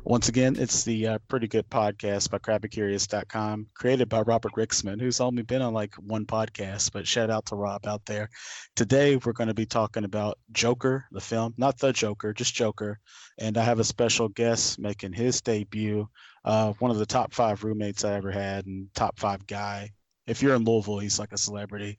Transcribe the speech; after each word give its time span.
Once 0.08 0.30
again, 0.30 0.56
it's 0.60 0.84
the 0.84 1.08
uh, 1.08 1.18
Pretty 1.28 1.48
Good 1.48 1.68
Podcast 1.68 2.30
by 2.30 2.38
CrabbyCurious.com, 2.38 3.66
created 3.74 4.08
by 4.08 4.21
Robert 4.21 4.52
Ricksman, 4.56 5.00
who's 5.00 5.20
only 5.20 5.42
been 5.42 5.64
on 5.64 5.74
like 5.74 5.96
one 5.96 6.28
podcast, 6.28 6.92
but 6.92 7.08
shout 7.08 7.32
out 7.32 7.48
to 7.48 7.56
Rob 7.56 7.88
out 7.88 8.06
there. 8.06 8.30
Today, 8.76 9.16
we're 9.16 9.34
going 9.34 9.48
to 9.48 9.56
be 9.56 9.66
talking 9.66 10.04
about 10.04 10.38
Joker, 10.52 11.06
the 11.12 11.20
film, 11.20 11.56
not 11.57 11.80
the 11.80 11.92
Joker, 11.92 12.36
just 12.36 12.54
Joker. 12.54 13.00
And 13.39 13.57
I 13.57 13.64
have 13.64 13.79
a 13.79 13.84
special 13.84 14.29
guest 14.29 14.78
making 14.78 15.14
his 15.14 15.42
debut, 15.42 16.07
uh, 16.43 16.74
one 16.74 16.92
of 16.92 17.00
the 17.00 17.07
top 17.07 17.34
five 17.34 17.64
roommates 17.64 18.06
I 18.06 18.14
ever 18.14 18.29
had 18.29 18.68
and 18.68 18.93
top 18.93 19.18
five 19.18 19.48
guy. 19.48 19.90
If 20.28 20.43
you're 20.43 20.54
in 20.54 20.65
Louisville, 20.65 21.00
he's 21.00 21.18
like 21.18 21.34
a 21.34 21.37
celebrity. 21.37 21.98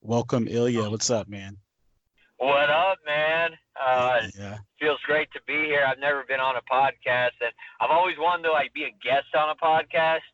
Welcome, 0.00 0.48
Ilya. 0.48 0.90
What's 0.90 1.10
up, 1.10 1.28
man? 1.28 1.58
What 2.38 2.68
up, 2.68 2.98
man? 3.06 3.50
Uh, 3.80 4.28
yeah. 4.38 4.58
Feels 4.78 5.00
great 5.06 5.28
to 5.32 5.40
be 5.46 5.64
here. 5.64 5.84
I've 5.88 5.98
never 5.98 6.24
been 6.28 6.40
on 6.40 6.56
a 6.56 6.64
podcast, 6.70 7.36
and 7.40 7.52
I've 7.80 7.90
always 7.90 8.16
wanted 8.18 8.44
to 8.44 8.52
like 8.52 8.72
be 8.74 8.84
a 8.84 8.94
guest 9.02 9.32
on 9.34 9.48
a 9.48 9.56
podcast, 9.56 10.24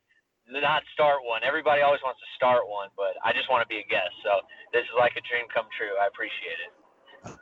not 0.51 0.83
start 0.93 1.19
one. 1.25 1.43
Everybody 1.47 1.83
always 1.83 2.01
wants 2.05 2.21
to 2.21 2.27
start 2.37 2.69
one, 2.69 2.89
but 2.97 3.15
I 3.25 3.33
just 3.33 3.49
want 3.51 3.63
to 3.63 3.69
be 3.69 3.79
a 3.79 3.89
guest. 3.89 4.11
So 4.25 4.31
this 4.73 4.83
is 4.83 4.95
like 4.99 5.13
a 5.13 5.23
dream 5.29 5.47
come 5.55 5.67
true. 5.79 5.95
I 6.03 6.09
appreciate 6.09 6.59
it. 6.67 6.73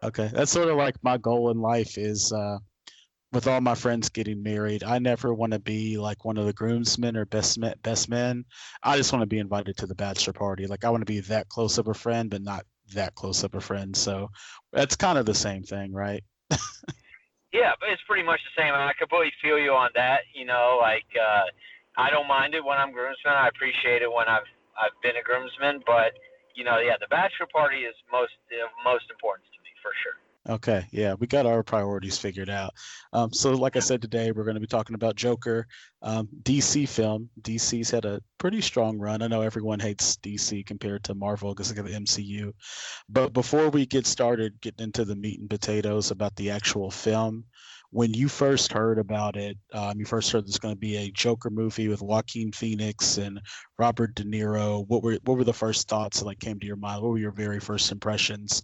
Okay, 0.05 0.31
that's 0.33 0.53
sort 0.53 0.69
of 0.69 0.77
like 0.77 0.97
my 1.03 1.17
goal 1.17 1.51
in 1.51 1.59
life 1.59 1.97
is 1.97 2.31
uh, 2.31 2.59
with 3.33 3.47
all 3.47 3.61
my 3.63 3.75
friends 3.75 4.09
getting 4.11 4.43
married. 4.43 4.85
I 4.85 4.99
never 4.99 5.33
want 5.33 5.53
to 5.53 5.59
be 5.59 5.97
like 5.97 6.25
one 6.25 6.37
of 6.37 6.45
the 6.45 6.53
groomsmen 6.53 7.17
or 7.17 7.25
best 7.25 7.59
men, 7.59 7.75
best 7.83 8.11
men. 8.11 8.45
I 8.83 8.99
just 8.99 9.13
want 9.13 9.23
to 9.23 9.27
be 9.27 9.39
invited 9.39 9.79
to 9.79 9.87
the 9.87 9.95
bachelor 9.95 10.35
party. 10.35 10.67
Like 10.67 10.85
I 10.85 10.91
want 10.91 11.01
to 11.01 11.13
be 11.13 11.21
that 11.21 11.49
close 11.49 11.79
of 11.79 11.89
a 11.89 11.95
friend, 11.95 12.29
but 12.29 12.43
not 12.43 12.67
that 12.95 13.15
close 13.15 13.45
up 13.45 13.55
a 13.55 13.61
friend. 13.61 13.97
So 13.97 14.31
that's 14.73 14.97
kind 14.97 15.19
of 15.19 15.27
the 15.27 15.35
same 15.35 15.63
thing, 15.63 15.93
right? 15.93 16.23
yeah, 17.53 17.73
but 17.79 17.91
it's 17.91 18.03
pretty 18.07 18.23
much 18.23 18.41
the 18.45 18.63
same. 18.63 18.75
I 18.75 18.93
completely 18.99 19.33
feel 19.43 19.59
you 19.59 19.73
on 19.73 19.91
that. 19.95 20.21
You 20.35 20.45
know, 20.45 20.79
like 20.81 21.07
uh, 21.15 21.47
I 21.97 22.11
don't 22.11 22.29
mind 22.29 22.55
it 22.55 22.65
when 22.65 22.79
I'm 22.79 22.93
groomsman. 22.93 23.35
I 23.35 23.49
appreciate 23.49 24.03
it 24.03 24.11
when 24.11 24.29
I've 24.29 24.49
I've 24.79 24.97
been 25.03 25.17
a 25.17 25.23
groomsman, 25.23 25.83
but 25.87 26.15
you 26.55 26.65
know, 26.65 26.79
yeah, 26.79 26.97
the 27.01 27.09
bachelor 27.09 27.47
party 27.53 27.89
is 27.89 27.95
most 28.11 28.37
uh, 28.51 28.69
most 28.85 29.05
important 29.11 29.47
to 29.55 29.59
me 29.63 29.71
for 29.83 29.93
sure. 30.03 30.19
Okay, 30.49 30.87
yeah, 30.91 31.15
we 31.19 31.27
got 31.27 31.45
our 31.45 31.63
priorities 31.63 32.17
figured 32.17 32.49
out. 32.49 32.73
Um, 33.13 33.31
so, 33.31 33.53
like 33.53 33.77
I 33.77 33.81
said 33.81 34.01
today, 34.01 34.33
we're 34.33 34.45
going 34.45 34.55
to 34.55 34.61
be 34.61 34.67
talking 34.67 34.95
about 34.95 35.15
Joker, 35.15 35.67
um, 36.01 36.29
DC 36.43 36.89
film. 36.89 37.29
DC's 37.43 37.91
had 37.91 38.07
a 38.07 38.23
pretty 38.39 38.63
strong 38.63 38.99
run. 38.99 39.21
I 39.21 39.27
know 39.27 39.43
everyone 39.43 39.81
hates 39.81 40.17
DC 40.17 40.65
compared 40.65 41.05
to 41.05 41.15
Marvel 41.15 41.53
because 41.53 41.71
of 41.71 41.77
the 41.77 41.93
MCU. 41.93 42.53
But 43.11 43.35
before 43.35 43.69
we 43.69 43.85
get 43.85 44.07
started 44.07 44.59
getting 44.63 44.85
into 44.85 45.05
the 45.05 45.15
meat 45.15 45.41
and 45.41 45.51
potatoes 45.51 46.11
about 46.11 46.35
the 46.37 46.51
actual 46.51 46.91
film, 46.91 47.45
when 47.91 48.15
you 48.15 48.29
first 48.29 48.73
heard 48.73 48.99
about 48.99 49.37
it, 49.37 49.59
um, 49.75 49.99
you 49.99 50.07
first 50.07 50.31
heard 50.33 50.47
there's 50.47 50.59
going 50.59 50.75
to 50.75 50.79
be 50.79 50.97
a 50.97 51.11
Joker 51.11 51.51
movie 51.51 51.89
with 51.89 52.01
Joaquin 52.01 52.53
Phoenix 52.53 53.19
and 53.19 53.41
Robert 53.79 54.15
De 54.15 54.25
Niro. 54.25 54.87
What 54.89 55.03
were 55.03 55.19
what 55.25 55.37
were 55.37 55.45
the 55.45 55.53
first 55.53 55.89
thoughts 55.89 56.21
that 56.21 56.27
like 56.27 56.39
came 56.39 56.59
to 56.61 56.67
your 56.67 56.77
mind? 56.77 57.03
What 57.03 57.11
were 57.11 57.19
your 57.19 57.33
very 57.33 57.61
first 57.61 57.93
impressions 57.93 58.63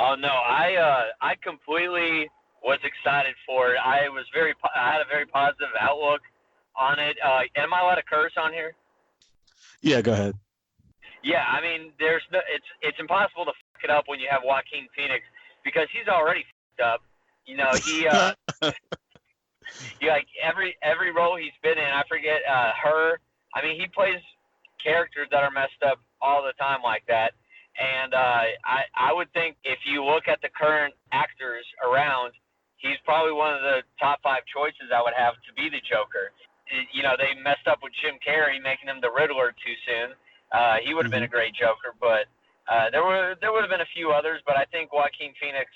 Oh 0.00 0.14
no, 0.14 0.28
I 0.28 0.74
uh, 0.74 1.04
I 1.20 1.34
completely 1.42 2.28
was 2.62 2.78
excited 2.84 3.34
for 3.46 3.74
it. 3.74 3.78
I 3.84 4.08
was 4.08 4.24
very 4.32 4.54
I 4.74 4.92
had 4.92 5.00
a 5.00 5.08
very 5.08 5.26
positive 5.26 5.72
outlook 5.78 6.20
on 6.76 6.98
it. 6.98 7.16
Uh, 7.24 7.40
am 7.56 7.74
I 7.74 7.80
allowed 7.80 7.96
to 7.96 8.02
curse 8.02 8.32
on 8.36 8.52
here? 8.52 8.72
Yeah, 9.82 10.00
go 10.00 10.12
ahead. 10.12 10.34
Yeah, 11.22 11.44
I 11.46 11.60
mean, 11.60 11.92
there's 11.98 12.22
no, 12.32 12.40
it's 12.50 12.66
it's 12.80 12.98
impossible 12.98 13.44
to 13.44 13.52
fuck 13.52 13.84
it 13.84 13.90
up 13.90 14.04
when 14.06 14.18
you 14.18 14.26
have 14.30 14.42
Joaquin 14.44 14.88
Phoenix 14.96 15.24
because 15.64 15.86
he's 15.92 16.08
already 16.08 16.42
fucked 16.42 16.82
up. 16.82 17.00
You 17.46 17.56
know, 17.56 17.76
he 17.78 18.06
uh, 18.06 18.34
he 20.00 20.08
like 20.08 20.26
every 20.42 20.76
every 20.82 21.12
role 21.12 21.36
he's 21.36 21.54
been 21.62 21.78
in. 21.78 21.90
I 21.90 22.02
forget 22.08 22.40
uh, 22.48 22.72
her. 22.82 23.18
I 23.54 23.62
mean, 23.62 23.78
he 23.78 23.86
plays 23.86 24.18
characters 24.82 25.28
that 25.30 25.42
are 25.42 25.50
messed 25.50 25.82
up 25.86 26.00
all 26.20 26.42
the 26.42 26.54
time 26.58 26.82
like 26.82 27.02
that. 27.08 27.32
And 27.78 28.12
uh, 28.12 28.44
I, 28.64 28.84
I 28.96 29.10
would 29.12 29.32
think 29.32 29.56
if 29.64 29.80
you 29.88 30.04
look 30.04 30.28
at 30.28 30.40
the 30.42 30.52
current 30.52 30.94
actors 31.12 31.64
around, 31.80 32.32
he's 32.76 33.00
probably 33.04 33.32
one 33.32 33.54
of 33.54 33.62
the 33.62 33.80
top 33.96 34.20
five 34.22 34.44
choices 34.50 34.92
I 34.92 35.00
would 35.00 35.16
have 35.16 35.34
to 35.48 35.50
be 35.56 35.70
the 35.72 35.80
Joker. 35.88 36.36
You 36.92 37.02
know, 37.02 37.16
they 37.16 37.32
messed 37.40 37.66
up 37.66 37.80
with 37.82 37.92
Jim 38.00 38.20
Carrey 38.20 38.60
making 38.60 38.88
him 38.88 39.00
the 39.00 39.10
Riddler 39.10 39.52
too 39.56 39.76
soon. 39.88 40.08
Uh, 40.52 40.84
he 40.84 40.92
would 40.92 41.04
have 41.04 41.12
mm-hmm. 41.12 41.24
been 41.24 41.32
a 41.32 41.32
great 41.32 41.56
Joker, 41.56 41.96
but 41.96 42.28
uh, 42.68 42.92
there 42.92 43.04
were 43.04 43.36
there 43.40 43.52
would 43.52 43.64
have 43.64 43.72
been 43.72 43.84
a 43.84 43.92
few 43.96 44.12
others. 44.12 44.40
But 44.44 44.56
I 44.56 44.64
think 44.68 44.92
Joaquin 44.92 45.32
Phoenix. 45.40 45.68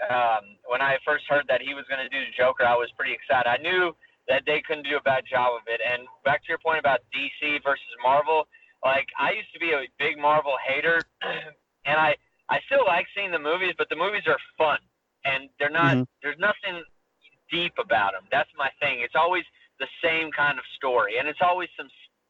Um, 0.00 0.56
when 0.64 0.80
I 0.80 0.96
first 1.04 1.28
heard 1.28 1.44
that 1.52 1.60
he 1.60 1.76
was 1.76 1.84
going 1.84 2.00
to 2.00 2.08
do 2.08 2.24
the 2.24 2.32
Joker, 2.32 2.64
I 2.64 2.72
was 2.72 2.88
pretty 2.96 3.12
excited. 3.12 3.44
I 3.44 3.60
knew 3.60 3.92
that 4.32 4.46
they 4.46 4.62
couldn't 4.64 4.88
do 4.88 4.96
a 4.96 5.04
bad 5.04 5.28
job 5.28 5.58
of 5.58 5.66
it. 5.66 5.82
And 5.84 6.08
back 6.24 6.40
to 6.44 6.48
your 6.48 6.62
point 6.62 6.78
about 6.78 7.04
DC 7.12 7.60
versus 7.60 7.92
Marvel, 8.00 8.48
like 8.84 9.08
I 9.18 9.32
used 9.32 9.52
to 9.54 9.60
be 9.60 9.72
a 9.72 9.84
big 9.98 10.18
Marvel 10.18 10.56
hater, 10.66 11.00
and 11.22 11.96
I 11.96 12.16
I 12.48 12.58
still 12.66 12.84
like 12.86 13.06
seeing 13.14 13.30
the 13.30 13.38
movies, 13.38 13.74
but 13.78 13.88
the 13.88 13.96
movies 13.96 14.22
are 14.26 14.38
fun 14.58 14.78
and 15.24 15.48
they're 15.58 15.70
not. 15.70 15.96
Mm-hmm. 15.96 16.10
There's 16.22 16.38
nothing 16.38 16.82
deep 17.50 17.74
about 17.78 18.12
them. 18.12 18.22
That's 18.30 18.50
my 18.56 18.70
thing. 18.80 19.00
It's 19.00 19.16
always 19.16 19.44
the 19.78 19.88
same 20.02 20.30
kind 20.32 20.58
of 20.58 20.64
story, 20.76 21.18
and 21.18 21.28
it's 21.28 21.40
always 21.42 21.68
some 21.76 21.88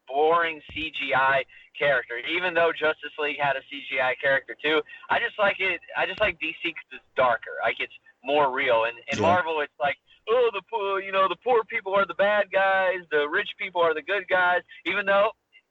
boring 0.09 0.61
CGI 0.75 1.43
character. 1.79 2.19
Even 2.29 2.55
though 2.55 2.73
Justice 2.73 3.15
League 3.19 3.39
had 3.39 3.57
a 3.57 3.63
CGI 3.71 4.15
character 4.21 4.57
too, 4.63 4.83
I 5.09 5.19
just 5.19 5.39
like 5.39 5.61
it. 5.61 5.81
I 5.97 6.07
just 6.07 6.21
like 6.21 6.37
DC 6.37 6.59
because 6.63 6.91
it's 6.93 7.05
darker. 7.17 7.63
Like 7.63 7.77
it's 7.79 7.95
more 8.25 8.53
real. 8.53 8.85
And 8.85 8.99
in 9.13 9.19
yeah. 9.19 9.23
Marvel, 9.23 9.61
it's 9.61 9.79
like, 9.81 9.97
oh, 10.29 10.51
the 10.53 10.63
poor, 10.71 11.01
you 11.01 11.13
know, 11.13 11.29
the 11.29 11.39
poor 11.43 11.65
people 11.65 11.95
are 11.95 12.07
the 12.07 12.15
bad 12.15 12.51
guys, 12.53 13.01
the 13.11 13.29
rich 13.29 13.51
people 13.59 13.81
are 13.81 13.95
the 13.95 14.03
good 14.03 14.27
guys. 14.29 14.61
Even 14.87 15.07
though, 15.07 15.31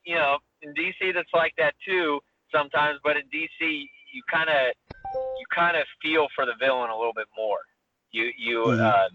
you 0.09 0.16
know, 0.16 0.38
in 0.64 0.74
DC 0.74 1.14
that's 1.14 1.30
like 1.34 1.53
that 1.58 1.75
too 1.86 2.20
sometimes, 2.53 3.00
but 3.03 3.16
in 3.16 3.24
DC 3.24 3.86
you 4.12 4.24
kind 4.31 4.50
of 4.50 4.74
you 5.14 5.46
kind 5.53 5.78
of 5.78 5.84
feel 6.02 6.28
for 6.36 6.46
the 6.46 6.53
villain 6.59 6.90
a 6.90 6.97
little 6.97 7.14
bit 7.14 7.28
more. 7.38 7.59
You 8.12 8.31
you 8.38 8.58
mm-hmm. 8.68 8.81
uh, 8.81 9.08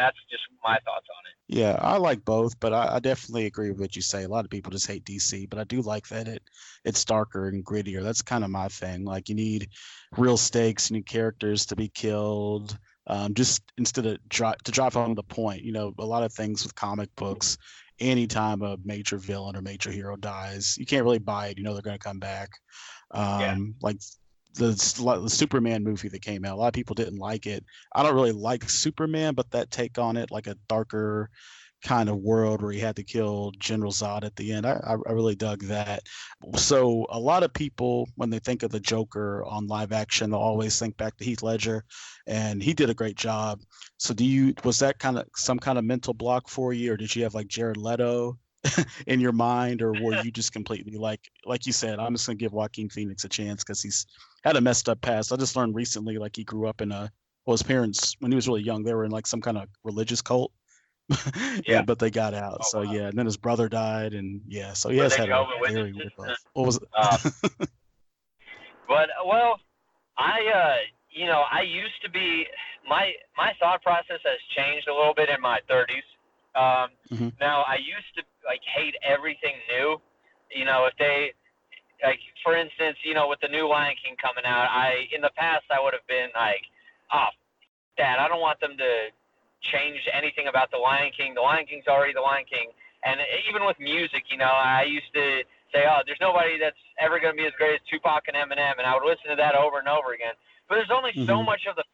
that's 0.00 0.18
just 0.30 0.42
my 0.62 0.74
thoughts 0.84 1.06
on 1.10 1.22
it. 1.30 1.58
Yeah, 1.58 1.78
I 1.80 1.96
like 1.96 2.24
both, 2.24 2.58
but 2.60 2.72
I, 2.72 2.96
I, 2.96 2.98
definitely 2.98 3.46
agree 3.46 3.70
with 3.70 3.80
what 3.80 3.96
you 3.96 4.02
say. 4.02 4.24
A 4.24 4.28
lot 4.28 4.44
of 4.44 4.50
people 4.50 4.72
just 4.72 4.86
hate 4.86 5.04
DC, 5.04 5.48
but 5.48 5.58
I 5.58 5.64
do 5.64 5.80
like 5.80 6.08
that 6.08 6.28
it 6.28 6.42
it's 6.84 7.04
darker 7.04 7.48
and 7.48 7.64
grittier. 7.64 8.02
That's 8.02 8.22
kind 8.22 8.44
of 8.44 8.50
my 8.50 8.68
thing. 8.68 9.04
Like 9.04 9.28
you 9.28 9.34
need 9.34 9.68
real 10.16 10.36
stakes, 10.36 10.90
you 10.90 10.96
need 10.96 11.06
characters 11.06 11.66
to 11.66 11.76
be 11.76 11.88
killed. 11.88 12.78
Um, 13.08 13.34
just 13.34 13.62
instead 13.78 14.04
of 14.06 14.18
drop 14.28 14.62
to 14.62 14.72
drop 14.72 14.96
on 14.96 15.14
the 15.14 15.22
point, 15.22 15.62
you 15.62 15.72
know, 15.72 15.94
a 15.98 16.04
lot 16.04 16.24
of 16.24 16.32
things 16.32 16.64
with 16.64 16.74
comic 16.74 17.08
books, 17.14 17.56
anytime 17.98 18.62
a 18.62 18.76
major 18.84 19.18
villain 19.18 19.56
or 19.56 19.62
major 19.62 19.90
hero 19.90 20.16
dies, 20.16 20.76
you 20.78 20.86
can't 20.86 21.04
really 21.04 21.18
buy 21.18 21.48
it. 21.48 21.58
You 21.58 21.64
know 21.64 21.72
they're 21.72 21.82
going 21.82 21.98
to 21.98 22.04
come 22.04 22.18
back. 22.18 22.50
Um, 23.12 23.40
yeah. 23.40 23.56
Like 23.80 23.98
the, 24.54 24.70
the 25.22 25.30
Superman 25.30 25.84
movie 25.84 26.08
that 26.08 26.22
came 26.22 26.44
out, 26.44 26.56
a 26.56 26.60
lot 26.60 26.68
of 26.68 26.74
people 26.74 26.94
didn't 26.94 27.18
like 27.18 27.46
it. 27.46 27.64
I 27.94 28.02
don't 28.02 28.14
really 28.14 28.32
like 28.32 28.68
Superman, 28.68 29.34
but 29.34 29.50
that 29.50 29.70
take 29.70 29.98
on 29.98 30.16
it, 30.16 30.30
like 30.30 30.46
a 30.46 30.56
darker 30.68 31.30
kind 31.82 32.08
of 32.08 32.18
world 32.18 32.62
where 32.62 32.72
he 32.72 32.80
had 32.80 32.96
to 32.96 33.02
kill 33.02 33.52
General 33.58 33.92
Zod 33.92 34.24
at 34.24 34.34
the 34.36 34.52
end. 34.52 34.66
I, 34.66 34.80
I 34.84 35.12
really 35.12 35.34
dug 35.34 35.62
that. 35.64 36.02
So 36.56 37.06
a 37.10 37.18
lot 37.18 37.42
of 37.42 37.52
people, 37.52 38.08
when 38.16 38.30
they 38.30 38.38
think 38.38 38.62
of 38.62 38.70
the 38.70 38.80
Joker 38.80 39.44
on 39.44 39.66
live 39.66 39.92
action, 39.92 40.30
they'll 40.30 40.40
always 40.40 40.78
think 40.78 40.96
back 40.96 41.16
to 41.16 41.24
Heath 41.24 41.42
Ledger, 41.42 41.84
and 42.26 42.62
he 42.62 42.74
did 42.74 42.90
a 42.90 42.94
great 42.94 43.16
job. 43.16 43.60
So 43.98 44.14
do 44.14 44.24
you 44.24 44.54
was 44.64 44.78
that 44.80 44.98
kind 44.98 45.18
of 45.18 45.26
some 45.36 45.58
kind 45.58 45.78
of 45.78 45.84
mental 45.84 46.14
block 46.14 46.48
for 46.48 46.72
you, 46.72 46.92
or 46.92 46.96
did 46.96 47.14
you 47.14 47.22
have 47.24 47.34
like 47.34 47.48
Jared 47.48 47.76
Leto? 47.76 48.38
in 49.06 49.20
your 49.20 49.32
mind 49.32 49.80
or 49.80 49.92
were 49.92 50.20
you 50.22 50.30
just 50.32 50.52
completely 50.52 50.98
like 50.98 51.20
like 51.44 51.66
you 51.66 51.72
said 51.72 52.00
i'm 52.00 52.14
just 52.14 52.26
going 52.26 52.36
to 52.36 52.44
give 52.44 52.52
joaquin 52.52 52.88
phoenix 52.88 53.22
a 53.22 53.28
chance 53.28 53.62
because 53.62 53.80
he's 53.80 54.06
had 54.42 54.56
a 54.56 54.60
messed 54.60 54.88
up 54.88 55.00
past 55.02 55.32
i 55.32 55.36
just 55.36 55.54
learned 55.54 55.76
recently 55.76 56.18
like 56.18 56.34
he 56.34 56.42
grew 56.42 56.66
up 56.66 56.80
in 56.80 56.90
a 56.90 57.08
well 57.44 57.52
his 57.52 57.62
parents 57.62 58.16
when 58.18 58.32
he 58.32 58.34
was 58.34 58.48
really 58.48 58.62
young 58.62 58.82
they 58.82 58.94
were 58.94 59.04
in 59.04 59.10
like 59.12 59.26
some 59.26 59.40
kind 59.40 59.56
of 59.56 59.68
religious 59.84 60.20
cult 60.20 60.50
yeah, 61.66 61.82
but 61.82 61.98
they 61.98 62.10
got 62.10 62.34
out. 62.34 62.58
Oh, 62.60 62.66
so 62.68 62.78
wow. 62.82 62.92
yeah, 62.92 63.08
and 63.08 63.18
then 63.18 63.26
his 63.26 63.36
brother 63.36 63.68
died, 63.68 64.14
and 64.14 64.40
yeah, 64.46 64.72
so 64.72 64.88
he 64.88 64.98
has 64.98 65.14
had 65.14 65.28
a 65.28 65.46
very 65.68 65.92
weird 65.92 66.12
life. 66.18 66.36
What 66.52 66.66
was 66.66 66.76
it? 66.76 66.88
Uh, 66.96 67.16
but 68.88 69.08
well, 69.24 69.60
I 70.18 70.40
uh, 70.54 70.76
you 71.10 71.26
know 71.26 71.44
I 71.50 71.62
used 71.62 72.02
to 72.02 72.10
be 72.10 72.46
my 72.88 73.12
my 73.36 73.52
thought 73.60 73.82
process 73.82 74.20
has 74.24 74.40
changed 74.56 74.88
a 74.88 74.94
little 74.94 75.14
bit 75.14 75.28
in 75.28 75.40
my 75.40 75.60
30s. 75.70 76.06
Um, 76.56 76.90
mm-hmm. 77.12 77.28
Now 77.40 77.62
I 77.68 77.76
used 77.76 78.10
to 78.16 78.22
like 78.44 78.60
hate 78.74 78.94
everything 79.06 79.54
new. 79.70 80.00
You 80.54 80.64
know, 80.64 80.86
if 80.86 80.94
they 80.98 81.32
like 82.02 82.18
for 82.42 82.56
instance, 82.56 82.96
you 83.04 83.14
know, 83.14 83.28
with 83.28 83.40
the 83.40 83.48
new 83.48 83.68
Lion 83.68 83.94
King 84.02 84.16
coming 84.20 84.44
out, 84.44 84.68
I 84.70 85.06
in 85.14 85.20
the 85.20 85.30
past 85.36 85.64
I 85.70 85.82
would 85.82 85.94
have 85.94 86.06
been 86.08 86.30
like, 86.34 86.62
oh, 87.12 87.30
that. 87.98 88.18
I 88.18 88.28
don't 88.28 88.40
want 88.40 88.60
them 88.60 88.76
to 88.76 88.90
change 89.62 90.00
anything 90.12 90.48
about 90.48 90.70
the 90.70 90.78
Lion 90.78 91.10
King. 91.16 91.34
The 91.34 91.40
Lion 91.40 91.66
King's 91.66 91.86
already 91.86 92.12
the 92.12 92.24
Lion 92.24 92.44
King. 92.48 92.70
And 93.04 93.20
even 93.48 93.64
with 93.66 93.78
music, 93.78 94.26
you 94.30 94.38
know, 94.38 94.50
I 94.50 94.82
used 94.82 95.10
to 95.14 95.42
say, 95.72 95.86
oh, 95.86 96.02
there's 96.06 96.20
nobody 96.20 96.58
that's 96.58 96.80
ever 96.98 97.20
going 97.20 97.34
to 97.34 97.38
be 97.38 97.46
as 97.46 97.54
great 97.58 97.74
as 97.78 97.82
Tupac 97.90 98.26
and 98.26 98.36
Eminem, 98.36 98.78
and 98.78 98.86
I 98.86 98.94
would 98.94 99.06
listen 99.06 99.30
to 99.30 99.38
that 99.38 99.54
over 99.54 99.78
and 99.78 99.88
over 99.88 100.14
again. 100.14 100.34
But 100.68 100.82
there's 100.82 100.94
only 100.94 101.12
mm-hmm. 101.14 101.26
so 101.26 101.42
much 101.42 101.66
of 101.70 101.76
the, 101.76 101.84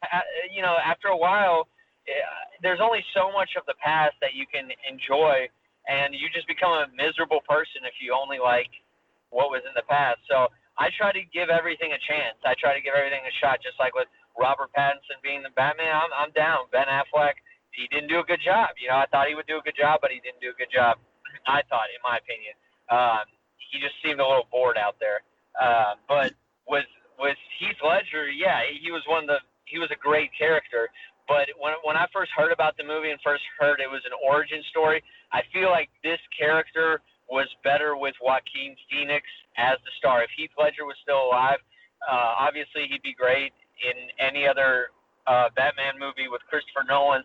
you 0.49 0.61
know, 0.61 0.77
after 0.81 1.13
a 1.13 1.17
while, 1.17 1.69
eh, 2.09 2.17
there's 2.61 2.81
only 2.81 3.05
so 3.13 3.29
much 3.31 3.53
of 3.57 3.65
the 3.69 3.77
past 3.77 4.17
that 4.21 4.33
you 4.33 4.45
can 4.49 4.69
enjoy, 4.89 5.45
and 5.85 6.13
you 6.15 6.29
just 6.33 6.47
become 6.47 6.73
a 6.73 6.87
miserable 6.95 7.41
person 7.45 7.85
if 7.85 7.93
you 8.01 8.15
only 8.15 8.39
like 8.41 8.71
what 9.29 9.49
was 9.49 9.61
in 9.65 9.73
the 9.77 9.85
past. 9.85 10.21
So 10.29 10.49
I 10.77 10.89
try 10.97 11.13
to 11.13 11.21
give 11.29 11.49
everything 11.49 11.93
a 11.93 12.01
chance. 12.01 12.37
I 12.45 12.57
try 12.57 12.73
to 12.73 12.81
give 12.81 12.97
everything 12.97 13.21
a 13.21 13.33
shot, 13.37 13.61
just 13.61 13.77
like 13.77 13.93
with 13.93 14.09
Robert 14.33 14.73
Pattinson 14.73 15.21
being 15.21 15.45
the 15.45 15.53
Batman. 15.53 15.93
I'm, 15.93 16.13
I'm 16.13 16.31
down. 16.33 16.65
Ben 16.73 16.89
Affleck, 16.89 17.37
he 17.73 17.89
didn't 17.89 18.09
do 18.09 18.19
a 18.19 18.27
good 18.27 18.41
job. 18.43 18.77
You 18.79 18.89
know, 18.89 19.01
I 19.01 19.05
thought 19.09 19.27
he 19.27 19.35
would 19.35 19.49
do 19.49 19.57
a 19.57 19.65
good 19.65 19.77
job, 19.77 19.99
but 20.01 20.11
he 20.11 20.21
didn't 20.21 20.41
do 20.41 20.53
a 20.53 20.57
good 20.57 20.71
job. 20.73 20.97
I 21.45 21.61
thought, 21.67 21.89
in 21.89 21.99
my 22.05 22.21
opinion, 22.21 22.53
um, 22.93 23.25
he 23.57 23.81
just 23.81 23.97
seemed 24.05 24.21
a 24.21 24.27
little 24.27 24.47
bored 24.53 24.77
out 24.77 24.95
there. 25.01 25.25
Uh, 25.57 25.97
but 26.07 26.33
with 26.67 26.87
with 27.19 27.37
Heath 27.59 27.77
Ledger, 27.83 28.29
yeah, 28.29 28.61
he 28.65 28.91
was 28.91 29.01
one 29.07 29.25
of 29.25 29.29
the 29.29 29.41
he 29.65 29.79
was 29.79 29.89
a 29.91 29.99
great 29.99 30.29
character. 30.37 30.89
But 31.27 31.49
when 31.57 31.73
when 31.83 31.97
I 31.97 32.05
first 32.13 32.31
heard 32.35 32.51
about 32.51 32.77
the 32.77 32.83
movie 32.83 33.09
and 33.09 33.19
first 33.23 33.43
heard 33.59 33.79
it 33.79 33.89
was 33.89 34.01
an 34.05 34.13
origin 34.23 34.61
story, 34.69 35.03
I 35.31 35.41
feel 35.51 35.69
like 35.69 35.89
this 36.03 36.19
character 36.37 37.01
was 37.29 37.47
better 37.63 37.95
with 37.95 38.13
Joaquin 38.21 38.75
Phoenix 38.91 39.25
as 39.57 39.77
the 39.85 39.91
star. 39.97 40.23
If 40.23 40.29
Heath 40.35 40.51
Ledger 40.59 40.85
was 40.85 40.95
still 41.01 41.23
alive, 41.23 41.59
uh, 42.03 42.35
obviously 42.37 42.85
he'd 42.89 43.01
be 43.01 43.15
great 43.15 43.53
in 43.81 44.11
any 44.19 44.47
other 44.47 44.91
uh, 45.25 45.49
Batman 45.55 45.95
movie 45.97 46.27
with 46.27 46.41
Christopher 46.49 46.83
Nolan. 46.87 47.23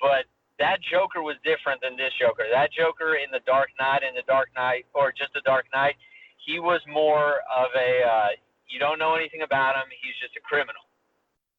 But 0.00 0.24
that 0.58 0.80
Joker 0.82 1.22
was 1.22 1.36
different 1.44 1.80
than 1.80 1.96
this 1.96 2.12
Joker. 2.20 2.44
That 2.52 2.72
Joker 2.72 3.16
in 3.16 3.30
The 3.32 3.40
Dark 3.46 3.70
Knight, 3.80 4.02
in 4.02 4.14
The 4.14 4.26
Dark 4.26 4.48
Knight, 4.56 4.86
or 4.94 5.12
just 5.12 5.32
The 5.32 5.42
Dark 5.44 5.66
Knight, 5.72 5.96
he 6.44 6.58
was 6.58 6.80
more 6.88 7.40
of 7.48 7.68
a 7.76 7.90
uh, 8.04 8.28
you 8.68 8.78
don't 8.78 8.98
know 8.98 9.14
anything 9.14 9.42
about 9.42 9.74
him. 9.74 9.90
He's 9.90 10.14
just 10.22 10.36
a 10.36 10.42
criminal. 10.44 10.86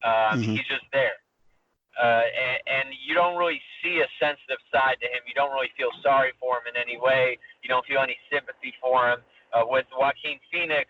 Um, 0.02 0.40
mm-hmm. 0.40 0.56
He's 0.56 0.66
just 0.66 0.86
there. 0.92 1.20
Uh, 1.92 2.24
and, 2.24 2.58
and 2.66 2.86
you 3.04 3.14
don't 3.14 3.36
really 3.36 3.60
see 3.84 4.00
a 4.00 4.08
sensitive 4.16 4.58
side 4.72 4.96
to 5.04 5.06
him. 5.06 5.20
You 5.28 5.36
don't 5.36 5.52
really 5.52 5.70
feel 5.76 5.92
sorry 6.02 6.32
for 6.40 6.56
him 6.56 6.72
in 6.72 6.76
any 6.80 6.96
way. 6.96 7.36
You 7.60 7.68
don't 7.68 7.84
feel 7.84 8.00
any 8.00 8.16
sympathy 8.32 8.72
for 8.80 9.12
him. 9.12 9.20
Uh, 9.52 9.68
with 9.68 9.84
Joaquin 9.92 10.40
Phoenix, 10.50 10.88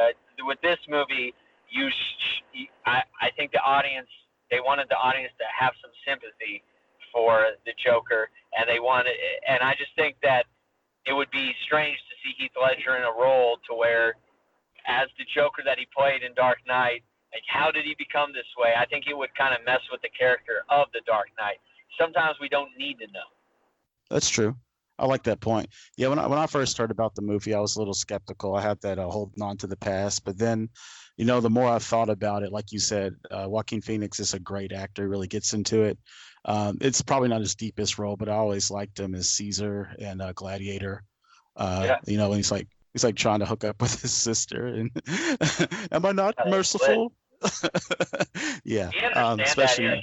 uh, 0.00 0.16
with 0.48 0.56
this 0.64 0.80
movie, 0.88 1.36
you, 1.68 1.90
sh- 1.92 2.64
I, 2.86 3.04
I 3.20 3.28
think 3.36 3.52
the 3.52 3.60
audience, 3.60 4.08
they 4.50 4.64
wanted 4.64 4.88
the 4.88 4.96
audience 4.96 5.36
to 5.36 5.44
have 5.52 5.76
some 5.84 5.92
sympathy 6.08 6.64
for 7.12 7.46
the 7.64 7.72
Joker, 7.84 8.30
and 8.56 8.68
they 8.68 8.80
wanted, 8.80 9.14
and 9.48 9.60
I 9.62 9.74
just 9.74 9.94
think 9.96 10.16
that 10.22 10.46
it 11.06 11.12
would 11.12 11.30
be 11.30 11.52
strange 11.64 11.96
to 11.96 12.14
see 12.22 12.34
Heath 12.38 12.56
Ledger 12.60 12.96
in 12.96 13.02
a 13.02 13.12
role 13.12 13.58
to 13.68 13.74
where, 13.74 14.14
as 14.86 15.08
the 15.18 15.24
Joker 15.34 15.62
that 15.64 15.78
he 15.78 15.86
played 15.96 16.22
in 16.22 16.34
Dark 16.34 16.58
Knight, 16.66 17.02
like, 17.32 17.42
how 17.48 17.70
did 17.70 17.84
he 17.84 17.94
become 17.98 18.32
this 18.32 18.48
way? 18.56 18.72
I 18.76 18.86
think 18.86 19.04
it 19.06 19.16
would 19.16 19.34
kind 19.36 19.54
of 19.54 19.64
mess 19.64 19.80
with 19.92 20.00
the 20.02 20.08
character 20.18 20.64
of 20.70 20.86
the 20.92 21.00
Dark 21.06 21.28
Knight. 21.38 21.58
Sometimes 22.00 22.36
we 22.40 22.48
don't 22.48 22.70
need 22.78 22.98
to 22.98 23.06
know. 23.12 23.28
That's 24.10 24.30
true. 24.30 24.56
I 24.98 25.06
like 25.06 25.22
that 25.24 25.40
point. 25.40 25.68
Yeah, 25.96 26.08
when 26.08 26.18
I 26.18 26.26
when 26.26 26.38
I 26.38 26.46
first 26.46 26.76
heard 26.76 26.90
about 26.90 27.14
the 27.14 27.22
movie, 27.22 27.54
I 27.54 27.60
was 27.60 27.76
a 27.76 27.78
little 27.78 27.94
skeptical. 27.94 28.56
I 28.56 28.62
had 28.62 28.80
that 28.80 28.98
uh, 28.98 29.08
holding 29.08 29.42
on 29.42 29.56
to 29.58 29.66
the 29.68 29.76
past, 29.76 30.24
but 30.24 30.36
then, 30.36 30.68
you 31.16 31.24
know, 31.24 31.40
the 31.40 31.50
more 31.50 31.70
I 31.70 31.78
thought 31.78 32.08
about 32.08 32.42
it, 32.42 32.50
like 32.50 32.72
you 32.72 32.80
said, 32.80 33.14
uh, 33.30 33.46
Joaquin 33.48 33.80
Phoenix 33.80 34.18
is 34.18 34.34
a 34.34 34.40
great 34.40 34.72
actor. 34.72 35.02
He 35.02 35.08
really 35.08 35.28
gets 35.28 35.52
into 35.52 35.82
it. 35.82 35.98
Um, 36.48 36.78
it's 36.80 37.02
probably 37.02 37.28
not 37.28 37.42
his 37.42 37.54
deepest 37.54 37.98
role, 37.98 38.16
but 38.16 38.30
I 38.30 38.32
always 38.32 38.70
liked 38.70 38.98
him 38.98 39.14
as 39.14 39.28
Caesar 39.28 39.94
and 39.98 40.22
uh, 40.22 40.32
Gladiator. 40.32 41.04
Uh, 41.54 41.82
yeah. 41.84 41.96
You 42.06 42.16
know, 42.16 42.28
and 42.28 42.36
he's 42.36 42.50
like 42.50 42.66
he's 42.94 43.04
like 43.04 43.16
trying 43.16 43.40
to 43.40 43.46
hook 43.46 43.64
up 43.64 43.82
with 43.82 44.00
his 44.02 44.14
sister, 44.14 44.66
and 44.66 44.90
am 45.92 46.06
I 46.06 46.12
not 46.12 46.34
merciful? 46.48 47.12
yeah, 48.64 48.90
um, 49.14 49.40
especially. 49.40 50.02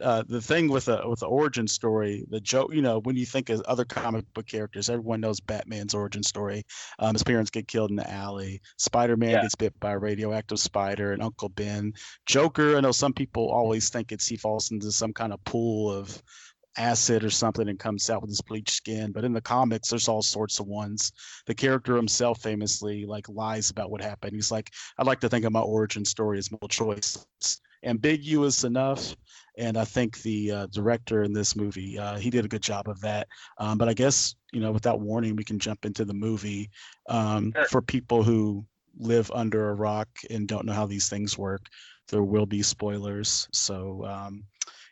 Uh, 0.00 0.22
the 0.28 0.40
thing 0.40 0.68
with 0.68 0.88
a 0.88 1.08
with 1.08 1.20
the 1.20 1.26
origin 1.26 1.68
story, 1.68 2.24
the 2.28 2.40
joke, 2.40 2.74
you 2.74 2.82
know, 2.82 2.98
when 3.00 3.16
you 3.16 3.26
think 3.26 3.50
of 3.50 3.60
other 3.62 3.84
comic 3.84 4.24
book 4.34 4.46
characters, 4.46 4.90
everyone 4.90 5.20
knows 5.20 5.40
Batman's 5.40 5.94
origin 5.94 6.22
story. 6.22 6.64
Um, 6.98 7.14
his 7.14 7.22
parents 7.22 7.50
get 7.50 7.68
killed 7.68 7.90
in 7.90 7.96
the 7.96 8.10
alley. 8.10 8.60
Spider 8.78 9.16
Man 9.16 9.30
yeah. 9.30 9.42
gets 9.42 9.54
bit 9.54 9.78
by 9.80 9.92
a 9.92 9.98
radioactive 9.98 10.58
spider, 10.58 11.12
and 11.12 11.22
Uncle 11.22 11.48
Ben. 11.50 11.92
Joker, 12.26 12.76
I 12.76 12.80
know 12.80 12.92
some 12.92 13.12
people 13.12 13.50
always 13.50 13.88
think 13.88 14.12
it's 14.12 14.26
he 14.26 14.36
falls 14.36 14.70
into 14.70 14.90
some 14.90 15.12
kind 15.12 15.32
of 15.32 15.44
pool 15.44 15.92
of 15.92 16.22
acid 16.76 17.24
or 17.24 17.30
something 17.30 17.68
and 17.68 17.78
comes 17.78 18.10
out 18.10 18.20
with 18.20 18.30
his 18.30 18.40
bleached 18.40 18.70
skin. 18.70 19.12
But 19.12 19.24
in 19.24 19.32
the 19.32 19.40
comics, 19.40 19.90
there's 19.90 20.08
all 20.08 20.22
sorts 20.22 20.60
of 20.60 20.66
ones. 20.66 21.12
The 21.46 21.54
character 21.54 21.96
himself 21.96 22.42
famously 22.42 23.06
like 23.06 23.28
lies 23.28 23.70
about 23.70 23.90
what 23.90 24.02
happened. 24.02 24.34
He's 24.34 24.50
like, 24.50 24.72
I'd 24.98 25.06
like 25.06 25.20
to 25.20 25.28
think 25.28 25.44
of 25.44 25.52
my 25.52 25.60
origin 25.60 26.04
story 26.04 26.38
as 26.38 26.50
multiple 26.50 26.68
choice. 26.68 27.26
Ambiguous 27.84 28.64
enough. 28.64 29.14
And 29.56 29.76
I 29.76 29.84
think 29.84 30.20
the 30.22 30.50
uh, 30.50 30.66
director 30.66 31.22
in 31.22 31.32
this 31.32 31.56
movie, 31.56 31.98
uh, 31.98 32.18
he 32.18 32.30
did 32.30 32.44
a 32.44 32.48
good 32.48 32.62
job 32.62 32.88
of 32.88 33.00
that. 33.00 33.26
Um, 33.58 33.78
but 33.78 33.88
I 33.88 33.94
guess, 33.94 34.34
you 34.52 34.60
know, 34.60 34.70
without 34.70 35.00
warning, 35.00 35.34
we 35.34 35.44
can 35.44 35.58
jump 35.58 35.84
into 35.84 36.04
the 36.04 36.14
movie. 36.14 36.70
Um, 37.08 37.52
sure. 37.54 37.64
For 37.66 37.82
people 37.82 38.22
who 38.22 38.66
live 38.98 39.30
under 39.34 39.70
a 39.70 39.74
rock 39.74 40.08
and 40.30 40.48
don't 40.48 40.66
know 40.66 40.72
how 40.72 40.86
these 40.86 41.08
things 41.08 41.38
work, 41.38 41.66
there 42.08 42.22
will 42.22 42.46
be 42.46 42.62
spoilers. 42.62 43.48
So, 43.52 44.04
um, 44.04 44.44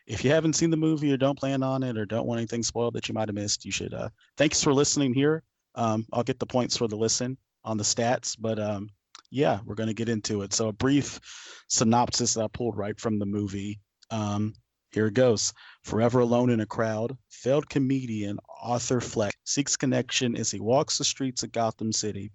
if 0.07 0.23
you 0.23 0.29
haven't 0.29 0.53
seen 0.53 0.69
the 0.69 0.77
movie 0.77 1.11
or 1.11 1.17
don't 1.17 1.37
plan 1.37 1.63
on 1.63 1.81
it 1.81 1.97
or 1.97 2.05
don't 2.05 2.27
want 2.27 2.37
anything 2.37 2.61
spoiled 2.61 2.93
that 2.93 3.07
you 3.07 3.13
might 3.15 3.27
have 3.27 3.35
missed, 3.35 3.65
you 3.65 3.71
should. 3.71 3.93
Uh, 3.93 4.09
thanks 4.37 4.61
for 4.61 4.73
listening 4.73 5.13
here. 5.13 5.41
Um, 5.73 6.05
I'll 6.13 6.23
get 6.23 6.39
the 6.39 6.45
points 6.45 6.77
for 6.77 6.87
the 6.87 6.95
listen 6.95 7.37
on 7.63 7.77
the 7.77 7.83
stats, 7.83 8.35
but 8.39 8.59
um, 8.59 8.89
yeah, 9.31 9.59
we're 9.65 9.75
going 9.75 9.87
to 9.87 9.95
get 9.95 10.09
into 10.09 10.43
it. 10.43 10.53
So, 10.53 10.67
a 10.67 10.73
brief 10.73 11.19
synopsis 11.67 12.35
that 12.35 12.43
I 12.43 12.47
pulled 12.47 12.77
right 12.77 12.99
from 12.99 13.17
the 13.19 13.25
movie. 13.25 13.79
Um, 14.11 14.53
here 14.91 15.07
it 15.07 15.13
goes. 15.13 15.53
Forever 15.83 16.19
alone 16.19 16.49
in 16.49 16.59
a 16.59 16.65
crowd, 16.65 17.17
failed 17.29 17.69
comedian 17.69 18.39
Arthur 18.61 19.01
Fleck 19.01 19.35
seeks 19.43 19.75
connection 19.75 20.37
as 20.37 20.51
he 20.51 20.59
walks 20.59 20.97
the 20.97 21.03
streets 21.03 21.43
of 21.43 21.51
Gotham 21.51 21.91
City 21.91 22.31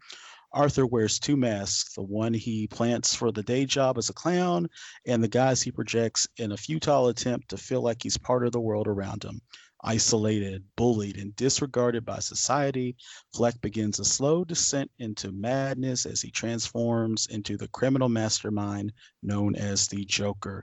Arthur 0.53 0.85
wears 0.85 1.21
two 1.21 1.37
masks 1.37 1.95
the 1.95 2.03
one 2.03 2.35
he 2.35 2.67
plants 2.67 3.15
for 3.15 3.31
the 3.31 3.43
day 3.43 3.65
job 3.65 3.97
as 3.99 4.11
a 4.11 4.13
clown, 4.15 4.69
and 5.07 5.23
the 5.23 5.29
guise 5.29 5.63
he 5.63 5.71
projects 5.71 6.27
in 6.39 6.50
a 6.50 6.57
futile 6.57 7.07
attempt 7.07 7.50
to 7.50 7.57
feel 7.57 7.83
like 7.83 8.03
he's 8.03 8.19
part 8.19 8.45
of 8.45 8.50
the 8.50 8.61
world 8.61 8.89
around 8.89 9.23
him. 9.23 9.41
Isolated, 9.83 10.65
bullied, 10.77 11.17
and 11.17 11.35
disregarded 11.37 12.05
by 12.05 12.19
society, 12.19 12.97
Fleck 13.35 13.61
begins 13.61 13.99
a 13.99 14.05
slow 14.05 14.45
descent 14.45 14.91
into 14.99 15.33
madness 15.33 16.07
as 16.07 16.21
he 16.21 16.31
transforms 16.31 17.27
into 17.31 17.57
the 17.57 17.69
criminal 17.69 18.09
mastermind 18.09 18.93
known 19.23 19.55
as 19.57 19.89
the 19.89 20.05
Joker. 20.05 20.63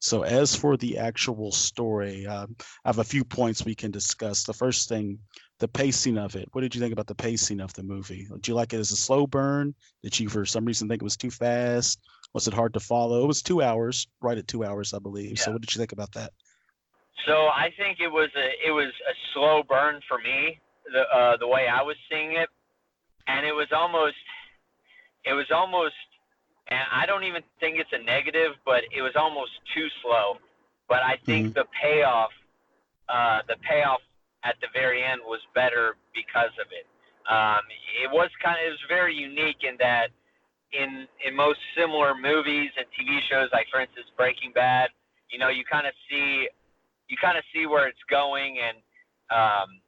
So, 0.00 0.22
as 0.22 0.54
for 0.54 0.76
the 0.76 0.98
actual 0.98 1.52
story, 1.52 2.26
uh, 2.26 2.46
I 2.84 2.88
have 2.88 2.98
a 2.98 3.04
few 3.04 3.24
points 3.24 3.64
we 3.64 3.74
can 3.74 3.90
discuss. 3.90 4.44
The 4.44 4.52
first 4.52 4.88
thing 4.88 5.18
the 5.62 5.68
pacing 5.68 6.18
of 6.18 6.34
it. 6.34 6.48
What 6.50 6.62
did 6.62 6.74
you 6.74 6.80
think 6.80 6.92
about 6.92 7.06
the 7.06 7.14
pacing 7.14 7.60
of 7.60 7.72
the 7.74 7.84
movie? 7.84 8.26
Did 8.32 8.48
you 8.48 8.54
like 8.54 8.72
it 8.72 8.80
as 8.80 8.90
a 8.90 8.96
slow 8.96 9.28
burn? 9.28 9.76
Did 10.02 10.18
you, 10.18 10.28
for 10.28 10.44
some 10.44 10.64
reason, 10.64 10.88
think 10.88 11.00
it 11.00 11.04
was 11.04 11.16
too 11.16 11.30
fast? 11.30 12.00
Was 12.34 12.48
it 12.48 12.54
hard 12.54 12.74
to 12.74 12.80
follow? 12.80 13.22
It 13.22 13.28
was 13.28 13.42
two 13.42 13.62
hours, 13.62 14.08
right 14.20 14.36
at 14.36 14.48
two 14.48 14.64
hours, 14.64 14.92
I 14.92 14.98
believe. 14.98 15.38
Yeah. 15.38 15.44
So, 15.44 15.52
what 15.52 15.60
did 15.60 15.72
you 15.72 15.78
think 15.78 15.92
about 15.92 16.10
that? 16.12 16.32
So, 17.26 17.48
I 17.48 17.70
think 17.76 18.00
it 18.00 18.10
was 18.10 18.30
a 18.36 18.68
it 18.68 18.72
was 18.72 18.88
a 18.88 19.14
slow 19.32 19.62
burn 19.62 20.00
for 20.08 20.18
me, 20.18 20.60
the 20.92 21.02
uh, 21.14 21.36
the 21.36 21.46
way 21.46 21.68
I 21.68 21.82
was 21.82 21.96
seeing 22.10 22.32
it, 22.32 22.48
and 23.26 23.46
it 23.46 23.54
was 23.54 23.68
almost 23.72 24.16
it 25.24 25.34
was 25.34 25.46
almost, 25.54 25.94
and 26.68 26.80
I 26.90 27.06
don't 27.06 27.24
even 27.24 27.42
think 27.60 27.78
it's 27.78 27.92
a 27.92 28.02
negative, 28.02 28.52
but 28.64 28.82
it 28.94 29.02
was 29.02 29.12
almost 29.16 29.52
too 29.74 29.86
slow. 30.02 30.38
But 30.88 31.02
I 31.02 31.16
think 31.24 31.48
mm-hmm. 31.48 31.60
the 31.60 31.66
payoff, 31.80 32.30
uh, 33.08 33.40
the 33.48 33.56
payoff 33.62 34.00
at 34.44 34.56
the 34.60 34.68
very 34.74 35.02
end 35.02 35.20
was 35.24 35.40
better 35.54 35.96
because 36.14 36.50
of 36.60 36.66
it. 36.72 36.86
Um, 37.30 37.62
it 38.02 38.10
was 38.10 38.30
kind 38.42 38.58
of 38.58 38.66
it 38.66 38.70
was 38.70 38.84
very 38.88 39.14
unique 39.14 39.62
in 39.62 39.76
that 39.78 40.08
in 40.72 41.06
in 41.24 41.36
most 41.36 41.60
similar 41.76 42.14
movies 42.14 42.70
and 42.76 42.86
TV 42.98 43.20
shows, 43.30 43.48
like 43.52 43.66
for 43.70 43.80
instance 43.80 44.06
Breaking 44.16 44.52
Bad, 44.52 44.90
you 45.30 45.38
know, 45.38 45.48
you 45.48 45.64
kind 45.64 45.86
of 45.86 45.94
see 46.10 46.48
you 47.08 47.16
kind 47.20 47.38
of 47.38 47.44
see 47.54 47.66
where 47.66 47.88
it's 47.88 48.02
going, 48.10 48.58
and 48.58 48.78
um, 49.30 49.80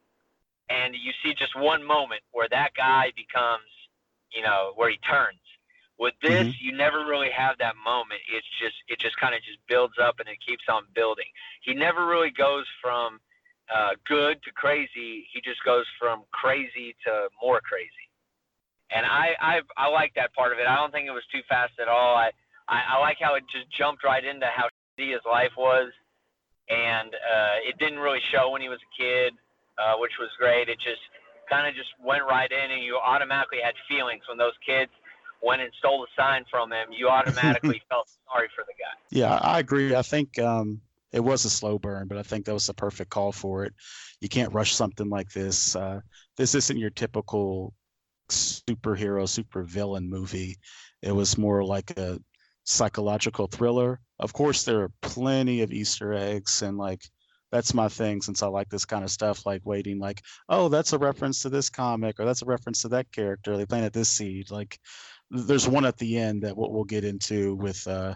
and 0.69 0.95
you 0.95 1.11
see 1.23 1.33
just 1.33 1.55
one 1.55 1.83
moment 1.83 2.21
where 2.31 2.47
that 2.49 2.71
guy 2.75 3.11
becomes, 3.15 3.69
you 4.33 4.41
know, 4.41 4.73
where 4.75 4.89
he 4.89 4.97
turns. 5.07 5.39
With 5.97 6.13
this, 6.21 6.43
mm-hmm. 6.43 6.59
you 6.59 6.75
never 6.75 7.05
really 7.05 7.31
have 7.31 7.57
that 7.59 7.75
moment. 7.79 8.19
It's 8.27 8.47
just 8.59 8.75
it 8.89 8.99
just 8.99 9.15
kind 9.17 9.33
of 9.33 9.39
just 9.41 9.59
builds 9.69 9.95
up 10.01 10.19
and 10.19 10.27
it 10.27 10.37
keeps 10.45 10.63
on 10.67 10.83
building. 10.93 11.29
He 11.61 11.73
never 11.73 12.05
really 12.05 12.31
goes 12.31 12.65
from 12.81 13.19
uh, 13.73 13.91
good 14.07 14.41
to 14.43 14.51
crazy. 14.51 15.25
He 15.31 15.41
just 15.43 15.63
goes 15.63 15.85
from 15.99 16.23
crazy 16.31 16.95
to 17.05 17.29
more 17.41 17.61
crazy. 17.63 18.05
And 18.91 19.05
I, 19.05 19.33
I, 19.41 19.61
I 19.77 19.89
like 19.89 20.13
that 20.15 20.33
part 20.33 20.53
of 20.53 20.59
it. 20.59 20.67
I 20.67 20.75
don't 20.75 20.91
think 20.91 21.07
it 21.07 21.11
was 21.11 21.25
too 21.31 21.41
fast 21.49 21.73
at 21.81 21.87
all. 21.87 22.15
I, 22.15 22.29
I, 22.69 22.97
I 22.97 22.99
like 22.99 23.17
how 23.19 23.35
it 23.35 23.43
just 23.51 23.65
jumped 23.73 24.03
right 24.03 24.23
into 24.23 24.45
how 24.45 24.69
shitty 24.99 25.13
his 25.13 25.25
life 25.25 25.51
was, 25.57 25.89
and 26.69 27.13
uh, 27.13 27.67
it 27.67 27.77
didn't 27.79 27.99
really 27.99 28.21
show 28.31 28.49
when 28.51 28.61
he 28.61 28.69
was 28.69 28.79
a 28.79 28.91
kid, 29.01 29.33
uh, 29.77 29.93
which 29.99 30.13
was 30.19 30.29
great. 30.39 30.69
It 30.69 30.77
just 30.79 31.01
kind 31.49 31.67
of 31.67 31.75
just 31.75 31.89
went 32.03 32.23
right 32.23 32.51
in, 32.51 32.71
and 32.71 32.83
you 32.83 32.97
automatically 32.97 33.59
had 33.63 33.75
feelings 33.87 34.23
when 34.27 34.37
those 34.37 34.55
kids 34.65 34.91
went 35.43 35.61
and 35.61 35.71
stole 35.79 36.01
the 36.01 36.07
sign 36.21 36.43
from 36.49 36.71
him. 36.71 36.87
You 36.91 37.09
automatically 37.09 37.81
felt 37.89 38.07
sorry 38.31 38.49
for 38.55 38.63
the 38.65 38.73
guy. 38.73 38.95
Yeah, 39.11 39.35
I 39.35 39.59
agree. 39.59 39.95
I 39.95 40.01
think 40.01 40.39
um, 40.39 40.81
it 41.11 41.19
was 41.19 41.45
a 41.45 41.49
slow 41.49 41.77
burn, 41.77 42.07
but 42.07 42.17
I 42.17 42.23
think 42.23 42.45
that 42.45 42.53
was 42.53 42.67
the 42.67 42.73
perfect 42.73 43.09
call 43.09 43.31
for 43.31 43.63
it. 43.63 43.73
You 44.21 44.29
can't 44.29 44.53
rush 44.53 44.73
something 44.73 45.09
like 45.09 45.31
this. 45.31 45.75
Uh, 45.75 46.01
this 46.37 46.55
isn't 46.55 46.77
your 46.77 46.89
typical 46.89 47.73
superhero, 48.29 49.27
super 49.27 49.63
villain 49.63 50.09
movie. 50.09 50.57
It 51.01 51.11
was 51.11 51.37
more 51.37 51.63
like 51.63 51.91
a 51.97 52.19
psychological 52.63 53.47
thriller. 53.47 53.99
Of 54.19 54.33
course, 54.33 54.63
there 54.63 54.81
are 54.81 54.91
plenty 55.01 55.61
of 55.61 55.71
Easter 55.71 56.13
eggs 56.13 56.61
and 56.61 56.77
like 56.77 57.01
that's 57.51 57.73
my 57.73 57.87
thing 57.87 58.21
since 58.21 58.43
I 58.43 58.47
like 58.47 58.69
this 58.69 58.85
kind 58.85 59.03
of 59.03 59.11
stuff, 59.11 59.45
like 59.45 59.61
waiting, 59.63 59.97
like, 59.97 60.21
oh, 60.49 60.67
that's 60.67 60.93
a 60.93 60.97
reference 60.97 61.41
to 61.43 61.49
this 61.49 61.69
comic 61.69 62.19
or 62.19 62.25
that's 62.25 62.41
a 62.41 62.45
reference 62.45 62.81
to 62.81 62.89
that 62.89 63.11
character. 63.11 63.55
They 63.55 63.65
planted 63.65 63.93
this 63.93 64.09
seed. 64.09 64.51
Like, 64.51 64.77
there's 65.29 65.67
one 65.67 65.85
at 65.85 65.97
the 65.97 66.17
end 66.17 66.41
that 66.41 66.57
we'll 66.57 66.83
get 66.83 67.05
into 67.05 67.55
with 67.55 67.87
uh, 67.87 68.15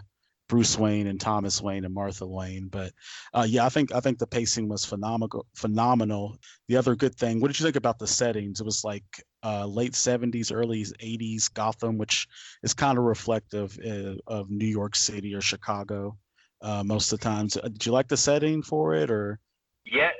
Bruce 0.50 0.76
Wayne 0.76 1.06
and 1.06 1.20
Thomas 1.20 1.62
Wayne 1.62 1.84
and 1.84 1.94
Martha 1.94 2.26
Wayne. 2.26 2.66
But 2.66 2.92
uh, 3.32 3.46
yeah, 3.48 3.64
I 3.64 3.68
think 3.68 3.94
I 3.94 4.00
think 4.00 4.18
the 4.18 4.26
pacing 4.26 4.68
was 4.68 4.84
phenomenal. 4.84 5.46
Phenomenal. 5.54 6.36
The 6.68 6.76
other 6.76 6.96
good 6.96 7.14
thing, 7.14 7.40
what 7.40 7.46
did 7.46 7.60
you 7.60 7.64
think 7.64 7.76
about 7.76 8.00
the 8.00 8.08
settings? 8.08 8.60
It 8.60 8.64
was 8.64 8.82
like 8.82 9.04
uh, 9.44 9.64
late 9.64 9.92
'70s, 9.92 10.52
early 10.52 10.82
'80s 10.84 11.54
Gotham, 11.54 11.98
which 11.98 12.26
is 12.64 12.74
kind 12.74 12.98
of 12.98 13.04
reflective 13.04 13.78
uh, 13.78 14.16
of 14.26 14.50
New 14.50 14.66
York 14.66 14.96
City 14.96 15.34
or 15.34 15.40
Chicago 15.40 16.18
uh, 16.62 16.82
most 16.82 17.12
of 17.12 17.20
the 17.20 17.24
times. 17.24 17.56
Uh, 17.56 17.68
did 17.68 17.86
you 17.86 17.92
like 17.92 18.08
the 18.08 18.16
setting 18.16 18.60
for 18.60 18.94
it, 18.94 19.08
or? 19.08 19.38
Yeah, 19.86 20.10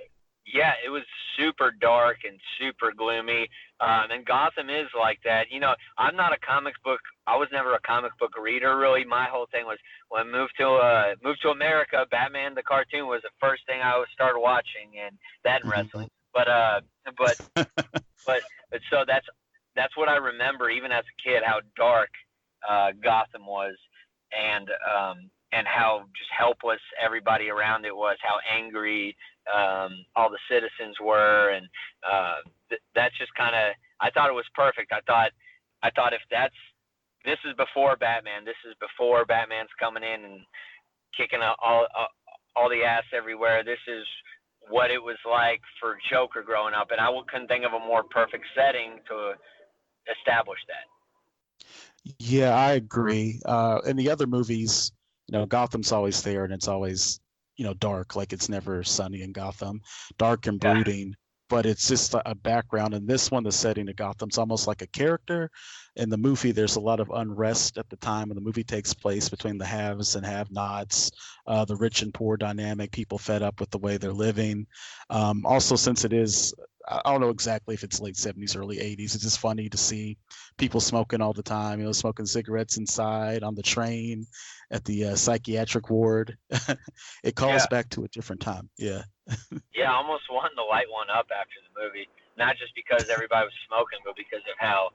yeah, 0.47 0.75
it 0.85 0.91
was 0.91 1.03
super 1.37 1.73
dark 1.73 2.19
and 2.25 2.39
super 2.59 2.93
gloomy. 2.97 3.49
Um, 3.81 4.11
and 4.11 4.27
Gotham 4.27 4.69
is 4.69 4.89
like 4.99 5.19
that. 5.25 5.51
You 5.51 5.59
know, 5.59 5.75
I'm 5.97 6.15
not 6.15 6.33
a 6.33 6.39
comic 6.47 6.75
book. 6.85 7.01
I 7.27 7.37
was 7.37 7.49
never 7.51 7.75
a 7.75 7.81
comic 7.81 8.13
book 8.19 8.37
reader. 8.37 8.77
Really, 8.77 9.05
my 9.05 9.25
whole 9.25 9.47
thing 9.51 9.65
was 9.65 9.79
when 10.11 10.27
I 10.27 10.31
moved 10.31 10.53
to 10.59 10.69
uh, 10.69 11.15
moved 11.25 11.41
to 11.43 11.49
America. 11.49 12.05
Batman 12.11 12.55
the 12.55 12.63
cartoon 12.63 13.07
was 13.07 13.23
the 13.23 13.31
first 13.41 13.65
thing 13.67 13.81
I 13.83 14.03
started 14.13 14.39
watching, 14.39 15.01
and 15.03 15.17
that 15.45 15.63
and 15.63 15.71
mm-hmm. 15.71 15.81
wrestling. 15.81 16.09
But 16.35 16.49
uh, 16.49 16.81
but 17.17 17.41
but 18.27 18.43
but 18.71 18.81
so 18.91 19.05
that's 19.07 19.27
that's 19.77 19.97
what 19.97 20.09
I 20.09 20.17
remember, 20.17 20.69
even 20.69 20.93
as 20.93 21.05
a 21.05 21.29
kid, 21.29 21.43
how 21.45 21.61
dark 21.77 22.11
uh, 22.69 22.91
Gotham 23.03 23.47
was, 23.47 23.77
and 24.37 24.69
um, 24.85 25.31
and 25.53 25.67
how 25.67 26.05
just 26.17 26.31
helpless 26.37 26.81
everybody 27.03 27.49
around 27.49 27.85
it 27.85 27.95
was, 27.95 28.17
how 28.23 28.39
angry 28.51 29.17
um, 29.53 30.05
all 30.15 30.31
the 30.31 30.39
citizens 30.49 30.97
were, 31.03 31.51
and 31.51 31.67
uh, 32.07 32.37
th- 32.69 32.83
that's 32.95 33.17
just 33.19 33.35
kind 33.35 33.55
of. 33.55 33.75
I 34.01 34.11
thought 34.11 34.31
it 34.31 34.35
was 34.35 34.49
perfect. 34.55 34.93
I 34.93 35.01
thought, 35.07 35.31
I 35.83 35.91
thought 35.91 36.13
if 36.13 36.23
that's 36.31 36.55
this 37.25 37.39
is 37.45 37.55
before 37.57 37.97
Batman, 37.97 38.45
this 38.45 38.59
is 38.69 38.75
before 38.81 39.25
Batman's 39.25 39.75
coming 39.79 40.03
in 40.03 40.25
and 40.25 40.41
kicking 41.17 41.41
all 41.43 41.57
all, 41.95 42.09
all 42.57 42.69
the 42.71 42.85
ass 42.85 43.05
everywhere. 43.13 43.65
This 43.65 43.83
is 43.89 44.05
what 44.69 44.91
it 44.91 45.03
was 45.03 45.19
like 45.29 45.61
for 45.81 45.99
Joker 46.11 46.43
growing 46.43 46.75
up, 46.75 46.91
and 46.91 47.01
I 47.01 47.09
couldn't 47.31 47.49
think 47.49 47.65
of 47.65 47.73
a 47.73 47.79
more 47.79 48.05
perfect 48.05 48.45
setting 48.55 49.01
to 49.09 49.33
establish 50.07 50.61
that. 50.69 50.87
Yeah, 52.19 52.55
I 52.55 52.73
agree. 52.73 53.41
Uh, 53.45 53.81
in 53.87 53.97
the 53.97 54.11
other 54.11 54.27
movies, 54.27 54.93
you 55.31 55.39
know, 55.39 55.47
Gotham's 55.47 55.93
always 55.93 56.23
there, 56.23 56.45
and 56.45 56.53
it's 56.53 56.67
always 56.67 57.21
you 57.57 57.67
know 57.67 57.75
dark 57.75 58.17
like 58.17 58.33
it's 58.33 58.49
never 58.49 58.83
sunny 58.83 59.21
in 59.21 59.33
gotham. 59.33 59.83
Dark 60.17 60.47
and 60.47 60.59
brooding 60.59 61.09
yeah. 61.09 61.15
but 61.51 61.67
it's 61.67 61.89
just 61.89 62.15
a 62.15 62.35
background 62.35 62.95
in 62.95 63.05
this 63.05 63.31
one 63.31 63.43
the 63.43 63.53
setting 63.53 63.87
of 63.87 63.97
gotham's 63.97 64.39
almost 64.39 64.67
like 64.67 64.81
a 64.81 64.87
character. 64.87 65.51
In 65.97 66.09
the 66.09 66.17
movie 66.17 66.53
there's 66.53 66.77
a 66.77 66.81
lot 66.81 67.01
of 67.01 67.11
unrest 67.11 67.77
at 67.77 67.89
the 67.91 67.97
time 67.97 68.29
when 68.29 68.37
the 68.37 68.41
movie 68.41 68.65
takes 68.65 68.95
place 68.95 69.29
between 69.29 69.59
the 69.59 69.67
haves 69.67 70.17
and 70.17 70.25
have 70.25 70.51
nots 70.51 71.11
uh, 71.47 71.67
the 71.67 71.77
rich 71.77 72.01
and 72.01 72.15
poor 72.15 72.39
dynamic 72.39 72.93
people 72.93 73.19
fed 73.19 73.43
up 73.43 73.61
with 73.61 73.71
the 73.71 73.79
way 73.79 73.99
they're 73.99 74.13
living. 74.13 74.67
Um, 75.11 75.45
also 75.45 75.77
since 75.77 76.07
it 76.07 76.15
is 76.15 76.55
I 76.89 77.13
don't 77.13 77.21
know 77.21 77.31
exactly 77.31 77.75
if 77.75 77.85
it's 77.85 78.01
late 78.01 78.15
70s, 78.15 78.57
early 78.57 78.79
80s. 78.79 79.15
It's 79.15 79.23
just 79.23 79.39
funny 79.39 79.69
to 79.69 79.77
see 79.77 80.17
people 80.57 80.81
smoking 80.81 81.21
all 81.21 81.33
the 81.33 81.43
time, 81.43 81.79
you 81.79 81.85
know, 81.85 81.93
smoking 81.93 82.27
cigarettes 82.27 82.79
inside 82.79 83.43
on 83.43 83.55
the 83.55 83.63
train 83.63 84.27
at 84.71 84.85
the 84.85 85.07
uh, 85.07 85.15
psychiatric 85.17 85.91
ward. 85.91 86.37
it 87.23 87.37
calls 87.37 87.63
yeah. 87.63 87.67
back 87.71 87.89
to 87.91 88.05
a 88.05 88.09
different 88.09 88.41
time. 88.41 88.71
Yeah. 88.79 89.03
yeah, 89.75 89.93
I 89.93 89.97
almost 89.97 90.25
wanted 90.31 90.55
to 90.57 90.65
light 90.65 90.91
one 90.91 91.11
up 91.11 91.29
after 91.31 91.61
the 91.63 91.83
movie, 91.85 92.09
not 92.39 92.57
just 92.57 92.75
because 92.75 93.11
everybody 93.11 93.45
was 93.45 93.55
smoking, 93.69 94.01
but 94.05 94.17
because 94.17 94.43
of 94.51 94.57
how 94.59 94.91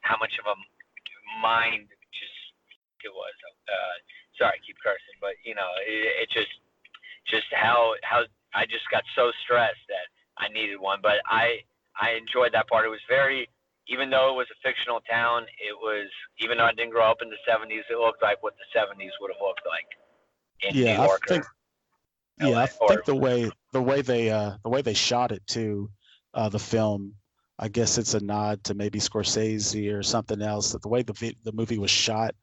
how 0.00 0.16
much 0.18 0.32
of 0.40 0.46
a 0.50 0.56
mind 1.40 1.86
just 2.10 2.38
it 3.04 3.12
was. 3.12 3.34
Uh, 3.68 3.96
sorry, 4.38 4.58
I 4.58 4.66
keep 4.66 4.76
cursing, 4.82 5.18
but 5.20 5.38
you 5.44 5.54
know, 5.54 5.70
it, 5.86 6.26
it 6.26 6.30
just 6.30 6.50
just 7.28 7.46
how 7.52 7.94
how 8.02 8.24
I 8.54 8.66
just 8.66 8.88
got 8.90 9.04
so 9.14 9.30
stressed 9.44 9.86
that 9.88 10.10
I 10.38 10.48
needed 10.48 10.80
one. 10.80 10.98
But 11.02 11.20
I 11.26 11.60
I 12.00 12.12
enjoyed 12.12 12.52
that 12.52 12.68
part. 12.68 12.86
It 12.86 12.90
was 12.90 13.00
very 13.08 13.48
even 13.88 14.10
though 14.10 14.30
it 14.30 14.36
was 14.36 14.46
a 14.50 14.58
fictional 14.66 15.00
town, 15.10 15.42
it 15.58 15.74
was 15.74 16.08
even 16.40 16.58
though 16.58 16.64
I 16.64 16.72
didn't 16.72 16.92
grow 16.92 17.10
up 17.10 17.18
in 17.22 17.30
the 17.30 17.36
'70s, 17.48 17.82
it 17.90 17.98
looked 17.98 18.22
like 18.22 18.42
what 18.42 18.54
the 18.56 18.78
'70s 18.78 19.10
would 19.20 19.32
have 19.32 19.42
looked 19.42 19.62
like 19.66 19.86
in 20.62 20.76
yeah, 20.76 20.96
New 20.96 21.02
York. 21.04 21.22
I 21.24 21.28
think, 21.28 21.44
or, 21.44 22.48
yeah, 22.48 22.58
I 22.58 22.66
think 22.66 23.04
the 23.04 23.16
way 23.16 23.50
the 23.72 23.82
way 23.82 24.02
they 24.02 24.30
uh, 24.30 24.52
the 24.62 24.68
way 24.68 24.82
they 24.82 24.94
shot 24.94 25.32
it 25.32 25.46
too, 25.46 25.90
uh, 26.34 26.48
the 26.48 26.58
film. 26.58 27.14
I 27.58 27.68
guess 27.68 27.96
it's 27.96 28.14
a 28.14 28.20
nod 28.20 28.64
to 28.64 28.74
maybe 28.74 28.98
Scorsese 28.98 29.92
or 29.94 30.02
something 30.02 30.42
else. 30.42 30.72
That 30.72 30.82
the 30.82 30.88
way 30.88 31.02
the 31.02 31.36
the 31.44 31.52
movie 31.52 31.78
was 31.78 31.90
shot 31.90 32.34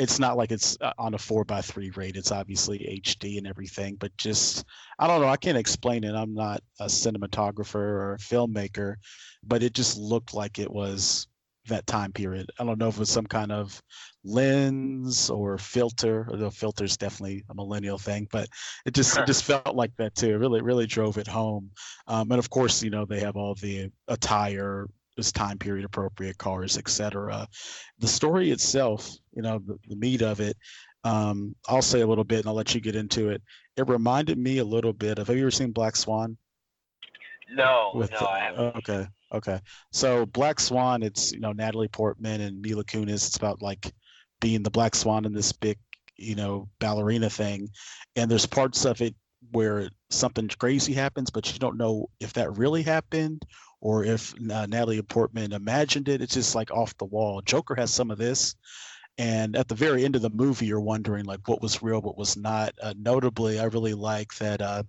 it's 0.00 0.18
not 0.18 0.38
like 0.38 0.50
it's 0.50 0.78
uh, 0.80 0.94
on 0.98 1.12
a 1.12 1.18
four 1.18 1.44
by 1.44 1.60
three 1.60 1.90
rate. 1.90 2.16
It's 2.16 2.32
obviously 2.32 2.78
HD 3.04 3.36
and 3.36 3.46
everything, 3.46 3.96
but 3.96 4.16
just 4.16 4.64
I 4.98 5.06
don't 5.06 5.20
know. 5.20 5.28
I 5.28 5.36
can't 5.36 5.58
explain 5.58 6.04
it. 6.04 6.14
I'm 6.14 6.32
not 6.32 6.62
a 6.80 6.86
cinematographer 6.86 7.74
or 7.74 8.14
a 8.14 8.18
filmmaker, 8.18 8.94
but 9.44 9.62
it 9.62 9.74
just 9.74 9.98
looked 9.98 10.32
like 10.32 10.58
it 10.58 10.72
was 10.72 11.28
that 11.68 11.86
time 11.86 12.12
period. 12.12 12.50
I 12.58 12.64
don't 12.64 12.78
know 12.78 12.88
if 12.88 12.96
it 12.96 13.00
was 13.00 13.10
some 13.10 13.26
kind 13.26 13.52
of 13.52 13.78
lens 14.24 15.28
or 15.28 15.58
filter. 15.58 16.26
The 16.32 16.50
filter 16.50 16.84
is 16.84 16.96
definitely 16.96 17.44
a 17.50 17.54
millennial 17.54 17.98
thing, 17.98 18.26
but 18.32 18.48
it 18.86 18.94
just 18.94 19.18
it 19.18 19.26
just 19.26 19.44
felt 19.50 19.76
like 19.76 19.94
that 19.98 20.14
too. 20.14 20.30
It 20.30 20.38
really 20.38 20.62
really 20.62 20.86
drove 20.86 21.18
it 21.18 21.28
home. 21.28 21.72
Um, 22.06 22.30
and 22.30 22.38
of 22.38 22.48
course, 22.48 22.82
you 22.82 22.88
know 22.88 23.04
they 23.04 23.20
have 23.20 23.36
all 23.36 23.54
the 23.54 23.90
attire 24.08 24.86
was 25.16 25.32
time 25.32 25.58
period 25.58 25.84
appropriate 25.84 26.38
cars, 26.38 26.78
etc. 26.78 27.46
The 27.98 28.08
story 28.08 28.50
itself, 28.50 29.10
you 29.32 29.42
know, 29.42 29.58
the, 29.58 29.78
the 29.88 29.96
meat 29.96 30.22
of 30.22 30.40
it, 30.40 30.56
um, 31.04 31.54
I'll 31.68 31.82
say 31.82 32.00
a 32.00 32.06
little 32.06 32.24
bit 32.24 32.40
and 32.40 32.48
I'll 32.48 32.54
let 32.54 32.74
you 32.74 32.80
get 32.80 32.96
into 32.96 33.30
it. 33.30 33.42
It 33.76 33.88
reminded 33.88 34.38
me 34.38 34.58
a 34.58 34.64
little 34.64 34.92
bit 34.92 35.18
of. 35.18 35.28
Have 35.28 35.36
you 35.36 35.42
ever 35.42 35.50
seen 35.50 35.72
Black 35.72 35.96
Swan? 35.96 36.36
No, 37.52 37.90
With 37.94 38.12
no, 38.12 38.26
haven't. 38.26 38.76
Okay, 38.76 39.06
okay. 39.32 39.60
So 39.90 40.26
Black 40.26 40.60
Swan, 40.60 41.02
it's 41.02 41.32
you 41.32 41.40
know 41.40 41.52
Natalie 41.52 41.88
Portman 41.88 42.40
and 42.40 42.60
Mila 42.60 42.84
Kunis. 42.84 43.26
It's 43.26 43.36
about 43.36 43.60
like 43.60 43.92
being 44.40 44.62
the 44.62 44.70
Black 44.70 44.94
Swan 44.94 45.24
in 45.24 45.32
this 45.32 45.52
big, 45.52 45.78
you 46.16 46.36
know, 46.36 46.68
ballerina 46.78 47.28
thing, 47.28 47.68
and 48.14 48.30
there's 48.30 48.46
parts 48.46 48.84
of 48.84 49.00
it 49.00 49.14
where 49.52 49.88
something 50.10 50.48
crazy 50.58 50.92
happens, 50.92 51.30
but 51.30 51.52
you 51.52 51.58
don't 51.58 51.78
know 51.78 52.08
if 52.20 52.32
that 52.34 52.56
really 52.56 52.82
happened 52.82 53.42
or 53.80 54.04
if 54.04 54.34
uh, 54.50 54.66
Natalie 54.66 55.02
Portman 55.02 55.52
imagined 55.52 56.08
it. 56.08 56.20
It's 56.20 56.34
just 56.34 56.54
like 56.54 56.70
off 56.70 56.96
the 56.98 57.06
wall. 57.06 57.40
Joker 57.42 57.74
has 57.74 57.92
some 57.92 58.10
of 58.10 58.18
this. 58.18 58.54
And 59.18 59.56
at 59.56 59.68
the 59.68 59.74
very 59.74 60.04
end 60.04 60.16
of 60.16 60.22
the 60.22 60.30
movie, 60.30 60.66
you're 60.66 60.80
wondering 60.80 61.24
like 61.24 61.40
what 61.46 61.60
was 61.60 61.82
real, 61.82 62.00
what 62.00 62.16
was 62.16 62.36
not. 62.36 62.74
Uh, 62.82 62.94
notably, 62.96 63.58
I 63.58 63.64
really 63.64 63.94
like 63.94 64.34
that. 64.36 64.62
Uh, 64.62 64.82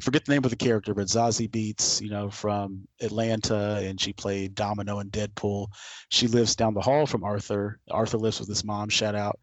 forget 0.00 0.24
the 0.24 0.32
name 0.32 0.44
of 0.44 0.50
the 0.50 0.56
character, 0.56 0.94
but 0.94 1.06
Zazie 1.06 1.50
Beetz, 1.50 2.00
you 2.00 2.10
know, 2.10 2.30
from 2.30 2.86
Atlanta, 3.00 3.80
and 3.82 4.00
she 4.00 4.12
played 4.12 4.54
Domino 4.54 5.00
in 5.00 5.10
Deadpool. 5.10 5.68
She 6.08 6.26
lives 6.26 6.56
down 6.56 6.74
the 6.74 6.80
hall 6.80 7.06
from 7.06 7.24
Arthur. 7.24 7.78
Arthur 7.90 8.18
lives 8.18 8.40
with 8.40 8.48
his 8.48 8.64
mom. 8.64 8.88
Shout 8.88 9.14
out. 9.14 9.38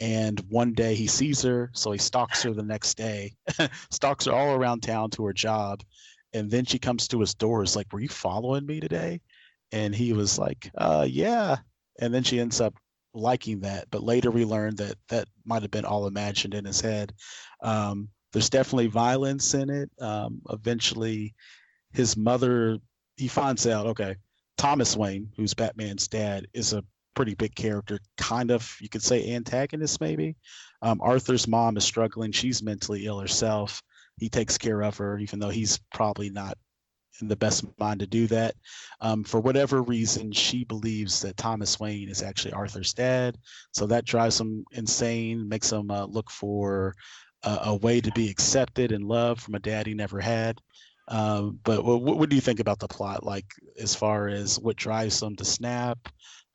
And 0.00 0.38
one 0.48 0.74
day 0.74 0.94
he 0.94 1.06
sees 1.06 1.42
her, 1.42 1.70
so 1.74 1.90
he 1.90 1.98
stalks 1.98 2.42
her 2.42 2.52
the 2.52 2.62
next 2.62 2.96
day, 2.96 3.34
stalks 3.90 4.26
her 4.26 4.32
all 4.32 4.54
around 4.54 4.82
town 4.82 5.10
to 5.10 5.24
her 5.26 5.32
job, 5.32 5.82
and 6.32 6.50
then 6.50 6.64
she 6.64 6.78
comes 6.78 7.08
to 7.08 7.20
his 7.20 7.34
door 7.34 7.62
is 7.62 7.76
like 7.76 7.92
were 7.92 8.00
you 8.00 8.08
following 8.08 8.66
me 8.66 8.80
today? 8.80 9.20
And 9.72 9.94
he 9.94 10.12
was 10.12 10.38
like 10.38 10.70
uh 10.76 11.06
yeah. 11.08 11.56
And 12.00 12.12
then 12.12 12.22
she 12.22 12.40
ends 12.40 12.60
up 12.60 12.74
liking 13.14 13.60
that 13.60 13.86
but 13.90 14.02
later 14.02 14.30
we 14.30 14.44
learned 14.44 14.78
that 14.78 14.94
that 15.08 15.26
might 15.44 15.62
have 15.62 15.70
been 15.70 15.84
all 15.84 16.06
imagined 16.06 16.54
in 16.54 16.64
his 16.64 16.80
head. 16.80 17.12
Um, 17.62 18.08
there's 18.32 18.50
definitely 18.50 18.88
violence 18.88 19.54
in 19.54 19.70
it. 19.70 19.90
Um, 20.00 20.42
eventually 20.50 21.34
his 21.92 22.16
mother 22.16 22.78
he 23.16 23.28
finds 23.28 23.66
out 23.66 23.86
okay 23.86 24.14
thomas 24.56 24.96
wayne 24.96 25.30
who's 25.36 25.54
batman's 25.54 26.06
dad 26.06 26.46
is 26.52 26.72
a 26.72 26.84
pretty 27.18 27.34
big 27.34 27.52
character, 27.56 27.98
kind 28.16 28.52
of 28.52 28.76
you 28.80 28.88
could 28.88 29.02
say 29.02 29.34
antagonist 29.34 30.00
maybe. 30.00 30.36
Um, 30.82 31.00
Arthur's 31.00 31.48
mom 31.48 31.76
is 31.76 31.82
struggling; 31.82 32.30
she's 32.30 32.62
mentally 32.62 33.06
ill 33.06 33.18
herself. 33.18 33.82
He 34.18 34.28
takes 34.28 34.58
care 34.58 34.82
of 34.82 34.96
her, 34.98 35.18
even 35.18 35.38
though 35.38 35.48
he's 35.48 35.78
probably 35.92 36.30
not 36.30 36.56
in 37.20 37.28
the 37.28 37.36
best 37.36 37.64
mind 37.78 38.00
to 38.00 38.06
do 38.06 38.26
that. 38.28 38.54
Um, 39.00 39.24
for 39.24 39.40
whatever 39.40 39.82
reason, 39.82 40.32
she 40.32 40.64
believes 40.64 41.20
that 41.22 41.36
Thomas 41.36 41.80
Wayne 41.80 42.08
is 42.08 42.22
actually 42.22 42.52
Arthur's 42.52 42.94
dad, 42.94 43.36
so 43.72 43.86
that 43.86 44.04
drives 44.04 44.40
him 44.40 44.64
insane, 44.72 45.48
makes 45.48 45.72
him 45.72 45.90
uh, 45.90 46.04
look 46.06 46.30
for 46.30 46.94
a, 47.44 47.76
way 47.76 48.00
to 48.00 48.10
be 48.12 48.28
accepted 48.28 48.92
and 48.92 49.04
loved 49.04 49.40
from 49.40 49.54
a 49.54 49.60
dad 49.60 49.86
he 49.86 49.94
never 49.94 50.20
had. 50.20 50.60
Um, 51.08 51.58
but 51.64 51.84
what, 51.84 52.02
what, 52.02 52.28
do 52.28 52.36
you 52.36 52.42
think 52.42 52.60
about 52.60 52.78
the 52.78 52.88
plot, 52.88 53.24
like 53.24 53.46
as 53.80 53.94
far 53.94 54.28
as 54.28 54.58
what 54.58 54.76
drives 54.76 55.18
them 55.20 55.36
to 55.36 55.44
snap, 55.44 55.98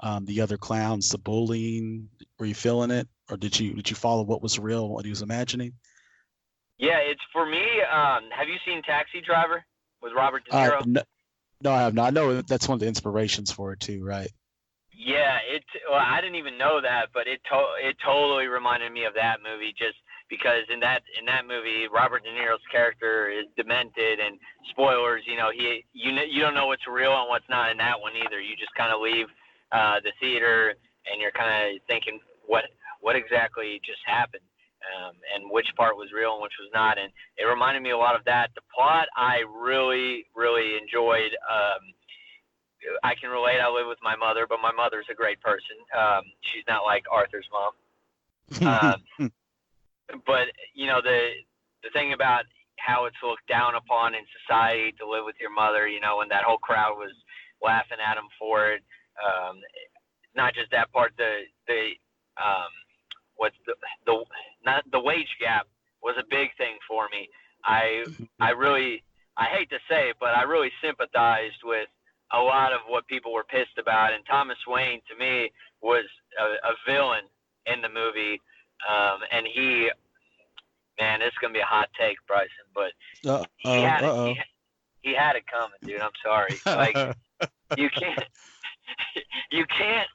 um, 0.01 0.25
the 0.25 0.41
other 0.41 0.57
clowns, 0.57 1.09
the 1.09 1.17
bullying? 1.17 2.07
Were 2.37 2.45
you 2.45 2.53
feeling 2.53 2.91
it, 2.91 3.07
or 3.31 3.37
did 3.37 3.59
you 3.59 3.73
did 3.73 3.89
you 3.89 3.95
follow 3.95 4.23
what 4.23 4.43
was 4.43 4.59
real, 4.59 4.89
what 4.89 5.05
he 5.05 5.09
was 5.09 5.21
imagining? 5.21 5.73
Yeah, 6.77 6.97
it's 6.97 7.21
for 7.31 7.45
me. 7.45 7.63
Um, 7.91 8.29
have 8.35 8.47
you 8.47 8.57
seen 8.65 8.81
Taxi 8.83 9.21
Driver 9.21 9.63
with 10.01 10.13
Robert 10.15 10.43
De 10.45 10.51
Niro? 10.51 10.81
Uh, 10.81 10.85
no, 10.85 11.01
no, 11.61 11.71
I 11.71 11.81
have 11.81 11.93
not. 11.93 12.07
I 12.07 12.09
know 12.09 12.41
that's 12.41 12.67
one 12.67 12.75
of 12.75 12.79
the 12.79 12.87
inspirations 12.87 13.51
for 13.51 13.73
it 13.73 13.79
too, 13.79 14.03
right? 14.03 14.29
Yeah, 14.95 15.37
it. 15.49 15.63
Well, 15.89 15.99
I 15.99 16.21
didn't 16.21 16.35
even 16.35 16.57
know 16.57 16.81
that, 16.81 17.07
but 17.13 17.27
it 17.27 17.41
to, 17.51 17.65
it 17.81 17.95
totally 18.03 18.47
reminded 18.47 18.91
me 18.91 19.05
of 19.05 19.13
that 19.15 19.37
movie. 19.43 19.73
Just 19.77 19.97
because 20.29 20.63
in 20.71 20.79
that 20.81 21.03
in 21.19 21.25
that 21.25 21.47
movie, 21.47 21.87
Robert 21.93 22.23
De 22.23 22.29
Niro's 22.29 22.61
character 22.71 23.29
is 23.29 23.45
demented, 23.55 24.19
and 24.19 24.39
spoilers, 24.69 25.23
you 25.25 25.37
know, 25.37 25.49
he 25.55 25.85
you 25.93 26.11
you 26.11 26.41
don't 26.41 26.53
know 26.53 26.67
what's 26.67 26.87
real 26.87 27.13
and 27.13 27.29
what's 27.29 27.47
not 27.49 27.71
in 27.71 27.77
that 27.77 27.99
one 27.99 28.13
either. 28.15 28.41
You 28.41 28.55
just 28.55 28.73
kind 28.75 28.93
of 28.93 29.01
leave 29.01 29.27
uh, 29.71 29.99
the 30.03 30.11
theater 30.19 30.75
and 31.11 31.21
you're 31.21 31.31
kind 31.31 31.51
of 31.51 31.81
thinking 31.87 32.19
what 32.45 32.65
what 33.01 33.15
exactly 33.15 33.81
just 33.85 33.99
happened. 34.05 34.43
Um, 34.83 35.15
and 35.33 35.49
which 35.49 35.67
part 35.77 35.95
was 35.95 36.11
real 36.11 36.33
and 36.33 36.43
which 36.43 36.59
was 36.59 36.69
not, 36.73 36.99
and 36.99 37.11
it 37.37 37.45
reminded 37.45 37.81
me 37.81 37.91
a 37.91 37.97
lot 37.97 38.15
of 38.15 38.25
that. 38.25 38.51
The 38.53 38.61
plot 38.67 39.07
I 39.15 39.43
really, 39.47 40.25
really 40.35 40.75
enjoyed. 40.75 41.31
Um, 41.47 41.81
I 43.03 43.15
can 43.15 43.29
relate. 43.29 43.63
I 43.63 43.69
live 43.71 43.87
with 43.87 43.99
my 44.03 44.15
mother, 44.15 44.45
but 44.47 44.59
my 44.61 44.71
mother's 44.71 45.07
a 45.09 45.15
great 45.15 45.39
person. 45.39 45.79
Um, 45.95 46.23
she's 46.51 46.67
not 46.67 46.83
like 46.83 47.03
Arthur's 47.09 47.47
mom. 47.47 47.71
um, 48.67 49.31
but 50.27 50.51
you 50.73 50.87
know 50.87 50.99
the 51.01 51.31
the 51.83 51.89
thing 51.93 52.13
about 52.13 52.43
how 52.77 53.05
it's 53.05 53.23
looked 53.23 53.47
down 53.47 53.75
upon 53.75 54.15
in 54.15 54.23
society 54.43 54.91
to 54.99 55.07
live 55.07 55.23
with 55.23 55.39
your 55.39 55.53
mother, 55.53 55.87
you 55.87 56.01
know, 56.01 56.17
when 56.17 56.27
that 56.27 56.43
whole 56.43 56.57
crowd 56.57 56.99
was 56.99 57.15
laughing 57.63 57.99
at 58.03 58.17
him 58.17 58.27
for 58.37 58.71
it. 58.71 58.83
Um, 59.15 59.63
not 60.35 60.53
just 60.53 60.71
that 60.71 60.91
part, 60.91 61.13
the 61.17 61.47
the 61.67 61.95
um, 62.35 62.71
what's 63.43 63.59
the 63.65 63.75
the 64.05 64.23
not 64.65 64.83
the 64.89 64.99
wage 65.01 65.35
gap 65.37 65.67
was 66.01 66.15
a 66.17 66.23
big 66.29 66.55
thing 66.57 66.77
for 66.87 67.09
me. 67.11 67.27
I 67.65 68.05
I 68.39 68.51
really 68.51 69.03
I 69.35 69.45
hate 69.45 69.69
to 69.71 69.79
say 69.89 70.09
it, 70.11 70.15
but 70.17 70.29
I 70.29 70.43
really 70.43 70.71
sympathized 70.81 71.61
with 71.65 71.89
a 72.31 72.39
lot 72.39 72.71
of 72.71 72.79
what 72.87 73.05
people 73.07 73.33
were 73.33 73.43
pissed 73.43 73.77
about. 73.77 74.13
And 74.13 74.23
Thomas 74.25 74.57
Wayne 74.65 75.01
to 75.09 75.15
me 75.19 75.51
was 75.81 76.05
a, 76.39 76.45
a 76.71 76.73
villain 76.87 77.25
in 77.65 77.81
the 77.81 77.89
movie, 77.89 78.39
um, 78.87 79.19
and 79.29 79.45
he 79.45 79.89
man, 80.97 81.21
it's 81.21 81.35
gonna 81.41 81.53
be 81.53 81.59
a 81.59 81.65
hot 81.65 81.89
take, 81.99 82.17
Bryson, 82.25 82.67
but 82.73 82.93
uh, 83.29 83.43
he 83.57 83.81
had 83.81 84.03
it. 84.05 84.37
He, 85.01 85.09
he, 85.09 85.15
had 85.15 85.35
it 85.35 85.43
coming, 85.51 85.79
dude. 85.83 85.99
I'm 85.99 86.17
sorry. 86.23 86.55
Like 86.65 86.95
you 87.77 87.89
can't, 87.89 88.23
you 89.51 89.65
can't. 89.65 90.07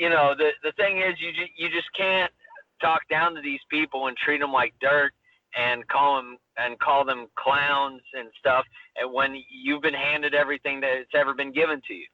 You 0.00 0.08
know, 0.08 0.34
the 0.36 0.50
the 0.62 0.72
thing 0.72 0.98
is, 0.98 1.14
you 1.20 1.30
just, 1.32 1.52
you 1.56 1.68
just 1.68 1.88
can't 1.96 2.32
talk 2.80 3.00
down 3.10 3.34
to 3.34 3.42
these 3.42 3.60
people 3.70 4.06
and 4.06 4.16
treat 4.16 4.40
them 4.40 4.52
like 4.52 4.72
dirt 4.80 5.12
and 5.56 5.86
call 5.88 6.16
them 6.16 6.38
and 6.56 6.78
call 6.78 7.04
them 7.04 7.26
clowns 7.36 8.00
and 8.14 8.28
stuff. 8.38 8.64
And 8.96 9.12
when 9.12 9.36
you've 9.50 9.82
been 9.82 9.94
handed 9.94 10.34
everything 10.34 10.80
that's 10.80 11.14
ever 11.14 11.34
been 11.34 11.52
given 11.52 11.80
to 11.88 11.94
you. 11.94 12.06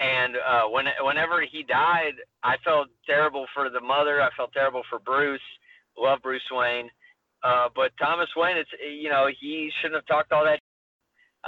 And 0.00 0.36
uh, 0.36 0.68
when 0.70 0.86
whenever 1.02 1.42
he 1.42 1.64
died, 1.64 2.14
I 2.42 2.56
felt 2.64 2.88
terrible 3.04 3.46
for 3.52 3.68
the 3.68 3.80
mother. 3.80 4.22
I 4.22 4.30
felt 4.36 4.52
terrible 4.52 4.82
for 4.88 4.98
Bruce 4.98 5.40
love 6.00 6.20
Bruce 6.22 6.48
Wayne. 6.50 6.88
Uh, 7.42 7.68
but 7.74 7.92
Thomas 8.00 8.28
Wayne, 8.36 8.56
it's 8.56 8.70
you 8.82 9.10
know 9.10 9.28
he 9.40 9.70
shouldn't 9.80 9.96
have 9.96 10.06
talked 10.06 10.32
all 10.32 10.44
that, 10.44 10.60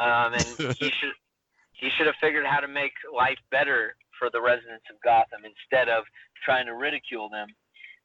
um, 0.00 0.34
and 0.34 0.76
he 0.76 0.84
should 1.00 1.12
he 1.72 1.90
should 1.90 2.06
have 2.06 2.16
figured 2.20 2.46
how 2.46 2.60
to 2.60 2.68
make 2.68 2.92
life 3.14 3.38
better 3.50 3.96
for 4.20 4.30
the 4.30 4.40
residents 4.40 4.84
of 4.92 4.96
Gotham 5.02 5.42
instead 5.42 5.88
of 5.88 6.04
trying 6.44 6.66
to 6.66 6.74
ridicule 6.74 7.28
them. 7.28 7.48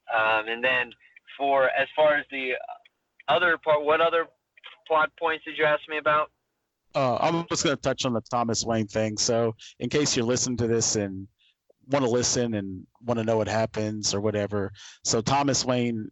Um, 0.09 0.47
and 0.47 0.63
then 0.63 0.89
for 1.37 1.69
as 1.69 1.87
far 1.95 2.15
as 2.15 2.25
the 2.31 2.53
other 3.27 3.59
part, 3.63 3.83
what 3.83 4.01
other 4.01 4.25
plot 4.87 5.11
points 5.19 5.45
did 5.45 5.57
you 5.57 5.65
ask 5.65 5.81
me 5.87 5.97
about? 5.97 6.31
Uh, 6.95 7.17
I'm 7.17 7.45
just 7.49 7.63
going 7.63 7.75
to 7.75 7.81
touch 7.81 8.05
on 8.05 8.13
the 8.13 8.21
Thomas 8.31 8.63
Wayne 8.63 8.87
thing. 8.87 9.17
So, 9.17 9.53
in 9.79 9.89
case 9.89 10.15
you're 10.15 10.25
listening 10.25 10.57
to 10.57 10.67
this 10.67 10.95
and 10.95 11.27
want 11.89 12.05
to 12.05 12.09
listen 12.09 12.53
and 12.53 12.87
want 13.03 13.19
to 13.19 13.25
know 13.25 13.35
what 13.35 13.49
happens 13.49 14.13
or 14.13 14.21
whatever, 14.21 14.71
so 15.03 15.21
Thomas 15.21 15.65
Wayne 15.65 16.09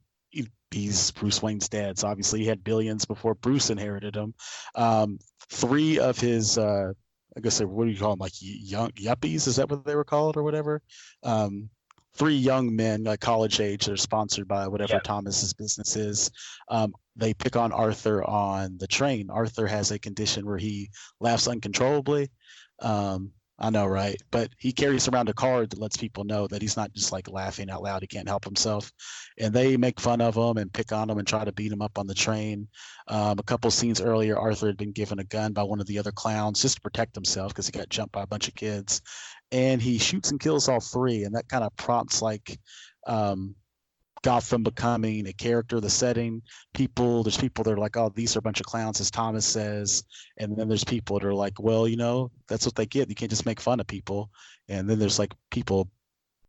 he's 0.74 1.12
Bruce 1.12 1.42
Wayne's 1.42 1.70
dad. 1.70 1.98
So 1.98 2.08
obviously 2.08 2.42
he 2.42 2.48
had 2.48 2.64
billions 2.64 3.06
before 3.06 3.36
Bruce 3.36 3.70
inherited 3.70 4.16
them. 4.16 4.34
Um, 4.76 5.20
three 5.50 6.00
of 6.00 6.20
his, 6.20 6.58
uh, 6.58 6.94
I 7.36 7.40
guess, 7.40 7.62
what 7.62 7.86
do 7.86 7.92
you 7.92 8.00
call 8.00 8.12
them? 8.12 8.20
Like 8.20 8.34
young 8.40 8.92
yuppies? 8.92 9.48
Is 9.48 9.56
that 9.56 9.70
what 9.70 9.86
they 9.86 9.96
were 9.96 10.04
called 10.04 10.38
or 10.38 10.44
whatever? 10.44 10.82
Um, 11.24 11.70
three 12.16 12.36
young 12.36 12.76
men, 12.76 13.04
like 13.04 13.20
college 13.20 13.60
age, 13.60 13.86
that 13.86 13.94
are 13.94 13.98
sponsored 13.98 14.48
by 14.48 14.68
whatever 14.68 15.00
Thomas's 15.00 15.54
business 15.54 15.96
is. 15.96 16.30
Um, 16.70 16.94
they 17.16 17.34
pick 17.34 17.56
on 17.56 17.72
Arthur 17.72 18.24
on 18.24 18.78
the 18.78 18.88
train. 18.88 19.30
Arthur 19.30 19.68
has 19.68 19.92
a 19.92 20.00
condition 20.00 20.46
where 20.46 20.58
he 20.58 20.90
laughs 21.20 21.48
uncontrollably. 21.48 22.30
Um, 22.82 23.32
I 23.60 23.70
know, 23.70 23.86
right? 23.86 24.20
But 24.32 24.50
he 24.58 24.72
carries 24.72 25.08
around 25.08 25.30
a 25.30 25.34
card 25.34 25.70
that 25.70 25.80
lets 25.80 25.96
people 25.96 26.24
know 26.24 26.48
that 26.48 26.62
he's 26.62 26.76
not 26.76 26.92
just 26.94 27.12
like 27.12 27.30
laughing 27.30 27.70
out 27.70 27.84
loud. 27.84 28.02
He 28.02 28.08
can't 28.08 28.28
help 28.28 28.44
himself. 28.44 28.92
And 29.40 29.54
they 29.54 29.78
make 29.78 30.00
fun 30.00 30.22
of 30.22 30.36
him 30.36 30.58
and 30.58 30.74
pick 30.74 30.92
on 30.92 31.10
him 31.10 31.20
and 31.20 31.28
try 31.28 31.46
to 31.46 31.52
beat 31.52 31.72
him 31.72 31.82
up 31.82 32.00
on 32.00 32.08
the 32.08 32.16
train. 32.16 32.68
Um, 33.08 33.38
a 33.38 33.44
couple 33.44 33.70
scenes 33.70 34.02
earlier, 34.02 34.38
Arthur 34.38 34.68
had 34.68 34.78
been 34.78 34.92
given 34.92 35.20
a 35.20 35.24
gun 35.24 35.54
by 35.54 35.64
one 35.64 35.80
of 35.80 35.86
the 35.86 36.00
other 36.00 36.12
clowns 36.12 36.62
just 36.62 36.76
to 36.76 36.82
protect 36.82 37.16
himself 37.16 37.54
because 37.54 37.68
he 37.68 37.72
got 37.72 37.90
jumped 37.90 38.14
by 38.14 38.24
a 38.24 38.28
bunch 38.28 38.48
of 38.48 38.56
kids. 38.56 39.02
And 39.52 39.82
he 39.82 40.00
shoots 40.00 40.32
and 40.32 40.40
kills 40.40 40.68
all 40.68 40.80
three. 40.80 41.24
And 41.24 41.36
that 41.36 41.48
kind 41.48 41.64
of 41.64 41.76
prompts 41.76 42.24
like 42.24 42.58
um, 43.06 43.56
Gotham 44.24 44.64
becoming 44.64 45.28
a 45.28 45.34
character, 45.34 45.80
the 45.80 45.90
setting. 45.90 46.42
People, 46.74 47.24
there's 47.24 47.38
people 47.38 47.64
that 47.64 47.74
are 47.74 47.78
like, 47.78 47.98
oh, 47.98 48.10
these 48.10 48.36
are 48.36 48.40
a 48.40 48.42
bunch 48.42 48.60
of 48.60 48.66
clowns, 48.66 49.00
as 49.00 49.12
Thomas 49.12 49.46
says. 49.46 50.04
And 50.38 50.58
then 50.58 50.68
there's 50.68 50.84
people 50.84 51.20
that 51.20 51.28
are 51.28 51.34
like, 51.34 51.60
well, 51.60 51.88
you 51.88 51.98
know, 51.98 52.32
that's 52.48 52.66
what 52.66 52.76
they 52.76 52.86
get. 52.86 53.10
You 53.10 53.16
can't 53.16 53.30
just 53.30 53.46
make 53.46 53.60
fun 53.60 53.80
of 53.80 53.88
people. 53.88 54.30
And 54.70 54.90
then 54.90 54.98
there's 54.98 55.20
like 55.20 55.34
people 55.52 55.90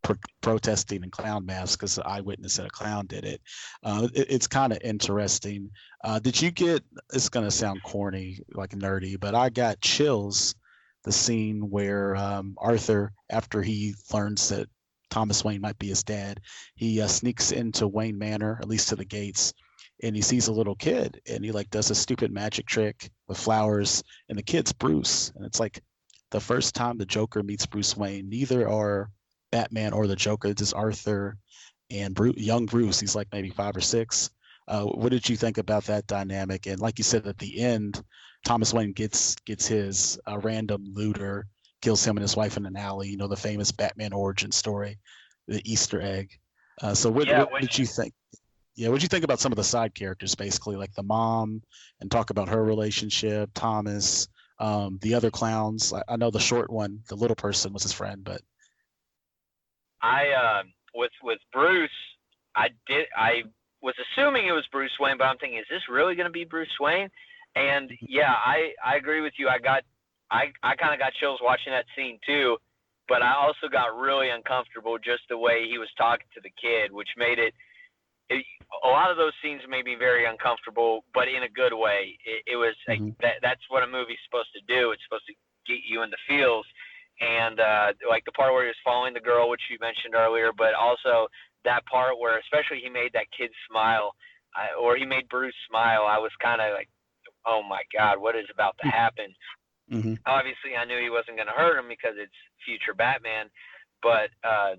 pro- 0.02 0.16
protesting 0.40 1.02
in 1.02 1.10
clown 1.10 1.44
masks 1.44 1.76
because 1.76 1.96
the 1.96 2.06
eyewitness 2.06 2.54
said 2.54 2.66
a 2.66 2.70
clown 2.70 3.06
did 3.06 3.24
it. 3.24 3.40
Uh, 3.82 4.08
it 4.14 4.26
it's 4.30 4.46
kind 4.46 4.72
of 4.72 4.78
interesting. 4.82 5.68
Uh, 6.04 6.20
did 6.20 6.40
you 6.40 6.52
get, 6.52 6.82
it's 7.12 7.28
going 7.28 7.44
to 7.44 7.50
sound 7.50 7.82
corny, 7.82 8.38
like 8.54 8.70
nerdy, 8.70 9.18
but 9.18 9.34
I 9.34 9.50
got 9.50 9.80
chills 9.80 10.54
the 11.02 11.12
scene 11.12 11.68
where 11.70 12.16
um, 12.16 12.54
Arthur, 12.58 13.12
after 13.30 13.62
he 13.62 13.94
learns 14.12 14.48
that 14.48 14.68
Thomas 15.10 15.44
Wayne 15.44 15.60
might 15.60 15.78
be 15.78 15.88
his 15.88 16.02
dad. 16.02 16.40
He 16.74 17.00
uh, 17.00 17.06
sneaks 17.06 17.52
into 17.52 17.86
Wayne 17.88 18.18
Manor, 18.18 18.58
at 18.60 18.68
least 18.68 18.88
to 18.88 18.96
the 18.96 19.04
gates, 19.04 19.52
and 20.02 20.14
he 20.16 20.22
sees 20.22 20.48
a 20.48 20.52
little 20.52 20.74
kid, 20.74 21.20
and 21.28 21.44
he 21.44 21.52
like 21.52 21.70
does 21.70 21.90
a 21.90 21.94
stupid 21.94 22.32
magic 22.32 22.66
trick 22.66 23.10
with 23.28 23.38
flowers, 23.38 24.02
and 24.28 24.38
the 24.38 24.42
kid's 24.42 24.72
Bruce, 24.72 25.32
and 25.36 25.44
it's 25.44 25.60
like 25.60 25.80
the 26.30 26.40
first 26.40 26.74
time 26.74 26.98
the 26.98 27.06
Joker 27.06 27.42
meets 27.42 27.66
Bruce 27.66 27.96
Wayne. 27.96 28.28
Neither 28.28 28.68
are 28.68 29.10
Batman 29.52 29.92
or 29.92 30.08
the 30.08 30.16
Joker. 30.16 30.48
It's 30.48 30.60
just 30.60 30.74
Arthur 30.74 31.36
and 31.90 32.14
Bruce, 32.14 32.36
young 32.36 32.66
Bruce. 32.66 32.98
He's 32.98 33.14
like 33.14 33.28
maybe 33.32 33.50
five 33.50 33.76
or 33.76 33.80
six. 33.80 34.30
Uh, 34.66 34.84
what 34.84 35.10
did 35.10 35.28
you 35.28 35.36
think 35.36 35.58
about 35.58 35.84
that 35.84 36.06
dynamic? 36.06 36.66
And 36.66 36.80
like 36.80 36.98
you 36.98 37.04
said 37.04 37.26
at 37.26 37.38
the 37.38 37.60
end, 37.60 38.02
Thomas 38.44 38.74
Wayne 38.74 38.92
gets 38.92 39.36
gets 39.46 39.66
his 39.66 40.18
uh, 40.26 40.38
random 40.38 40.84
looter 40.92 41.46
kills 41.84 42.04
him 42.04 42.16
and 42.16 42.22
his 42.22 42.34
wife 42.34 42.56
in 42.56 42.64
an 42.64 42.76
alley. 42.76 43.08
You 43.08 43.18
know 43.18 43.28
the 43.28 43.36
famous 43.36 43.70
Batman 43.70 44.12
origin 44.12 44.50
story, 44.50 44.98
the 45.46 45.60
Easter 45.70 46.00
egg. 46.00 46.30
Uh, 46.80 46.94
so 46.94 47.10
what, 47.10 47.26
yeah, 47.26 47.44
what 47.44 47.60
did 47.60 47.76
you 47.76 47.86
think? 47.86 48.14
Yeah, 48.74 48.88
what 48.88 48.96
did 48.96 49.02
you 49.02 49.08
think 49.08 49.24
about 49.24 49.38
some 49.38 49.52
of 49.52 49.56
the 49.56 49.64
side 49.64 49.94
characters, 49.94 50.34
basically 50.34 50.76
like 50.76 50.92
the 50.94 51.02
mom, 51.02 51.62
and 52.00 52.10
talk 52.10 52.30
about 52.30 52.48
her 52.48 52.64
relationship, 52.64 53.50
Thomas, 53.54 54.26
um, 54.58 54.98
the 55.02 55.14
other 55.14 55.30
clowns. 55.30 55.92
I, 55.92 56.02
I, 56.08 56.16
know 56.16 56.30
the 56.30 56.40
short 56.40 56.70
one, 56.70 57.00
the 57.08 57.14
little 57.14 57.36
person, 57.36 57.72
was 57.72 57.84
his 57.84 57.92
friend, 57.92 58.24
but 58.24 58.40
I 60.02 60.30
uh, 60.30 60.62
with 60.94 61.12
with 61.22 61.38
Bruce, 61.52 61.90
I 62.56 62.70
did 62.88 63.06
I 63.16 63.44
was 63.82 63.94
assuming 64.04 64.46
it 64.46 64.52
was 64.52 64.66
Bruce 64.72 64.96
Wayne, 64.98 65.18
but 65.18 65.24
I'm 65.24 65.36
thinking, 65.36 65.58
is 65.58 65.66
this 65.70 65.82
really 65.88 66.16
going 66.16 66.26
to 66.26 66.32
be 66.32 66.44
Bruce 66.44 66.76
Wayne? 66.80 67.10
And 67.54 67.90
yeah, 68.00 68.32
I 68.32 68.72
I 68.84 68.96
agree 68.96 69.20
with 69.20 69.34
you. 69.36 69.48
I 69.48 69.58
got 69.58 69.84
I 70.30 70.52
I 70.62 70.76
kind 70.76 70.94
of 70.94 71.00
got 71.00 71.12
chills 71.14 71.40
watching 71.42 71.72
that 71.72 71.87
scene 71.96 72.18
too. 72.26 72.56
but 73.08 73.22
I 73.22 73.34
also 73.34 73.68
got 73.70 73.96
really 73.96 74.30
uncomfortable 74.30 74.96
just 74.98 75.22
the 75.28 75.37
way 75.38 75.68
he 75.68 75.78
was 75.78 75.88
talking 75.96 76.26
to 76.34 76.40
the 76.40 76.52
kid, 76.60 76.92
which 76.92 77.08
made 77.16 77.38
it. 77.38 77.52
it 78.30 78.44
a 78.82 78.88
lot 78.88 79.10
of 79.10 79.16
those 79.16 79.32
scenes 79.42 79.60
made 79.68 79.84
me 79.84 79.96
very 79.98 80.24
uncomfortable, 80.26 81.04
but 81.12 81.28
in 81.28 81.42
a 81.44 81.48
good 81.48 81.74
way. 81.74 82.16
It, 82.24 82.54
it 82.54 82.56
was 82.56 82.74
mm-hmm. 82.88 83.04
like 83.06 83.18
that, 83.20 83.34
that's 83.42 83.60
what 83.68 83.82
a 83.82 83.87
movie's 83.87 84.18
supposed 84.24 84.52
to 84.54 84.62
do. 84.66 84.92
It's 84.92 85.02
supposed 85.04 85.26
to 85.26 85.34
get 85.66 85.80
you 85.87 86.02
in 86.02 86.10
the 86.10 86.20
feels, 86.28 86.66
and 87.20 87.60
uh, 87.60 87.92
like 88.08 88.24
the 88.24 88.32
part 88.32 88.52
where 88.52 88.64
he 88.64 88.68
was 88.68 88.84
following 88.84 89.14
the 89.14 89.20
girl, 89.20 89.48
which 89.48 89.62
you 89.70 89.76
mentioned 89.80 90.14
earlier, 90.14 90.50
but 90.56 90.74
also 90.74 91.28
that 91.64 91.84
part 91.87 92.18
where, 92.18 92.38
especially, 92.38 92.80
he 92.82 92.90
made 92.90 93.12
that 93.12 93.28
kid 93.37 93.50
smile, 93.68 94.12
I, 94.56 94.72
or 94.80 94.96
he 94.96 95.04
made 95.04 95.28
Bruce 95.28 95.54
smile. 95.68 96.04
I 96.08 96.18
was 96.18 96.32
kind 96.42 96.60
of 96.60 96.72
like, 96.72 96.88
oh 97.46 97.62
my 97.62 97.82
god, 97.96 98.20
what 98.20 98.37
is 98.37 98.48
about 98.52 98.76
to 98.82 98.88
happen? 98.88 99.28
Mm-hmm. 99.92 100.14
Obviously, 100.26 100.76
I 100.78 100.84
knew 100.84 100.98
he 101.00 101.10
wasn't 101.10 101.36
going 101.36 101.48
to 101.48 101.52
hurt 101.52 101.78
him 101.78 101.88
because 101.88 102.14
it's 102.16 102.32
future 102.64 102.94
Batman, 102.94 103.50
but 104.02 104.30
uh, 104.42 104.76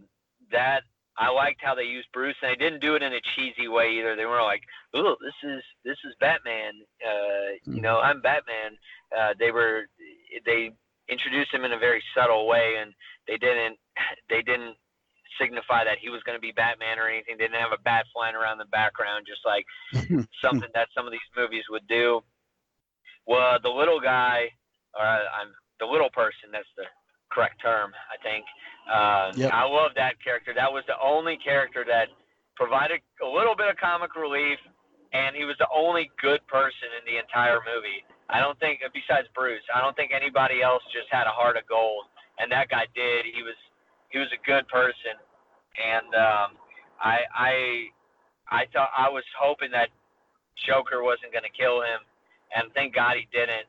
that 0.52 0.82
I 1.18 1.30
liked 1.30 1.62
how 1.64 1.76
they 1.76 1.84
used 1.84 2.08
Bruce, 2.12 2.36
and 2.42 2.52
they 2.52 2.56
didn't 2.56 2.82
do 2.82 2.96
it 2.96 3.04
in 3.04 3.14
a 3.14 3.22
cheesy 3.36 3.68
way 3.68 3.92
either. 4.00 4.16
They 4.16 4.26
were 4.26 4.42
like, 4.42 4.62
"Oh, 4.94 5.16
this 5.22 5.50
is 5.50 5.64
this 5.84 5.98
is 6.06 6.14
Batman," 6.20 6.74
uh, 7.06 7.10
mm-hmm. 7.10 7.76
you 7.76 7.82
know, 7.82 8.00
I'm 8.00 8.22
Batman. 8.22 8.78
Uh, 9.16 9.34
they 9.40 9.52
were 9.52 9.88
they 10.46 10.72
introduced 11.08 11.54
him 11.54 11.64
in 11.64 11.72
a 11.72 11.80
very 11.80 12.04
subtle 12.16 12.48
way, 12.48 12.76
and 12.82 12.94
they 13.28 13.38
didn't 13.38 13.78
they 14.30 14.42
didn't 14.42 14.76
signify 15.40 15.84
that 15.84 16.00
he 16.02 16.10
was 16.10 16.24
going 16.24 16.38
to 16.38 16.42
be 16.42 16.52
Batman 16.52 17.00
or 17.00 17.08
anything. 17.08 17.36
They 17.38 17.46
didn't 17.46 17.60
have 17.60 17.74
a 17.74 17.82
bat 17.84 18.06
flying 18.14 18.36
around 18.36 18.58
the 18.58 18.72
background, 18.72 19.26
just 19.28 19.42
like 19.46 19.66
something 20.42 20.70
that 20.74 20.88
some 20.96 21.06
of 21.06 21.12
these 21.12 21.30
movies 21.36 21.64
would 21.70 21.88
do. 21.88 22.22
Well, 23.26 23.58
the 23.62 23.70
little 23.70 24.00
guy, 24.00 24.50
or 24.96 25.06
I'm 25.06 25.52
the 25.80 25.86
little 25.86 26.10
person. 26.10 26.52
That's 26.52 26.70
the 26.78 26.86
correct 27.32 27.62
term, 27.62 27.92
I 28.12 28.18
think. 28.24 28.46
Uh, 28.88 29.32
yep. 29.36 29.52
I 29.52 29.68
love 29.68 29.92
that 29.96 30.16
character. 30.24 30.54
That 30.56 30.72
was 30.72 30.84
the 30.88 30.96
only 31.02 31.38
character 31.38 31.84
that 31.88 32.08
provided 32.56 33.02
a 33.22 33.28
little 33.28 33.56
bit 33.56 33.68
of 33.68 33.76
comic 33.78 34.16
relief, 34.16 34.60
and 35.12 35.36
he 35.36 35.44
was 35.44 35.56
the 35.60 35.68
only 35.74 36.12
good 36.22 36.40
person 36.48 36.88
in 36.96 37.04
the 37.04 37.20
entire 37.20 37.60
movie. 37.68 38.04
I 38.30 38.40
don't 38.40 38.58
think, 38.60 38.82
besides 38.94 39.28
Bruce, 39.36 39.64
I 39.74 39.82
don't 39.82 39.96
think 39.96 40.12
anybody 40.16 40.62
else 40.64 40.82
just 40.90 41.12
had 41.12 41.28
a 41.28 41.36
heart 41.36 41.58
of 41.58 41.68
gold, 41.68 42.06
and 42.40 42.52
that 42.52 42.70
guy 42.70 42.88
did. 42.96 43.26
He 43.26 43.44
was 43.44 43.58
he 44.10 44.20
was 44.20 44.32
a 44.32 44.42
good 44.48 44.68
person, 44.68 45.20
and 45.78 46.10
um, 46.16 46.50
I 47.02 47.20
I 47.36 47.54
I 48.50 48.62
thought 48.72 48.90
I 48.98 49.10
was 49.10 49.24
hoping 49.38 49.70
that 49.72 49.90
Joker 50.66 51.04
wasn't 51.04 51.34
going 51.34 51.46
to 51.46 51.54
kill 51.54 51.82
him, 51.82 52.00
and 52.56 52.72
thank 52.74 52.96
God 52.96 53.20
he 53.20 53.28
didn't. 53.30 53.68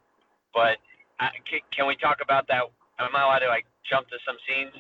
But 0.55 0.79
I, 1.21 1.31
can, 1.49 1.61
can 1.75 1.87
we 1.87 1.97
talk 1.97 2.19
about 2.23 2.47
that? 2.49 2.63
Am 2.99 3.15
I 3.15 3.23
allowed 3.23 3.41
to 3.41 3.49
like 3.49 3.67
jump 3.89 4.09
to 4.09 4.17
some 4.27 4.37
scenes? 4.47 4.73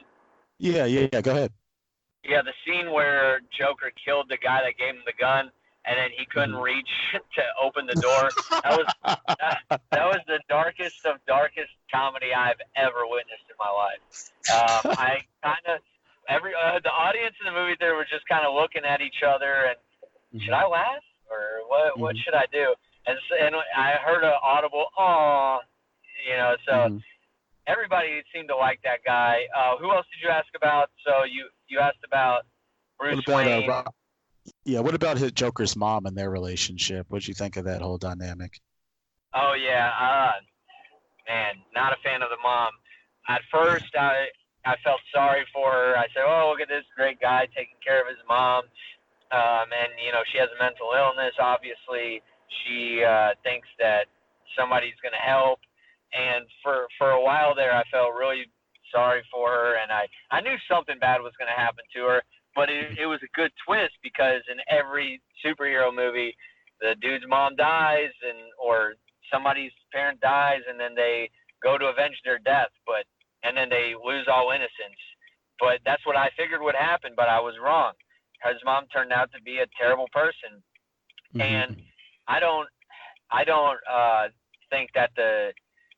Yeah, 0.58 0.84
yeah, 0.84 1.08
yeah. 1.12 1.20
Go 1.20 1.32
ahead. 1.32 1.52
Yeah, 2.24 2.42
the 2.42 2.52
scene 2.66 2.92
where 2.92 3.40
Joker 3.56 3.92
killed 4.04 4.26
the 4.28 4.38
guy 4.38 4.60
that 4.64 4.76
gave 4.78 4.94
him 4.94 5.02
the 5.06 5.14
gun, 5.18 5.50
and 5.86 5.94
then 5.96 6.10
he 6.16 6.26
couldn't 6.26 6.58
mm-hmm. 6.58 6.74
reach 6.74 6.90
to 7.12 7.42
open 7.62 7.86
the 7.86 7.94
door. 8.00 8.28
That 8.50 8.74
was 8.76 8.86
that, 9.04 9.60
that, 9.68 10.06
was 10.06 10.20
the 10.26 10.40
darkest 10.48 11.06
of 11.06 11.16
darkest 11.26 11.70
comedy 11.92 12.34
I've 12.34 12.60
ever 12.74 13.06
witnessed 13.06 13.46
in 13.48 13.56
my 13.58 13.70
life. 13.70 14.02
Um, 14.50 14.92
I 14.98 15.22
kind 15.42 15.64
of 15.68 15.80
every 16.28 16.52
uh, 16.52 16.80
the 16.82 16.90
audience 16.90 17.34
in 17.40 17.52
the 17.52 17.56
movie 17.58 17.76
theater 17.78 17.94
were 17.94 18.08
just 18.10 18.26
kind 18.28 18.44
of 18.44 18.54
looking 18.54 18.82
at 18.84 19.00
each 19.00 19.22
other 19.22 19.70
and 19.70 19.78
mm-hmm. 20.34 20.44
should 20.44 20.54
I 20.54 20.66
laugh 20.66 21.04
or 21.30 21.62
what? 21.68 21.94
Mm-hmm. 21.94 22.02
What 22.02 22.16
should 22.18 22.34
I 22.34 22.46
do? 22.50 22.74
And 23.06 23.16
and 23.40 23.54
I 23.54 23.94
heard 24.02 24.24
an 24.24 24.34
audible 24.42 24.86
oh, 24.98 25.60
you 26.28 26.36
know. 26.36 26.56
So 26.66 26.72
mm-hmm. 26.72 26.98
everybody 27.66 28.22
seemed 28.34 28.48
to 28.48 28.56
like 28.56 28.80
that 28.84 29.00
guy. 29.04 29.42
Uh, 29.56 29.76
who 29.78 29.90
else 29.90 30.06
did 30.12 30.26
you 30.26 30.30
ask 30.32 30.48
about? 30.56 30.90
So 31.04 31.24
you 31.24 31.48
you 31.68 31.78
asked 31.78 32.04
about 32.04 32.42
Bruce 32.98 33.20
about, 33.26 33.46
uh, 33.46 33.50
Wayne. 33.50 33.70
Uh, 33.70 33.82
yeah, 34.64 34.80
what 34.80 34.94
about 34.94 35.18
his 35.18 35.32
Joker's 35.32 35.76
mom 35.76 36.06
and 36.06 36.16
their 36.16 36.30
relationship? 36.30 37.06
What'd 37.08 37.26
you 37.26 37.34
think 37.34 37.56
of 37.56 37.64
that 37.64 37.82
whole 37.82 37.98
dynamic? 37.98 38.60
Oh 39.34 39.54
yeah, 39.54 39.90
uh, 40.00 40.32
man, 41.28 41.54
not 41.74 41.92
a 41.92 41.96
fan 42.02 42.22
of 42.22 42.30
the 42.30 42.40
mom. 42.42 42.72
At 43.28 43.42
first, 43.50 43.92
I 43.98 44.26
I 44.64 44.76
felt 44.82 45.00
sorry 45.12 45.44
for 45.52 45.70
her. 45.70 45.96
I 45.96 46.06
said, 46.14 46.24
"Oh, 46.26 46.50
look 46.50 46.60
at 46.60 46.68
this 46.68 46.84
great 46.96 47.20
guy 47.20 47.46
taking 47.56 47.76
care 47.84 48.00
of 48.00 48.08
his 48.08 48.22
mom," 48.28 48.64
um, 49.32 49.66
and 49.74 49.92
you 50.04 50.12
know 50.12 50.22
she 50.32 50.38
has 50.38 50.48
a 50.54 50.62
mental 50.62 50.90
illness. 50.96 51.34
Obviously, 51.38 52.22
she 52.62 53.02
uh, 53.02 53.34
thinks 53.42 53.68
that 53.78 54.06
somebody's 54.56 54.96
going 55.02 55.14
to 55.14 55.22
help, 55.22 55.60
and 56.16 56.44
for 56.62 56.86
for 56.98 57.10
a 57.12 57.22
while 57.22 57.54
there, 57.54 57.74
I 57.76 57.84
felt 57.92 58.14
really 58.18 58.44
sorry 58.92 59.22
for 59.30 59.50
her, 59.50 59.76
and 59.76 59.92
I 59.92 60.06
I 60.30 60.40
knew 60.40 60.56
something 60.70 60.98
bad 60.98 61.20
was 61.20 61.32
going 61.38 61.50
to 61.54 61.60
happen 61.60 61.84
to 61.94 62.02
her 62.04 62.22
but 62.56 62.70
it, 62.70 62.98
it 62.98 63.06
was 63.06 63.20
a 63.22 63.36
good 63.36 63.52
twist 63.64 63.92
because 64.02 64.40
in 64.50 64.56
every 64.72 65.20
superhero 65.44 65.94
movie, 65.94 66.34
the 66.80 66.96
dude's 67.00 67.24
mom 67.28 67.54
dies 67.54 68.10
and 68.26 68.38
or 68.58 68.94
somebody's 69.30 69.72
parent 69.92 70.18
dies, 70.20 70.60
and 70.68 70.80
then 70.80 70.94
they 70.96 71.30
go 71.62 71.76
to 71.76 71.86
avenge 71.86 72.16
their 72.24 72.38
death, 72.38 72.72
but 72.86 73.04
and 73.44 73.56
then 73.56 73.68
they 73.68 73.92
lose 74.02 74.26
all 74.32 74.50
innocence. 74.50 74.98
But 75.60 75.80
that's 75.84 76.04
what 76.06 76.16
I 76.16 76.30
figured 76.36 76.62
would 76.62 76.74
happen, 76.74 77.12
but 77.14 77.28
I 77.28 77.38
was 77.38 77.54
wrong. 77.62 77.92
His 78.42 78.60
mom 78.64 78.86
turned 78.92 79.12
out 79.12 79.30
to 79.32 79.42
be 79.42 79.58
a 79.58 79.66
terrible 79.78 80.08
person, 80.12 80.62
mm-hmm. 81.34 81.40
and 81.40 81.76
I 82.28 82.40
don't, 82.40 82.68
I 83.30 83.44
don't 83.44 83.78
uh, 83.90 84.28
think 84.70 84.90
that 84.94 85.10
the 85.16 85.52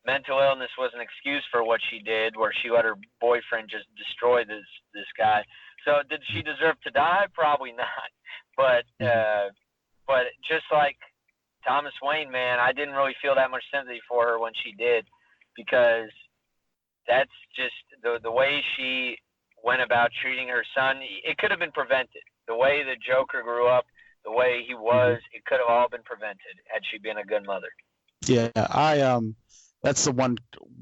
mental 0.08 0.40
illness 0.40 0.72
was 0.78 0.90
an 0.94 1.04
excuse 1.04 1.44
for 1.52 1.62
what 1.62 1.80
she 1.90 2.00
did, 2.00 2.34
where 2.34 2.52
she 2.62 2.70
let 2.70 2.88
her 2.88 2.96
boyfriend 3.20 3.68
just 3.68 3.84
destroy 3.92 4.40
this 4.44 4.64
this 4.96 5.10
guy. 5.18 5.44
So 5.84 6.00
did 6.08 6.24
she 6.32 6.40
deserve 6.40 6.80
to 6.84 6.90
die? 6.90 7.26
Probably 7.34 7.72
not. 7.72 8.08
But 8.58 8.84
mm-hmm. 9.00 9.06
uh, 9.06 9.54
but 10.08 10.34
just 10.42 10.66
like 10.72 10.98
Thomas 11.64 11.94
Wayne, 12.02 12.28
man, 12.28 12.58
I 12.58 12.72
didn't 12.72 12.98
really 12.98 13.14
feel 13.22 13.36
that 13.36 13.52
much 13.52 13.62
sympathy 13.72 14.00
for 14.08 14.26
her 14.26 14.40
when 14.40 14.50
she 14.64 14.72
did, 14.72 15.06
because 15.54 16.10
that's 17.06 17.30
just 17.54 17.78
the 18.02 18.18
the 18.20 18.32
way 18.32 18.60
she 18.74 19.16
went 19.62 19.80
about 19.80 20.10
treating 20.20 20.48
her 20.48 20.64
son. 20.76 20.98
It 21.22 21.38
could 21.38 21.52
have 21.52 21.60
been 21.60 21.70
prevented. 21.70 22.26
The 22.48 22.56
way 22.56 22.82
the 22.82 22.96
Joker 22.98 23.42
grew 23.44 23.68
up, 23.68 23.86
the 24.24 24.32
way 24.32 24.64
he 24.66 24.74
was, 24.74 25.22
mm-hmm. 25.22 25.36
it 25.36 25.44
could 25.46 25.60
have 25.62 25.70
all 25.70 25.88
been 25.88 26.02
prevented 26.02 26.58
had 26.66 26.82
she 26.90 26.98
been 26.98 27.18
a 27.18 27.24
good 27.24 27.46
mother. 27.46 27.70
Yeah, 28.26 28.50
I 28.56 29.00
um, 29.00 29.36
that's 29.82 30.04
the 30.04 30.12
one 30.12 30.38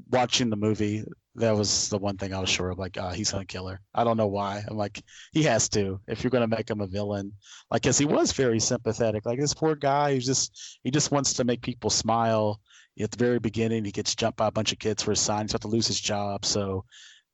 watching 0.09 0.49
the 0.49 0.55
movie 0.55 1.03
that 1.37 1.55
was 1.55 1.89
the 1.89 1.99
one 1.99 2.17
thing 2.17 2.33
I 2.33 2.39
was 2.39 2.49
sure 2.49 2.71
of. 2.71 2.79
Like, 2.79 2.97
uh, 2.97 3.11
he's 3.11 3.31
gonna 3.31 3.45
kill 3.45 3.67
her. 3.67 3.79
I 3.93 4.03
don't 4.03 4.17
know 4.17 4.27
why. 4.27 4.63
I'm 4.67 4.75
like, 4.75 5.01
he 5.31 5.43
has 5.43 5.69
to. 5.69 5.99
If 6.07 6.23
you're 6.23 6.31
gonna 6.31 6.47
make 6.47 6.69
him 6.69 6.81
a 6.81 6.87
villain, 6.87 7.31
like, 7.69 7.83
cause 7.83 7.97
he 7.97 8.05
was 8.05 8.31
very 8.31 8.59
sympathetic. 8.59 9.25
Like 9.25 9.39
this 9.39 9.53
poor 9.53 9.75
guy, 9.75 10.13
he 10.13 10.19
just 10.19 10.79
he 10.83 10.91
just 10.91 11.11
wants 11.11 11.33
to 11.33 11.43
make 11.43 11.61
people 11.61 11.89
smile. 11.89 12.59
At 12.99 13.11
the 13.11 13.23
very 13.23 13.37
beginning, 13.37 13.85
he 13.85 13.91
gets 13.91 14.15
jumped 14.15 14.37
by 14.37 14.47
a 14.47 14.51
bunch 14.51 14.71
of 14.71 14.79
kids 14.79 15.03
for 15.03 15.11
a 15.11 15.15
sign. 15.15 15.43
He's 15.43 15.51
about 15.51 15.61
to 15.61 15.67
lose 15.67 15.85
his 15.85 16.01
job, 16.01 16.43
so 16.43 16.83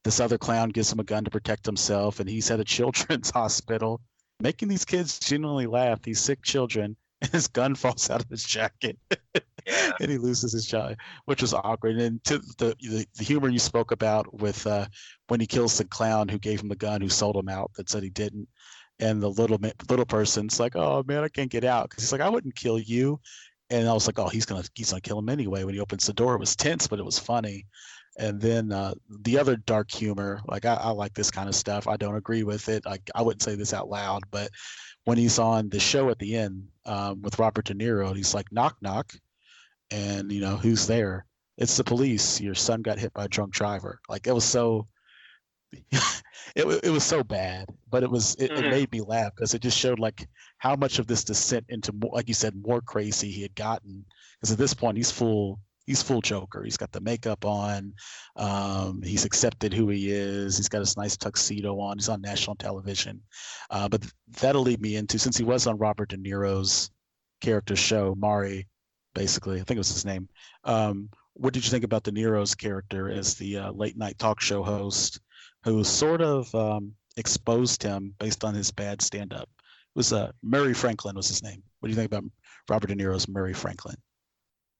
this 0.04 0.20
other 0.20 0.38
clown 0.38 0.70
gives 0.70 0.92
him 0.92 1.00
a 1.00 1.06
gun 1.06 1.24
to 1.24 1.32
protect 1.32 1.66
himself, 1.66 2.20
and 2.20 2.30
he's 2.30 2.52
at 2.52 2.60
a 2.60 2.66
children's 2.66 3.30
hospital, 3.30 4.02
making 4.42 4.68
these 4.68 4.84
kids 4.84 5.18
genuinely 5.20 5.68
laugh. 5.68 6.02
These 6.02 6.20
sick 6.20 6.44
children, 6.44 6.98
and 7.22 7.32
his 7.32 7.48
gun 7.48 7.76
falls 7.76 8.10
out 8.10 8.22
of 8.22 8.30
his 8.30 8.44
jacket. 8.44 9.00
yeah. 9.66 9.92
and 10.00 10.12
he 10.12 10.18
loses 10.18 10.54
his 10.54 10.66
job, 10.66 10.96
which 11.26 11.42
was 11.42 11.54
awkward. 11.54 11.98
And 11.98 12.24
to 12.26 12.40
the 12.58 12.76
the, 12.82 13.06
the 13.18 13.24
humor 13.24 13.50
you 13.50 13.60
spoke 13.60 13.92
about 13.92 14.34
with 14.34 14.66
uh, 14.68 14.88
when 15.28 15.40
he 15.40 15.48
kills 15.48 15.78
the 15.78 15.86
clown 15.86 16.28
who 16.28 16.40
gave 16.40 16.62
him 16.62 16.70
the 16.70 16.76
gun, 16.76 17.02
who 17.02 17.10
sold 17.10 17.36
him 17.36 17.50
out, 17.50 17.72
that 17.76 17.90
said 17.90 18.04
he 18.04 18.10
didn't, 18.10 18.48
and 19.00 19.22
the 19.22 19.30
little 19.30 19.60
little 19.90 20.06
person's 20.06 20.60
like, 20.60 20.76
"Oh 20.76 21.04
man, 21.08 21.24
I 21.24 21.30
can't 21.30 21.52
get 21.52 21.64
out," 21.64 21.90
because 21.90 22.04
he's 22.04 22.12
like, 22.12 22.22
"I 22.22 22.30
wouldn't 22.30 22.56
kill 22.56 22.80
you," 22.80 23.20
and 23.70 23.88
I 23.88 23.94
was 23.94 24.08
like, 24.08 24.20
"Oh, 24.20 24.30
he's 24.30 24.46
gonna 24.46 24.64
he's 24.76 24.92
gonna 24.92 25.02
kill 25.02 25.20
him 25.20 25.30
anyway." 25.30 25.64
When 25.64 25.74
he 25.74 25.82
opens 25.82 26.06
the 26.06 26.14
door, 26.14 26.36
it 26.36 26.40
was 26.40 26.56
tense, 26.56 26.88
but 26.88 27.00
it 27.00 27.06
was 27.06 27.20
funny. 27.20 27.66
And 28.18 28.40
then 28.40 28.72
uh, 28.72 28.94
the 29.22 29.40
other 29.40 29.56
dark 29.56 29.92
humor, 29.92 30.42
like 30.48 30.66
I, 30.66 30.76
I 30.76 30.90
like 30.92 31.16
this 31.16 31.32
kind 31.32 31.50
of 31.50 31.56
stuff. 31.56 31.88
I 31.88 31.98
don't 31.98 32.16
agree 32.16 32.44
with 32.44 32.70
it. 32.70 32.86
I, 32.86 33.00
I 33.16 33.24
wouldn't 33.24 33.42
say 33.42 33.56
this 33.56 33.74
out 33.74 33.90
loud, 33.90 34.22
but 34.30 34.52
when 35.06 35.18
he's 35.18 35.40
on 35.40 35.70
the 35.70 35.80
show 35.80 36.10
at 36.10 36.20
the 36.20 36.36
end 36.36 36.68
um, 36.86 37.22
with 37.22 37.40
Robert 37.40 37.66
De 37.66 37.74
Niro, 37.74 38.16
he's 38.16 38.34
like, 38.36 38.52
knock, 38.52 38.78
knock 38.82 39.14
and 39.94 40.32
you 40.32 40.42
know 40.42 40.58
who's 40.58 40.88
there? 40.88 41.26
It's 41.58 41.78
the 41.78 41.84
police. 41.84 42.42
Your 42.42 42.56
son 42.56 42.82
got 42.82 43.00
hit 43.00 43.14
by 43.14 43.26
a 43.26 43.30
drunk 43.30 43.54
driver. 43.54 44.00
Like 44.10 44.28
it 44.28 44.34
was 44.34 44.46
so 44.46 44.88
it, 46.56 46.84
it 46.84 46.90
was 46.90 47.04
so 47.04 47.24
bad 47.24 47.68
but 47.94 48.02
it 48.02 48.10
was 48.10 48.36
it, 48.40 48.50
mm-hmm. 48.50 48.64
it 48.64 48.70
made 48.72 48.92
me 48.92 49.02
laugh 49.02 49.32
because 49.36 49.54
it 49.54 49.62
just 49.62 49.78
showed 49.78 50.00
like 50.00 50.28
how 50.58 50.76
much 50.76 50.98
of 50.98 51.06
this 51.06 51.24
descent 51.24 51.64
into 51.70 51.94
more, 51.94 52.10
like 52.12 52.28
you 52.28 52.34
said 52.34 52.56
more 52.56 52.82
crazy 52.82 53.30
he 53.30 53.44
had 53.44 53.54
gotten. 53.54 54.04
Because 54.36 54.52
at 54.52 54.58
this 54.58 54.74
point 54.74 54.98
he's 54.98 55.12
full 55.12 55.60
he's 55.86 56.02
full 56.02 56.20
joker. 56.20 56.64
He's 56.64 56.76
got 56.76 56.92
the 56.92 57.02
makeup 57.02 57.46
on. 57.46 57.94
Um, 58.36 59.04
he's 59.04 59.26
accepted 59.26 59.76
who 59.76 59.90
he 59.90 60.10
is. 60.10 60.58
He's 60.58 60.70
got 60.70 60.80
his 60.80 60.98
nice 60.98 61.16
tuxedo 61.16 61.80
on. 61.80 62.00
He's 62.00 62.10
on 62.10 62.20
national 62.20 62.56
television. 62.56 63.22
Uh, 63.70 63.88
but 63.88 64.04
that'll 64.42 64.64
lead 64.64 64.82
me 64.82 64.96
into 64.96 65.20
since 65.20 65.38
he 65.38 65.44
was 65.44 65.68
on 65.68 65.78
robert 65.78 66.10
de 66.10 66.18
niro's 66.18 66.90
character 67.42 67.76
show 67.76 68.16
maury 68.18 68.68
basically. 69.14 69.60
I 69.60 69.64
think 69.64 69.78
it 69.78 69.80
was 69.80 69.94
his 69.94 70.06
name. 70.06 70.28
Um, 70.64 71.10
what 71.34 71.54
did 71.54 71.66
you 71.66 71.72
think 71.72 71.84
about 71.84 72.04
De 72.04 72.12
Niro's 72.12 72.56
character 72.56 73.10
as 73.10 73.36
the 73.36 73.58
uh, 73.58 73.72
late 73.72 73.98
night 73.98 74.20
talk 74.20 74.40
show 74.40 74.64
host 74.64 75.20
who 75.64 75.84
sort 75.84 76.22
of 76.22 76.54
um, 76.54 76.94
exposed 77.18 77.82
him 77.82 78.14
based 78.20 78.44
on 78.44 78.54
his 78.54 78.72
bad 78.72 79.02
stand-up. 79.02 79.50
It 79.60 79.96
was 79.96 80.14
uh, 80.14 80.32
Murray 80.42 80.74
Franklin 80.74 81.16
was 81.16 81.28
his 81.28 81.44
name. 81.44 81.62
What 81.80 81.88
do 81.88 81.92
you 81.92 81.96
think 81.96 82.12
about 82.12 82.24
Robert 82.70 82.88
De 82.88 82.96
Niro's 82.96 83.28
Murray 83.28 83.54
Franklin? 83.54 83.96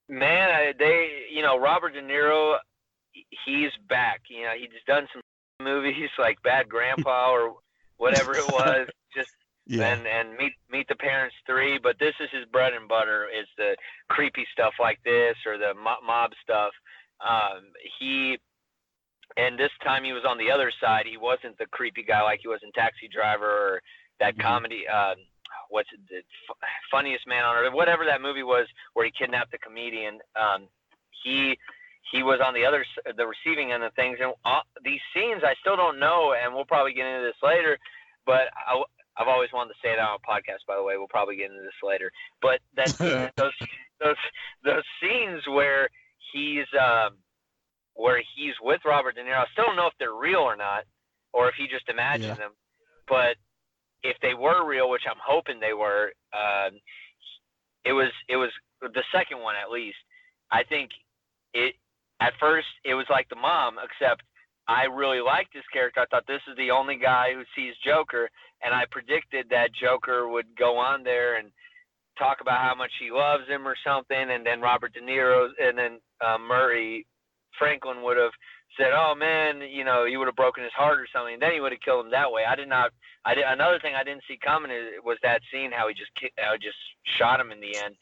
Man, 0.08 0.74
they, 0.78 1.26
you 1.32 1.42
know, 1.42 1.58
Robert 1.58 1.94
De 1.94 2.02
Niro, 2.02 2.56
he's 3.46 3.70
back. 3.88 4.22
You 4.28 4.42
know, 4.42 4.52
he's 4.58 4.68
done 4.86 5.06
some 5.12 5.22
movies 5.64 6.10
like 6.18 6.42
Bad 6.42 6.68
Grandpa 6.68 7.30
or 7.30 7.54
whatever 7.96 8.34
it 8.34 8.46
was. 8.52 8.88
Just 9.14 9.30
yeah. 9.66 9.92
and 9.92 10.06
and 10.06 10.36
meet 10.36 10.52
meet 10.70 10.88
the 10.88 10.96
parents 10.96 11.34
three. 11.46 11.78
But 11.78 11.96
this 11.98 12.14
is 12.20 12.28
his 12.32 12.44
bread 12.52 12.72
and 12.72 12.88
butter. 12.88 13.26
Is 13.26 13.46
the 13.56 13.76
creepy 14.08 14.46
stuff 14.52 14.74
like 14.78 14.98
this 15.04 15.36
or 15.46 15.58
the 15.58 15.72
mob 15.74 16.30
stuff. 16.42 16.72
Um, 17.24 17.72
he 17.98 18.38
and 19.36 19.58
this 19.58 19.70
time 19.82 20.04
he 20.04 20.12
was 20.12 20.24
on 20.28 20.38
the 20.38 20.50
other 20.50 20.72
side. 20.80 21.06
He 21.08 21.16
wasn't 21.16 21.58
the 21.58 21.66
creepy 21.66 22.02
guy 22.02 22.22
like 22.22 22.40
he 22.42 22.48
was 22.48 22.60
in 22.62 22.72
Taxi 22.72 23.08
Driver 23.12 23.46
or 23.46 23.80
that 24.20 24.34
mm-hmm. 24.34 24.46
comedy. 24.46 24.84
Uh, 24.92 25.14
what's 25.70 25.88
it, 25.92 26.00
the 26.08 26.20
funniest 26.90 27.26
man 27.26 27.44
on 27.44 27.56
earth? 27.56 27.72
Whatever 27.72 28.04
that 28.04 28.20
movie 28.20 28.42
was 28.42 28.66
where 28.92 29.06
he 29.06 29.12
kidnapped 29.16 29.52
the 29.52 29.58
comedian. 29.58 30.18
Um, 30.36 30.68
he 31.22 31.56
he 32.12 32.22
was 32.22 32.38
on 32.44 32.52
the 32.54 32.64
other 32.64 32.84
the 33.16 33.26
receiving 33.26 33.72
end 33.72 33.82
of 33.82 33.92
things 33.94 34.18
and 34.20 34.34
all, 34.44 34.62
these 34.84 35.00
scenes 35.14 35.40
i 35.42 35.54
still 35.60 35.74
don't 35.74 35.98
know 35.98 36.34
and 36.36 36.54
we'll 36.54 36.66
probably 36.66 36.92
get 36.92 37.06
into 37.06 37.24
this 37.24 37.40
later 37.42 37.78
but 38.26 38.52
I, 38.54 38.82
have 39.16 39.28
always 39.28 39.50
wanted 39.52 39.74
to 39.74 39.80
say 39.82 39.94
that 39.94 40.02
on 40.02 40.18
a 40.18 40.26
podcast 40.28 40.66
by 40.66 40.76
the 40.76 40.82
way. 40.82 40.96
We'll 40.96 41.08
probably 41.08 41.36
get 41.36 41.50
into 41.50 41.62
this 41.62 41.82
later. 41.82 42.10
But 42.42 42.60
that 42.76 43.32
those 43.36 43.52
those 44.00 44.16
those 44.64 44.84
scenes 45.00 45.42
where 45.48 45.88
he's 46.32 46.66
um 46.78 47.18
where 47.94 48.20
he's 48.34 48.54
with 48.60 48.80
robert 48.84 49.14
de 49.14 49.22
niro 49.22 49.38
i 49.38 49.46
still 49.52 49.66
don't 49.66 49.76
know 49.76 49.86
if 49.86 49.92
they're 50.00 50.12
real 50.12 50.40
or 50.40 50.56
not 50.56 50.82
or 51.32 51.48
if 51.48 51.54
he 51.54 51.68
just 51.68 51.88
imagined 51.88 52.24
yeah. 52.24 52.34
them. 52.34 52.50
But 53.06 53.36
if 54.02 54.16
they 54.20 54.34
were 54.34 54.66
real 54.66 54.90
which 54.90 55.06
i'm 55.08 55.20
hoping 55.24 55.60
they 55.60 55.74
were 55.74 56.12
um 56.32 56.80
it 57.84 57.92
was 57.92 58.10
it 58.28 58.36
was 58.36 58.50
the 58.80 59.02
second 59.12 59.40
one 59.40 59.54
at 59.56 59.70
least. 59.70 59.96
I 60.50 60.62
think 60.64 60.90
it 61.52 61.74
at 62.20 62.32
first 62.40 62.66
it 62.84 62.94
was 62.94 63.06
like 63.10 63.28
the 63.28 63.36
mom, 63.36 63.76
except 63.82 64.22
I 64.66 64.84
really 64.84 65.20
liked 65.20 65.52
this 65.52 65.64
character. 65.72 66.00
I 66.00 66.06
thought 66.06 66.26
this 66.26 66.40
is 66.48 66.56
the 66.56 66.70
only 66.70 66.96
guy 66.96 67.34
who 67.34 67.42
sees 67.54 67.74
Joker, 67.84 68.30
and 68.62 68.74
I 68.74 68.84
predicted 68.90 69.46
that 69.50 69.74
Joker 69.74 70.28
would 70.28 70.46
go 70.58 70.76
on 70.76 71.04
there 71.04 71.36
and 71.36 71.50
talk 72.18 72.38
about 72.40 72.60
how 72.60 72.74
much 72.74 72.92
he 73.00 73.10
loves 73.10 73.46
him 73.48 73.66
or 73.66 73.76
something, 73.84 74.30
and 74.30 74.46
then 74.46 74.60
Robert 74.60 74.94
De 74.94 75.00
Niro 75.00 75.48
and 75.60 75.76
then 75.76 75.98
uh, 76.24 76.38
Murray 76.38 77.06
Franklin 77.58 78.02
would 78.02 78.16
have 78.16 78.32
said, 78.76 78.92
"Oh 78.92 79.14
man, 79.14 79.60
you 79.70 79.84
know, 79.84 80.04
you 80.04 80.18
would 80.18 80.28
have 80.28 80.36
broken 80.36 80.64
his 80.64 80.72
heart 80.72 81.00
or 81.00 81.06
something." 81.12 81.34
And 81.34 81.42
then 81.42 81.52
he 81.52 81.60
would 81.60 81.72
have 81.72 81.80
killed 81.80 82.06
him 82.06 82.10
that 82.12 82.30
way. 82.30 82.44
I 82.48 82.54
did 82.54 82.68
not. 82.68 82.90
I 83.24 83.34
did, 83.34 83.44
another 83.46 83.78
thing 83.80 83.94
I 83.94 84.04
didn't 84.04 84.24
see 84.28 84.38
coming 84.42 84.70
is, 84.70 85.00
was 85.04 85.18
that 85.22 85.40
scene 85.52 85.70
how 85.72 85.88
he 85.88 85.94
just 85.94 86.10
how 86.38 86.52
he 86.52 86.58
just 86.58 86.78
shot 87.18 87.40
him 87.40 87.52
in 87.52 87.60
the 87.60 87.76
end. 87.76 87.94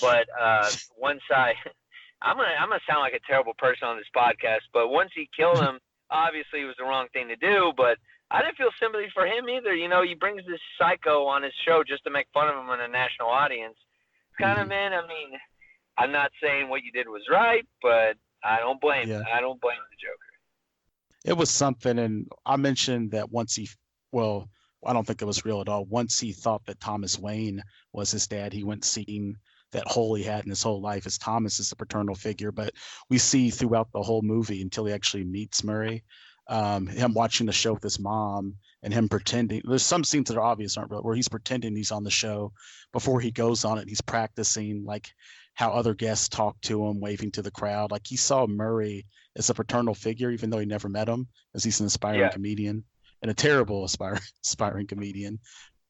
But 0.00 0.26
uh, 0.40 0.70
once 0.96 1.22
I 1.30 1.54
I'm 2.22 2.36
gonna 2.36 2.56
I'm 2.58 2.68
gonna 2.68 2.80
sound 2.88 3.00
like 3.00 3.14
a 3.14 3.26
terrible 3.26 3.54
person 3.58 3.88
on 3.88 3.96
this 3.96 4.10
podcast, 4.14 4.64
but 4.72 4.88
once 4.88 5.10
he 5.14 5.28
killed 5.36 5.58
him, 5.58 5.78
obviously 6.10 6.62
it 6.62 6.64
was 6.64 6.76
the 6.78 6.84
wrong 6.84 7.06
thing 7.12 7.28
to 7.28 7.36
do. 7.36 7.72
But 7.76 7.98
I 8.30 8.42
didn't 8.42 8.56
feel 8.56 8.70
sympathy 8.80 9.08
for 9.12 9.26
him 9.26 9.48
either. 9.48 9.74
You 9.74 9.88
know, 9.88 10.02
he 10.02 10.14
brings 10.14 10.42
this 10.46 10.60
psycho 10.78 11.24
on 11.26 11.42
his 11.42 11.52
show 11.64 11.82
just 11.86 12.04
to 12.04 12.10
make 12.10 12.26
fun 12.32 12.48
of 12.48 12.56
him 12.56 12.70
in 12.70 12.80
a 12.80 12.88
national 12.88 13.28
audience. 13.28 13.76
Kind 14.40 14.58
of 14.58 14.68
mm-hmm. 14.68 14.68
man. 14.70 14.92
I 14.92 15.06
mean, 15.06 15.38
I'm 15.98 16.12
not 16.12 16.30
saying 16.42 16.68
what 16.68 16.82
you 16.82 16.92
did 16.92 17.08
was 17.08 17.22
right, 17.30 17.66
but 17.82 18.16
I 18.42 18.58
don't 18.58 18.80
blame. 18.80 19.08
Yeah. 19.08 19.22
I 19.32 19.40
don't 19.40 19.60
blame 19.60 19.78
the 19.90 19.96
Joker. 19.96 20.18
It 21.24 21.36
was 21.36 21.50
something, 21.50 21.98
and 21.98 22.28
I 22.44 22.56
mentioned 22.56 23.12
that 23.12 23.30
once 23.30 23.54
he, 23.54 23.68
well, 24.12 24.48
I 24.84 24.92
don't 24.92 25.06
think 25.06 25.22
it 25.22 25.26
was 25.26 25.44
real 25.44 25.62
at 25.62 25.68
all. 25.68 25.86
Once 25.86 26.20
he 26.20 26.32
thought 26.32 26.66
that 26.66 26.80
Thomas 26.80 27.18
Wayne 27.18 27.62
was 27.92 28.10
his 28.10 28.26
dad, 28.26 28.52
he 28.52 28.64
went 28.64 28.84
seeking 28.84 29.36
that 29.74 29.86
hole 29.86 30.14
he 30.14 30.24
had 30.24 30.44
in 30.44 30.50
his 30.50 30.62
whole 30.62 30.80
life 30.80 31.06
as 31.06 31.18
Thomas 31.18 31.60
is 31.60 31.70
a 31.70 31.76
paternal 31.76 32.14
figure. 32.14 32.50
But 32.50 32.72
we 33.10 33.18
see 33.18 33.50
throughout 33.50 33.92
the 33.92 34.02
whole 34.02 34.22
movie 34.22 34.62
until 34.62 34.86
he 34.86 34.92
actually 34.92 35.24
meets 35.24 35.62
Murray, 35.62 36.02
um, 36.48 36.86
him 36.86 37.14
watching 37.14 37.46
the 37.46 37.52
show 37.52 37.74
with 37.74 37.82
his 37.82 38.00
mom 38.00 38.54
and 38.82 38.92
him 38.92 39.08
pretending. 39.08 39.62
There's 39.64 39.82
some 39.82 40.04
scenes 40.04 40.28
that 40.28 40.36
are 40.36 40.42
obvious, 40.42 40.76
aren't 40.76 40.90
real, 40.90 41.02
where 41.02 41.14
he's 41.14 41.28
pretending 41.28 41.76
he's 41.76 41.92
on 41.92 42.04
the 42.04 42.10
show 42.10 42.52
before 42.92 43.20
he 43.20 43.30
goes 43.30 43.64
on 43.64 43.78
it. 43.78 43.88
He's 43.88 44.00
practicing 44.00 44.84
like 44.84 45.08
how 45.54 45.70
other 45.70 45.94
guests 45.94 46.28
talk 46.28 46.60
to 46.62 46.86
him, 46.86 47.00
waving 47.00 47.32
to 47.32 47.42
the 47.42 47.50
crowd. 47.50 47.90
Like 47.90 48.06
he 48.06 48.16
saw 48.16 48.46
Murray 48.46 49.06
as 49.36 49.50
a 49.50 49.54
paternal 49.54 49.94
figure, 49.94 50.30
even 50.30 50.50
though 50.50 50.58
he 50.58 50.66
never 50.66 50.88
met 50.88 51.08
him, 51.08 51.28
as 51.54 51.64
he's 51.64 51.80
an 51.80 51.86
aspiring 51.86 52.20
yeah. 52.20 52.30
comedian 52.30 52.84
and 53.22 53.30
a 53.30 53.34
terrible 53.34 53.84
aspiring 53.84 54.20
aspiring 54.44 54.86
comedian. 54.86 55.38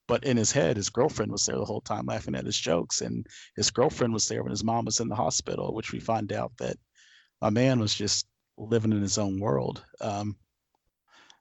But 0.07 0.25
in 0.25 0.37
his 0.37 0.53
head, 0.53 0.77
his 0.77 0.91
girlfriend 0.91 1.33
was 1.33 1.47
there 1.47 1.57
the 1.57 1.65
whole 1.65 1.81
time 1.81 2.07
laughing 2.07 2.35
at 2.35 2.45
his 2.45 2.59
jokes. 2.59 3.01
And 3.01 3.27
his 3.57 3.71
girlfriend 3.71 4.13
was 4.13 4.29
there 4.29 4.43
when 4.43 4.51
his 4.51 4.65
mom 4.65 4.85
was 4.85 5.01
in 5.01 5.09
the 5.09 5.15
hospital, 5.15 5.75
which 5.75 5.93
we 5.93 6.01
find 6.01 6.33
out 6.33 6.53
that 6.59 6.77
my 7.41 7.51
man 7.51 7.81
was 7.81 7.95
just 7.95 8.27
living 8.59 8.93
in 8.93 9.01
his 9.01 9.19
own 9.19 9.41
world. 9.41 9.83
Um, 10.01 10.37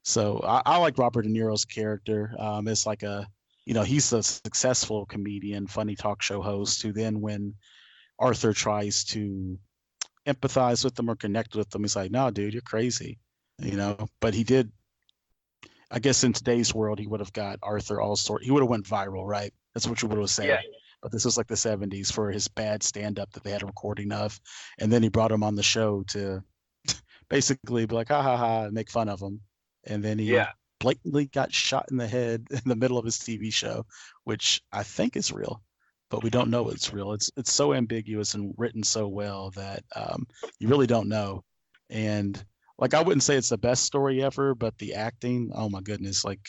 so 0.03 0.41
I, 0.43 0.61
I, 0.65 0.77
like 0.77 0.97
Robert 0.97 1.23
De 1.23 1.29
Niro's 1.29 1.65
character. 1.65 2.33
Um, 2.39 2.67
it's 2.67 2.85
like 2.85 3.03
a, 3.03 3.27
you 3.65 3.73
know, 3.73 3.83
he's 3.83 4.11
a 4.13 4.23
successful 4.23 5.05
comedian, 5.05 5.67
funny 5.67 5.95
talk 5.95 6.21
show 6.21 6.41
host 6.41 6.81
who 6.81 6.91
then, 6.91 7.21
when 7.21 7.55
Arthur 8.19 8.53
tries 8.53 9.03
to 9.05 9.57
empathize 10.25 10.83
with 10.83 10.95
them 10.95 11.09
or 11.09 11.15
connect 11.15 11.55
with 11.55 11.69
them, 11.69 11.83
he's 11.83 11.95
like, 11.95 12.11
no, 12.11 12.29
dude, 12.31 12.53
you're 12.53 12.61
crazy, 12.61 13.19
you 13.59 13.77
know. 13.77 14.07
But 14.19 14.33
he 14.33 14.43
did 14.43 14.71
I 15.93 15.99
guess 15.99 16.23
in 16.23 16.33
today's 16.33 16.73
world, 16.73 16.97
he 16.97 17.05
would 17.05 17.19
have 17.19 17.33
got 17.33 17.59
Arthur 17.61 18.01
all 18.01 18.15
sort. 18.15 18.43
He 18.43 18.49
would 18.49 18.63
have 18.63 18.69
went 18.69 18.87
viral, 18.87 19.27
right? 19.27 19.53
That's 19.73 19.87
what 19.87 20.01
you 20.01 20.07
would 20.07 20.17
have 20.17 20.29
said. 20.29 20.47
Yeah. 20.47 20.61
But 21.03 21.11
this 21.11 21.23
was 21.23 21.37
like 21.37 21.45
the 21.45 21.53
70s 21.53 22.11
for 22.11 22.31
his 22.31 22.47
bad 22.47 22.81
stand-up 22.81 23.31
that 23.31 23.43
they 23.43 23.51
had 23.51 23.61
a 23.61 23.67
recording 23.67 24.11
of, 24.11 24.39
and 24.79 24.91
then 24.91 25.03
he 25.03 25.09
brought 25.09 25.31
him 25.31 25.43
on 25.43 25.53
the 25.53 25.61
show 25.61 26.01
to 26.07 26.43
basically 27.29 27.85
be 27.85 27.93
like, 27.93 28.07
ha 28.07 28.23
ha 28.23 28.37
ha, 28.37 28.63
and 28.63 28.73
make 28.73 28.89
fun 28.89 29.07
of 29.07 29.21
him, 29.21 29.41
and 29.83 30.03
then 30.03 30.17
he 30.17 30.33
yeah. 30.33 30.49
blatantly 30.79 31.25
got 31.27 31.53
shot 31.53 31.85
in 31.91 31.97
the 31.97 32.07
head 32.07 32.47
in 32.51 32.61
the 32.65 32.75
middle 32.75 32.97
of 32.97 33.05
his 33.05 33.19
TV 33.19 33.53
show, 33.53 33.85
which 34.23 34.63
I 34.71 34.81
think 34.81 35.15
is 35.15 35.31
real, 35.31 35.61
but 36.09 36.23
we 36.23 36.31
don't 36.31 36.49
know 36.49 36.69
it's 36.69 36.91
real. 36.91 37.13
It's 37.13 37.29
it's 37.37 37.53
so 37.53 37.73
ambiguous 37.73 38.33
and 38.33 38.55
written 38.57 38.81
so 38.81 39.07
well 39.07 39.51
that 39.51 39.83
um, 39.95 40.25
you 40.57 40.69
really 40.69 40.87
don't 40.87 41.09
know, 41.09 41.43
and 41.91 42.43
like 42.77 42.93
I 42.93 43.01
wouldn't 43.01 43.23
say 43.23 43.35
it's 43.35 43.49
the 43.49 43.57
best 43.57 43.83
story 43.83 44.23
ever, 44.23 44.55
but 44.55 44.77
the 44.77 44.95
acting, 44.95 45.51
oh 45.53 45.69
my 45.69 45.81
goodness, 45.81 46.25
like 46.25 46.41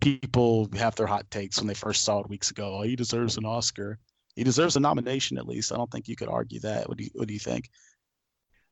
people 0.00 0.68
have 0.76 0.94
their 0.94 1.06
hot 1.06 1.30
takes 1.30 1.58
when 1.58 1.66
they 1.66 1.74
first 1.74 2.04
saw 2.04 2.20
it 2.20 2.28
weeks 2.28 2.50
ago. 2.50 2.78
Oh, 2.78 2.82
he 2.82 2.96
deserves 2.96 3.36
an 3.36 3.44
Oscar. 3.44 3.98
He 4.36 4.44
deserves 4.44 4.76
a 4.76 4.80
nomination 4.80 5.38
at 5.38 5.46
least. 5.46 5.72
I 5.72 5.76
don't 5.76 5.90
think 5.90 6.08
you 6.08 6.16
could 6.16 6.28
argue 6.28 6.60
that. 6.60 6.88
What 6.88 6.98
do 6.98 7.04
you 7.04 7.10
What 7.14 7.28
do 7.28 7.34
you 7.34 7.40
think? 7.40 7.68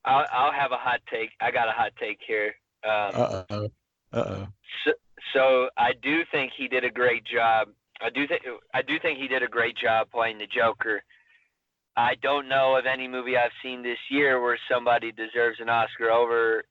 I'll 0.04 0.26
I'll 0.32 0.52
have 0.52 0.72
a 0.72 0.76
hot 0.76 1.00
take. 1.10 1.30
I 1.40 1.50
got 1.50 1.68
a 1.68 1.72
hot 1.72 1.92
take 2.00 2.18
here. 2.26 2.54
Um, 2.84 3.10
uh 3.14 3.44
oh. 3.50 3.64
Uh 4.12 4.16
oh. 4.16 4.46
So, 4.84 4.92
so 5.34 5.70
I 5.76 5.92
do 6.02 6.22
think 6.30 6.52
he 6.56 6.68
did 6.68 6.84
a 6.84 6.90
great 6.90 7.24
job. 7.24 7.68
I 8.00 8.10
do 8.10 8.26
think 8.26 8.42
I 8.74 8.82
do 8.82 8.98
think 8.98 9.18
he 9.18 9.28
did 9.28 9.42
a 9.42 9.48
great 9.48 9.76
job 9.76 10.08
playing 10.12 10.38
the 10.38 10.46
Joker. 10.46 11.02
I 11.96 12.14
don't 12.22 12.48
know 12.48 12.76
of 12.76 12.86
any 12.86 13.06
movie 13.06 13.36
I've 13.36 13.50
seen 13.62 13.82
this 13.82 13.98
year 14.10 14.40
where 14.40 14.58
somebody 14.70 15.12
deserves 15.12 15.58
an 15.60 15.68
Oscar 15.68 16.10
over 16.10 16.64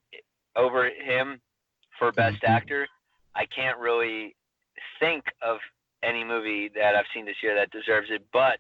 over 0.56 0.90
him 0.90 1.40
for 2.00 2.12
best 2.12 2.38
mm-hmm. 2.38 2.52
actor. 2.52 2.88
I 3.36 3.46
can't 3.46 3.78
really 3.78 4.36
think 5.00 5.24
of 5.42 5.58
any 6.04 6.24
movie 6.24 6.70
that 6.76 6.96
I've 6.96 7.06
seen 7.14 7.26
this 7.26 7.36
year 7.44 7.56
that 7.56 7.70
deserves 7.72 8.08
it, 8.10 8.24
but 8.34 8.60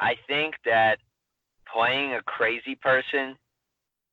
I 0.00 0.14
think 0.28 0.54
that 0.64 0.98
playing 1.72 2.14
a 2.14 2.22
crazy 2.22 2.76
person 2.76 3.36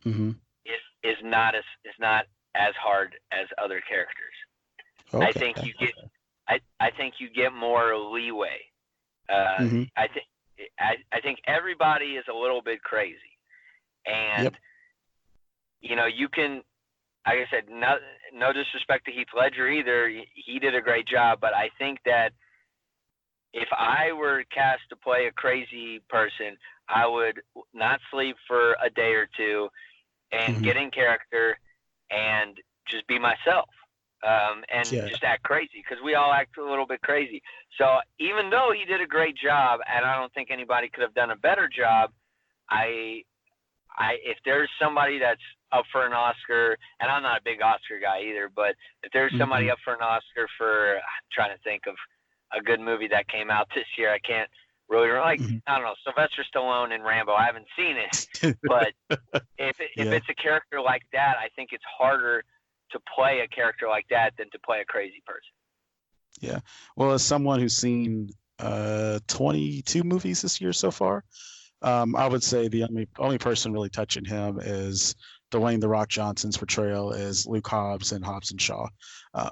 mm-hmm. 0.03 0.29
is 0.65 0.81
is 1.03 1.17
not 1.23 1.53
as 1.55 1.63
is 1.85 1.93
not 1.99 2.25
as 2.55 2.73
hard 2.81 3.15
as 3.31 3.47
other 3.63 3.81
characters. 3.87 4.33
Okay. 5.13 5.25
I 5.25 5.31
think 5.31 5.63
you 5.63 5.73
get 5.79 5.93
I, 6.47 6.59
I 6.79 6.89
think 6.91 7.15
you 7.19 7.29
get 7.29 7.53
more 7.53 7.95
leeway 7.95 8.59
uh, 9.29 9.61
mm-hmm. 9.61 9.83
I 9.95 10.07
think 10.07 10.25
I, 10.79 10.95
I 11.11 11.21
think 11.21 11.39
everybody 11.47 12.15
is 12.17 12.25
a 12.29 12.35
little 12.35 12.61
bit 12.61 12.81
crazy, 12.81 13.17
and 14.05 14.45
yep. 14.45 14.53
you 15.81 15.95
know 15.95 16.05
you 16.05 16.29
can. 16.29 16.61
Like 17.25 17.37
I 17.37 17.45
said, 17.49 17.69
no, 17.69 17.95
no 18.33 18.51
disrespect 18.51 19.05
to 19.05 19.11
Heath 19.13 19.27
Ledger 19.33 19.69
either. 19.69 20.11
He 20.35 20.59
did 20.59 20.75
a 20.75 20.81
great 20.81 21.07
job, 21.07 21.39
but 21.39 21.55
I 21.55 21.69
think 21.79 21.99
that 22.05 22.33
if 23.53 23.69
I 23.71 24.11
were 24.11 24.43
cast 24.53 24.81
to 24.89 24.97
play 24.97 25.27
a 25.27 25.31
crazy 25.31 26.01
person, 26.09 26.57
I 26.89 27.07
would 27.07 27.39
not 27.73 28.01
sleep 28.11 28.35
for 28.45 28.75
a 28.83 28.89
day 28.89 29.13
or 29.13 29.29
two 29.37 29.69
and 30.33 30.55
mm-hmm. 30.55 30.65
get 30.65 30.75
in 30.75 30.91
character 30.91 31.57
and 32.11 32.57
just 32.89 33.07
be 33.07 33.19
myself 33.19 33.69
um, 34.25 34.63
and 34.73 34.91
yeah. 34.91 35.07
just 35.07 35.23
act 35.23 35.43
crazy 35.43 35.83
because 35.83 36.03
we 36.03 36.15
all 36.15 36.31
act 36.31 36.57
a 36.57 36.63
little 36.63 36.87
bit 36.87 37.01
crazy. 37.01 37.41
So 37.77 37.97
even 38.19 38.49
though 38.49 38.71
he 38.77 38.85
did 38.85 39.01
a 39.01 39.07
great 39.07 39.35
job, 39.35 39.81
and 39.93 40.05
I 40.05 40.15
don't 40.17 40.33
think 40.33 40.49
anybody 40.51 40.89
could 40.89 41.01
have 41.03 41.13
done 41.13 41.31
a 41.31 41.35
better 41.35 41.67
job, 41.69 42.11
I, 42.69 43.23
I 43.97 44.15
if 44.23 44.37
there's 44.45 44.69
somebody 44.81 45.19
that's 45.19 45.41
up 45.71 45.85
for 45.91 46.05
an 46.05 46.13
Oscar, 46.13 46.77
and 46.99 47.11
I'm 47.11 47.23
not 47.23 47.41
a 47.41 47.43
big 47.43 47.61
Oscar 47.61 47.99
guy 48.01 48.21
either, 48.21 48.49
but 48.55 48.75
if 49.03 49.11
there's 49.11 49.33
somebody 49.37 49.65
Mhm. 49.65 49.71
up 49.71 49.79
for 49.83 49.93
an 49.93 50.01
Oscar 50.01 50.47
for, 50.57 50.95
I'm 50.95 51.27
trying 51.31 51.55
to 51.55 51.61
think 51.63 51.87
of 51.87 51.95
a 52.53 52.61
good 52.61 52.79
movie 52.79 53.07
that 53.09 53.27
came 53.27 53.49
out 53.49 53.67
this 53.75 53.87
year, 53.97 54.13
I 54.13 54.19
can't 54.19 54.49
really 54.87 55.09
like 55.11 55.39
Mhm. 55.39 55.61
I 55.67 55.75
don't 55.75 55.83
know 55.83 55.95
Sylvester 56.03 56.43
Stallone 56.53 56.93
and 56.93 57.03
Rambo. 57.03 57.33
I 57.33 57.45
haven't 57.45 57.67
seen 57.75 57.97
it, 57.97 58.57
but 58.63 58.93
if 59.57 59.79
it, 59.79 59.91
if 59.97 60.07
Yeah. 60.07 60.13
it's 60.13 60.29
a 60.29 60.35
character 60.35 60.79
like 60.81 61.03
that, 61.13 61.37
I 61.37 61.49
think 61.55 61.73
it's 61.73 61.83
harder 61.85 62.43
to 62.93 62.99
play 63.13 63.41
a 63.41 63.47
character 63.47 63.87
like 63.87 64.05
that 64.09 64.33
than 64.37 64.49
to 64.51 64.59
play 64.59 64.79
a 64.79 64.85
crazy 64.85 65.21
person. 65.25 65.51
Yeah. 66.41 66.59
Well, 66.95 67.11
as 67.11 67.23
someone 67.23 67.59
who's 67.59 67.75
seen 67.75 68.29
uh 68.59 69.19
22 69.27 70.03
movies 70.03 70.41
this 70.41 70.61
year 70.61 70.73
so 70.73 70.91
far, 70.91 71.23
um, 71.81 72.15
I 72.15 72.27
would 72.27 72.43
say 72.43 72.67
the 72.67 72.83
only 72.83 73.07
only 73.19 73.37
person 73.37 73.73
really 73.73 73.89
touching 73.89 74.25
him 74.25 74.59
is 74.61 75.15
Dwayne 75.51 75.81
the 75.81 75.89
Rock 75.89 76.09
Johnson's 76.09 76.57
portrayal 76.57 77.13
as 77.13 77.45
Luke 77.45 77.67
Hobbs 77.67 78.11
in 78.11 78.21
Hobbs 78.21 78.51
and 78.51 78.61
Shaw. 78.61 78.87
Uh, 79.33 79.49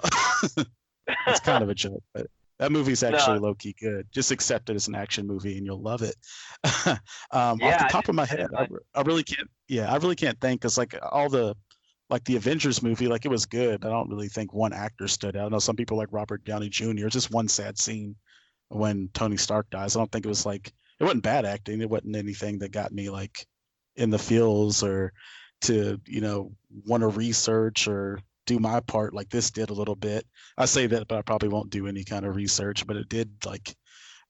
it's 1.26 1.40
kind 1.40 1.62
of 1.62 1.68
a 1.68 1.74
joke, 1.74 2.02
but 2.14 2.26
that 2.58 2.72
movie's 2.72 3.02
actually 3.02 3.38
low 3.38 3.54
key 3.54 3.74
good. 3.80 4.06
Just 4.12 4.30
accept 4.30 4.70
it 4.70 4.76
as 4.76 4.88
an 4.88 4.94
action 4.94 5.26
movie 5.26 5.56
and 5.58 5.66
you'll 5.66 5.82
love 5.82 6.02
it. 6.02 6.14
um, 7.32 7.58
Yeah, 7.58 7.74
off 7.74 7.78
the 7.78 7.88
top 7.90 8.08
of 8.08 8.14
my 8.14 8.24
head, 8.24 8.48
I, 8.56 8.68
I 8.94 9.02
really 9.02 9.24
can't. 9.24 9.50
Yeah, 9.68 9.92
I 9.92 9.96
really 9.96 10.16
can't 10.16 10.40
think 10.40 10.60
because 10.60 10.78
like 10.78 10.94
all 11.10 11.28
the 11.28 11.56
like 12.12 12.24
the 12.24 12.36
Avengers 12.36 12.82
movie, 12.82 13.08
like 13.08 13.24
it 13.24 13.30
was 13.30 13.46
good. 13.46 13.84
I 13.86 13.88
don't 13.88 14.10
really 14.10 14.28
think 14.28 14.52
one 14.52 14.74
actor 14.74 15.08
stood 15.08 15.34
out. 15.34 15.46
I 15.46 15.48
know 15.48 15.58
some 15.58 15.76
people 15.76 15.96
like 15.96 16.12
Robert 16.12 16.44
Downey 16.44 16.68
Jr. 16.68 17.06
It's 17.06 17.14
just 17.14 17.32
one 17.32 17.48
sad 17.48 17.78
scene 17.78 18.14
when 18.68 19.08
Tony 19.14 19.38
Stark 19.38 19.70
dies. 19.70 19.96
I 19.96 20.00
don't 20.00 20.12
think 20.12 20.26
it 20.26 20.28
was 20.28 20.44
like 20.44 20.70
it 21.00 21.04
wasn't 21.04 21.22
bad 21.22 21.46
acting. 21.46 21.80
It 21.80 21.88
wasn't 21.88 22.16
anything 22.16 22.58
that 22.58 22.70
got 22.70 22.92
me 22.92 23.08
like 23.08 23.46
in 23.96 24.10
the 24.10 24.18
feels 24.18 24.82
or 24.82 25.14
to 25.62 25.98
you 26.06 26.20
know 26.20 26.52
want 26.86 27.00
to 27.00 27.08
research 27.08 27.88
or 27.88 28.20
do 28.44 28.58
my 28.58 28.80
part 28.80 29.14
like 29.14 29.30
this 29.30 29.50
did 29.50 29.70
a 29.70 29.74
little 29.74 29.96
bit. 29.96 30.26
I 30.58 30.66
say 30.66 30.86
that, 30.88 31.08
but 31.08 31.16
I 31.16 31.22
probably 31.22 31.48
won't 31.48 31.70
do 31.70 31.86
any 31.86 32.04
kind 32.04 32.26
of 32.26 32.36
research. 32.36 32.86
But 32.86 32.96
it 32.96 33.08
did 33.08 33.30
like 33.46 33.74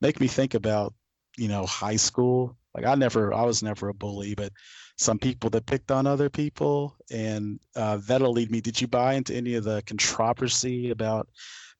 make 0.00 0.20
me 0.20 0.28
think 0.28 0.54
about 0.54 0.94
you 1.36 1.48
know 1.48 1.66
high 1.66 1.96
school. 1.96 2.56
Like 2.76 2.86
I 2.86 2.94
never, 2.94 3.34
I 3.34 3.42
was 3.42 3.60
never 3.60 3.88
a 3.88 3.94
bully, 3.94 4.36
but 4.36 4.52
some 4.96 5.18
people 5.18 5.50
that 5.50 5.66
picked 5.66 5.90
on 5.90 6.06
other 6.06 6.28
people, 6.28 6.94
and 7.10 7.58
uh, 7.76 7.98
that'll 8.06 8.32
lead 8.32 8.50
me. 8.50 8.60
Did 8.60 8.80
you 8.80 8.86
buy 8.86 9.14
into 9.14 9.34
any 9.34 9.54
of 9.54 9.64
the 9.64 9.82
controversy 9.86 10.90
about 10.90 11.28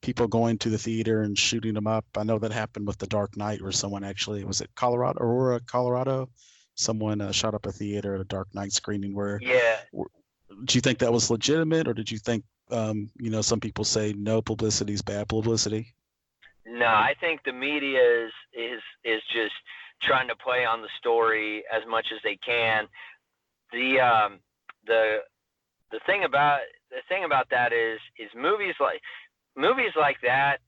people 0.01 0.27
going 0.27 0.59
to 0.59 0.71
the 0.71 0.79
theater 0.79 1.23
and 1.23 1.39
shooting 1.39 1.75
them 1.75 1.87
up? 1.87 2.05
I 2.17 2.25
know 2.25 2.39
that 2.39 2.53
happened 2.53 2.87
with 2.87 2.99
The 2.99 3.07
Dark 3.07 3.37
Knight, 3.37 3.63
where 3.63 3.73
someone 3.73 4.05
actually 4.05 4.45
was 4.45 4.61
it 4.61 4.71
Colorado, 4.75 5.21
Aurora, 5.21 5.61
Colorado. 5.61 6.29
Someone 6.75 7.21
uh, 7.21 7.33
shot 7.33 7.55
up 7.55 7.67
a 7.67 7.73
theater 7.73 8.15
at 8.15 8.21
a 8.21 8.25
Dark 8.25 8.49
Knight 8.55 8.73
screening. 8.73 9.15
Where 9.15 9.39
Yeah, 9.43 9.77
do 10.65 10.75
you 10.77 10.81
think 10.81 10.99
that 10.99 11.13
was 11.13 11.31
legitimate, 11.31 11.87
or 11.89 11.95
did 11.95 12.11
you 12.11 12.19
think, 12.19 12.45
um, 12.71 13.11
you 13.19 13.31
know, 13.31 13.43
some 13.43 13.61
people 13.61 13.85
say 13.85 14.15
no 14.17 14.41
publicity 14.41 14.95
is 14.95 15.03
bad 15.03 15.29
publicity? 15.29 15.95
No, 16.67 16.87
I 16.87 17.15
think 17.21 17.43
the 17.45 17.53
media 17.53 18.01
is 18.25 18.33
is 18.55 18.81
is 19.05 19.21
just 19.33 19.55
trying 20.03 20.29
to 20.29 20.37
play 20.37 20.65
on 20.65 20.83
the 20.83 20.89
story 20.99 21.65
as 21.73 21.83
much 21.89 22.07
as 22.13 22.21
they 22.23 22.37
can. 22.45 22.87
The 23.73 24.01
um 24.01 24.41
the 24.87 25.19
the 25.91 26.01
thing 26.07 26.25
about 26.25 26.61
the 26.91 27.03
thing 27.09 27.25
about 27.25 27.49
that 27.51 27.73
is 27.73 27.99
is 28.19 28.31
movies 28.37 28.75
like 28.81 29.01
movies 29.57 29.93
like 29.97 30.17
that 30.23 30.59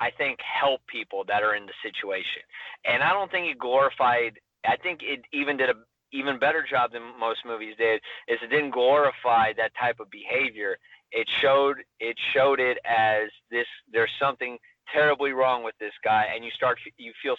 I 0.00 0.10
think 0.10 0.38
help 0.40 0.80
people 0.86 1.24
that 1.28 1.42
are 1.42 1.54
in 1.54 1.66
the 1.66 1.72
situation. 1.82 2.42
And 2.84 3.02
I 3.02 3.12
don't 3.12 3.30
think 3.30 3.46
it 3.50 3.58
glorified 3.58 4.38
I 4.66 4.76
think 4.76 5.00
it 5.02 5.20
even 5.32 5.56
did 5.56 5.70
a 5.70 5.74
even 6.12 6.38
better 6.38 6.64
job 6.68 6.92
than 6.92 7.02
most 7.18 7.40
movies 7.46 7.74
did 7.78 8.00
is 8.28 8.38
it 8.42 8.50
didn't 8.50 8.70
glorify 8.70 9.52
that 9.56 9.72
type 9.80 9.98
of 10.00 10.10
behavior. 10.10 10.76
It 11.10 11.26
showed 11.40 11.76
it 12.00 12.16
showed 12.34 12.60
it 12.60 12.78
as 12.84 13.28
this 13.50 13.66
there's 13.92 14.10
something 14.20 14.58
terribly 14.92 15.32
wrong 15.32 15.62
with 15.62 15.74
this 15.78 15.92
guy 16.04 16.26
and 16.34 16.44
you 16.44 16.50
start 16.50 16.78
you 16.98 17.12
feel 17.22 17.36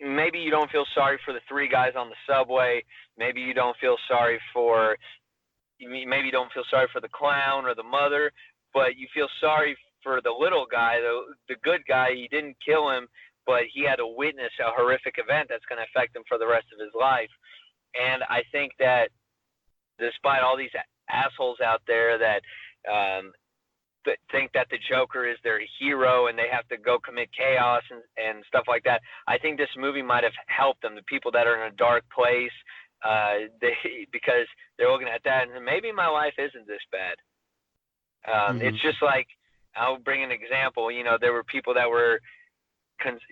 maybe 0.00 0.38
you 0.38 0.50
don't 0.50 0.70
feel 0.70 0.84
sorry 0.94 1.18
for 1.24 1.32
the 1.32 1.40
three 1.48 1.68
guys 1.68 1.92
on 1.96 2.08
the 2.08 2.16
subway. 2.26 2.82
Maybe 3.16 3.40
you 3.40 3.54
don't 3.54 3.76
feel 3.80 3.96
sorry 4.08 4.40
for 4.52 4.96
maybe 5.80 6.26
you 6.26 6.32
don't 6.32 6.52
feel 6.52 6.64
sorry 6.70 6.88
for 6.92 7.00
the 7.00 7.08
clown 7.08 7.64
or 7.64 7.74
the 7.74 7.82
mother 7.82 8.32
but 8.74 8.96
you 8.96 9.06
feel 9.14 9.28
sorry 9.40 9.76
for 10.02 10.20
the 10.20 10.30
little 10.30 10.66
guy 10.70 11.00
the 11.00 11.34
the 11.48 11.56
good 11.62 11.82
guy. 11.88 12.10
He 12.14 12.28
didn't 12.30 12.56
kill 12.64 12.90
him 12.90 13.06
but 13.46 13.62
he 13.72 13.84
had 13.84 13.96
to 13.96 14.06
witness 14.06 14.52
a 14.60 14.70
horrific 14.76 15.14
event 15.18 15.48
that's 15.48 15.64
going 15.66 15.78
to 15.78 15.86
affect 15.88 16.14
him 16.14 16.22
for 16.28 16.36
the 16.36 16.46
rest 16.46 16.66
of 16.72 16.84
his 16.84 16.94
life. 16.98 17.30
And 17.94 18.22
i 18.28 18.42
think 18.52 18.72
that 18.78 19.08
despite 19.98 20.42
all 20.42 20.56
these 20.56 20.74
assholes 21.10 21.58
out 21.60 21.82
there 21.86 22.18
that 22.18 22.42
um, 22.90 23.32
think 24.30 24.52
that 24.52 24.68
the 24.70 24.78
Joker 24.88 25.26
is 25.26 25.36
their 25.42 25.60
hero 25.78 26.26
and 26.26 26.38
they 26.38 26.48
have 26.50 26.66
to 26.68 26.76
go 26.76 26.98
commit 26.98 27.28
chaos 27.36 27.82
and, 27.90 28.02
and 28.16 28.44
stuff 28.48 28.64
like 28.68 28.84
that. 28.84 29.00
I 29.26 29.38
think 29.38 29.58
this 29.58 29.68
movie 29.76 30.02
might 30.02 30.24
have 30.24 30.32
helped 30.46 30.82
them, 30.82 30.94
the 30.94 31.02
people 31.02 31.30
that 31.32 31.46
are 31.46 31.64
in 31.64 31.72
a 31.72 31.76
dark 31.76 32.04
place, 32.14 32.52
uh, 33.04 33.48
they 33.60 33.74
because 34.12 34.46
they're 34.76 34.90
looking 34.90 35.08
at 35.08 35.22
that 35.24 35.48
and 35.48 35.64
maybe 35.64 35.92
my 35.92 36.08
life 36.08 36.34
isn't 36.38 36.66
this 36.66 36.82
bad. 36.92 37.16
Um, 38.26 38.60
Mhm. 38.60 38.64
It's 38.64 38.82
just 38.82 39.00
like 39.02 39.28
I'll 39.76 39.98
bring 39.98 40.22
an 40.22 40.30
example. 40.32 40.90
You 40.90 41.04
know, 41.04 41.16
there 41.20 41.32
were 41.32 41.44
people 41.44 41.74
that 41.74 41.88
were, 41.88 42.20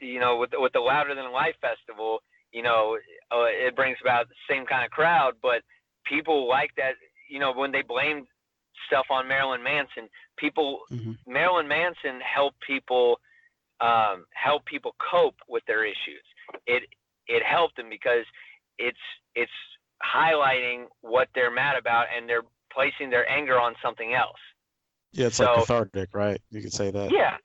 you 0.01 0.21
know, 0.21 0.37
with 0.37 0.51
with 0.55 0.73
the 0.73 0.81
Louder 0.81 1.15
Than 1.15 1.33
Life 1.33 1.57
festival. 1.61 2.23
You 2.53 2.62
know, 2.62 2.97
uh, 3.33 3.45
it 3.51 3.75
brings 3.75 3.99
about 4.01 4.29
the 4.29 4.35
same 4.49 4.65
kind 4.67 4.85
of 4.85 4.91
crowd, 4.91 5.35
but 5.43 5.62
people 6.05 6.49
like 6.49 6.71
that. 6.77 6.95
You 7.29 7.41
know, 7.41 7.53
when 7.53 7.73
they 7.73 7.83
blamed 7.83 8.29
stuff 8.87 9.07
on 9.11 9.27
Marilyn 9.29 9.62
Manson, 9.62 10.09
people 10.37 10.83
Mhm. 10.91 11.19
Marilyn 11.27 11.69
Manson 11.69 12.21
helped 12.21 12.61
people 12.61 13.21
um, 13.81 14.25
help 14.33 14.65
people 14.65 14.95
cope 14.99 15.37
with 15.49 15.62
their 15.67 15.85
issues. 15.85 16.23
It 16.67 16.85
it 17.27 17.43
helped 17.45 17.77
them 17.77 17.89
because 17.91 18.25
it's 18.79 18.99
it's 19.35 19.53
highlighting 20.03 20.87
what 21.01 21.29
they're 21.35 21.51
mad 21.51 21.77
about 21.77 22.07
and 22.15 22.29
they're 22.29 22.45
placing 22.73 23.11
their 23.11 23.29
anger 23.31 23.59
on 23.61 23.75
something 23.83 24.15
else. 24.15 24.39
Yeah, 25.12 25.27
it's 25.27 25.37
So- 25.37 25.45
like 25.45 25.55
cathartic, 25.61 26.15
right? 26.15 26.41
You 26.51 26.62
could 26.62 26.73
say 26.73 26.91
that. 26.91 27.11
Yeah, 27.11 27.37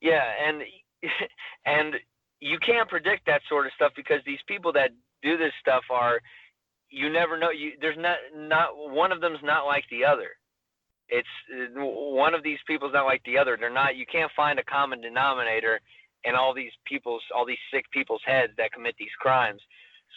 yeah, 0.00 0.32
and 0.46 0.62
and 1.64 1.96
you 2.40 2.58
can't 2.58 2.88
predict 2.88 3.26
that 3.26 3.42
sort 3.48 3.66
of 3.66 3.72
stuff 3.72 3.92
because 3.96 4.22
these 4.24 4.42
people 4.46 4.72
that 4.72 4.90
do 5.22 5.36
this 5.36 5.52
stuff 5.60 5.84
are 5.90 6.20
you 6.88 7.10
never 7.10 7.36
know. 7.36 7.50
You 7.50 7.72
there's 7.80 7.96
not 7.98 8.18
not 8.34 8.76
one 8.76 9.12
of 9.12 9.20
them's 9.20 9.42
not 9.42 9.66
like 9.66 9.84
the 9.90 10.04
other. 10.04 10.36
It's 11.08 11.28
uh, 11.52 11.80
one 11.84 12.34
of 12.34 12.42
these 12.42 12.58
people's 12.66 12.92
not 12.92 13.06
like 13.06 13.22
the 13.24 13.38
other. 13.38 13.56
They're 13.58 13.70
not. 13.70 13.96
You 13.96 14.06
can't 14.06 14.30
find 14.36 14.58
a 14.58 14.64
common 14.64 15.00
denominator 15.00 15.80
in 16.24 16.34
all 16.34 16.52
these 16.52 16.72
people's 16.84 17.22
all 17.34 17.46
these 17.46 17.62
sick 17.72 17.84
people's 17.92 18.22
heads 18.26 18.52
that 18.58 18.72
commit 18.72 18.94
these 18.98 19.14
crimes. 19.20 19.60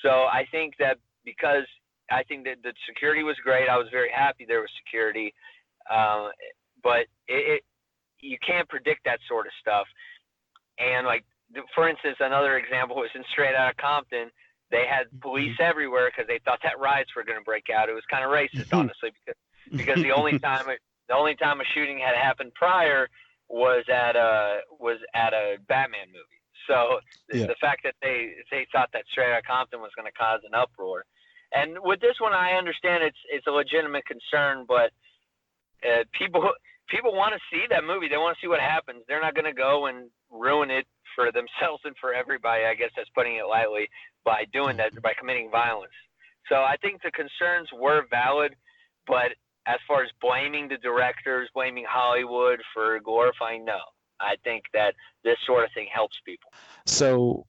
So 0.02 0.10
I 0.10 0.46
think 0.52 0.76
that 0.80 0.98
because 1.26 1.66
I 2.12 2.24
think 2.24 2.46
that 2.46 2.58
the 2.64 2.74
security 2.88 3.24
was 3.24 3.36
great. 3.44 3.70
I 3.70 3.78
was 3.78 3.88
very 3.92 4.10
happy 4.12 4.46
there 4.48 4.62
was 4.62 4.70
security, 4.84 5.34
um, 5.92 6.32
but 6.82 7.02
it, 7.28 7.62
it 7.62 7.64
you 8.22 8.38
can't 8.46 8.68
predict 8.68 9.06
that 9.06 9.20
sort 9.28 9.46
of 9.46 9.54
stuff. 9.62 9.86
And 10.80 11.06
like 11.06 11.24
for 11.76 11.88
instance, 11.90 12.18
another 12.20 12.58
example 12.58 12.96
was 12.96 13.10
in 13.16 13.24
Straight 13.32 13.56
Outta 13.56 13.76
Compton. 13.76 14.30
They 14.72 14.86
had 14.88 15.08
police 15.22 15.58
everywhere 15.60 16.10
because 16.12 16.28
they 16.28 16.40
thought 16.46 16.60
that 16.64 16.80
riots 16.80 17.16
were 17.16 17.24
going 17.24 17.40
to 17.40 17.44
break 17.44 17.70
out. 17.76 17.90
It 17.90 17.94
was 17.94 18.04
kind 18.10 18.24
of 18.24 18.30
racist, 18.30 18.70
Mhm. 18.70 18.78
honestly, 18.78 19.12
because 19.12 19.40
because 19.76 20.02
the 20.02 20.12
only 20.12 20.40
time 20.48 20.66
the 21.08 21.16
only 21.16 21.36
time 21.36 21.60
a 21.62 21.64
shooting 21.74 21.98
had 22.00 22.16
happened 22.16 22.54
prior 22.54 23.10
was 23.48 23.84
at 23.92 24.16
a 24.16 24.60
was 24.80 24.98
at 25.14 25.34
a 25.34 25.58
Batman 25.68 26.08
movie. 26.08 26.40
So 26.68 27.00
the, 27.30 27.40
Yeah. 27.40 27.46
the 27.48 27.56
fact 27.60 27.82
that 27.84 27.96
they 28.02 28.36
they 28.52 28.68
thought 28.72 28.90
that 28.94 29.04
Straight 29.12 29.32
Outta 29.34 29.42
Compton 29.48 29.82
was 29.82 29.92
going 29.96 30.06
to 30.06 30.18
cause 30.18 30.42
an 30.46 30.54
uproar, 30.54 31.06
and 31.54 31.78
with 31.82 32.00
this 32.00 32.20
one, 32.20 32.34
I 32.34 32.54
understand 32.54 33.04
it's 33.04 33.18
it's 33.30 33.48
a 33.48 33.52
legitimate 33.52 34.06
concern, 34.06 34.66
but 34.68 34.92
uh, 35.84 36.04
people 36.14 36.48
people 36.90 37.14
want 37.14 37.34
to 37.34 37.40
see 37.52 37.66
that 37.70 37.84
movie. 37.84 38.08
They 38.08 38.18
want 38.18 38.38
to 38.38 38.42
see 38.42 38.48
what 38.50 38.60
happens. 38.60 39.04
They're 39.08 39.22
not 39.22 39.34
going 39.34 39.46
to 39.46 39.54
go 39.54 39.88
and 39.88 40.10
ruin 40.30 40.70
it 40.70 40.86
for 41.16 41.32
themselves 41.32 41.82
and 41.86 41.96
for 42.00 42.14
everybody. 42.14 42.66
I 42.66 42.76
guess 42.76 42.92
that's 42.96 43.10
putting 43.16 43.36
it 43.38 43.46
lightly 43.50 43.90
by 44.24 44.46
doing 44.54 44.78
that 44.78 44.94
by 45.02 45.14
committing 45.18 45.50
violence. 45.50 45.94
So 46.50 46.56
I 46.56 46.76
think 46.82 47.02
the 47.02 47.12
concerns 47.12 47.70
were 47.74 48.06
valid, 48.10 48.56
but 49.08 49.34
as 49.70 49.78
far 49.88 50.04
as 50.04 50.10
blaming 50.20 50.68
the 50.68 50.78
directors, 50.78 51.48
blaming 51.54 51.86
Hollywood 51.88 52.60
for 52.74 53.00
glorifying, 53.00 53.64
no. 53.64 53.78
I 54.20 54.36
think 54.44 54.64
that 54.74 54.96
this 55.24 55.38
sort 55.46 55.64
of 55.64 55.70
thing 55.74 55.88
helps 55.94 56.16
people. 56.26 56.52
So 56.86 57.46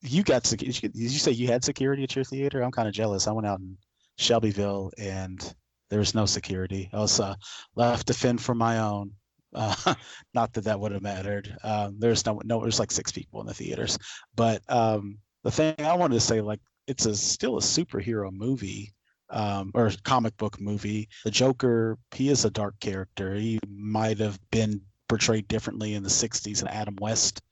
you 0.00 0.22
got 0.22 0.46
security. 0.46 0.88
did 0.88 0.96
you 0.96 1.18
say 1.18 1.32
you 1.32 1.46
had 1.46 1.62
security 1.62 2.02
at 2.02 2.16
your 2.16 2.24
theater? 2.24 2.62
I'm 2.62 2.72
kind 2.72 2.88
of 2.88 2.94
jealous. 2.94 3.28
I 3.28 3.32
went 3.32 3.46
out 3.46 3.60
in 3.60 3.76
Shelbyville 4.16 4.90
and 4.98 5.54
there 5.90 5.98
was 5.98 6.14
no 6.14 6.26
security. 6.26 6.88
I 6.92 6.98
was 6.98 7.20
uh, 7.20 7.34
left 7.76 8.06
to 8.08 8.14
fend 8.14 8.40
for 8.40 8.54
my 8.54 8.78
own. 8.78 9.12
Uh, 9.54 9.94
not 10.34 10.52
that 10.54 10.64
that 10.64 10.80
would 10.80 10.92
have 10.92 11.02
mattered. 11.02 11.54
Um, 11.62 11.96
there's 11.98 12.24
no 12.26 12.40
no. 12.42 12.62
There's 12.62 12.80
like 12.80 12.90
six 12.90 13.12
people 13.12 13.40
in 13.40 13.46
the 13.46 13.54
theaters. 13.54 13.98
But 14.34 14.62
um, 14.68 15.18
the 15.44 15.50
thing 15.50 15.74
I 15.78 15.94
wanted 15.94 16.14
to 16.14 16.20
say, 16.20 16.40
like, 16.40 16.60
it's 16.86 17.06
a 17.06 17.14
still 17.14 17.58
a 17.58 17.60
superhero 17.60 18.32
movie. 18.32 18.93
Um, 19.30 19.70
or 19.74 19.90
comic 20.02 20.36
book 20.36 20.60
movie. 20.60 21.08
The 21.24 21.30
Joker, 21.30 21.98
he 22.14 22.28
is 22.28 22.44
a 22.44 22.50
dark 22.50 22.78
character. 22.80 23.34
He 23.34 23.58
might 23.68 24.18
have 24.18 24.38
been 24.50 24.80
portrayed 25.08 25.48
differently 25.48 25.94
in 25.94 26.02
the 26.02 26.08
60s 26.08 26.62
in 26.62 26.68
Adam 26.68 26.96
West 27.00 27.42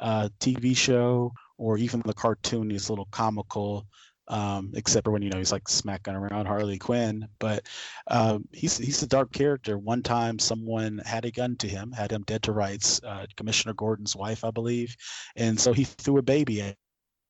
uh, 0.00 0.28
TV 0.40 0.76
show 0.76 1.32
or 1.58 1.78
even 1.78 2.02
the 2.04 2.14
cartoon. 2.14 2.70
He's 2.70 2.88
a 2.88 2.92
little 2.92 3.08
comical, 3.10 3.86
um, 4.28 4.72
except 4.74 5.04
for 5.04 5.10
when 5.10 5.22
you 5.22 5.30
know 5.30 5.38
he's 5.38 5.52
like 5.52 5.68
smacking 5.68 6.14
around 6.14 6.46
Harley 6.46 6.78
Quinn. 6.78 7.28
But 7.38 7.66
um, 8.08 8.48
he's 8.52 8.78
he's 8.78 9.02
a 9.02 9.06
dark 9.06 9.32
character. 9.32 9.78
One 9.78 10.02
time, 10.02 10.38
someone 10.38 11.00
had 11.04 11.24
a 11.24 11.30
gun 11.30 11.56
to 11.56 11.68
him, 11.68 11.92
had 11.92 12.10
him 12.10 12.22
dead 12.26 12.42
to 12.44 12.52
rights. 12.52 13.00
Uh, 13.04 13.26
Commissioner 13.36 13.74
Gordon's 13.74 14.16
wife, 14.16 14.44
I 14.44 14.50
believe, 14.50 14.96
and 15.36 15.58
so 15.58 15.72
he 15.72 15.84
threw 15.84 16.18
a 16.18 16.22
baby 16.22 16.62
at 16.62 16.76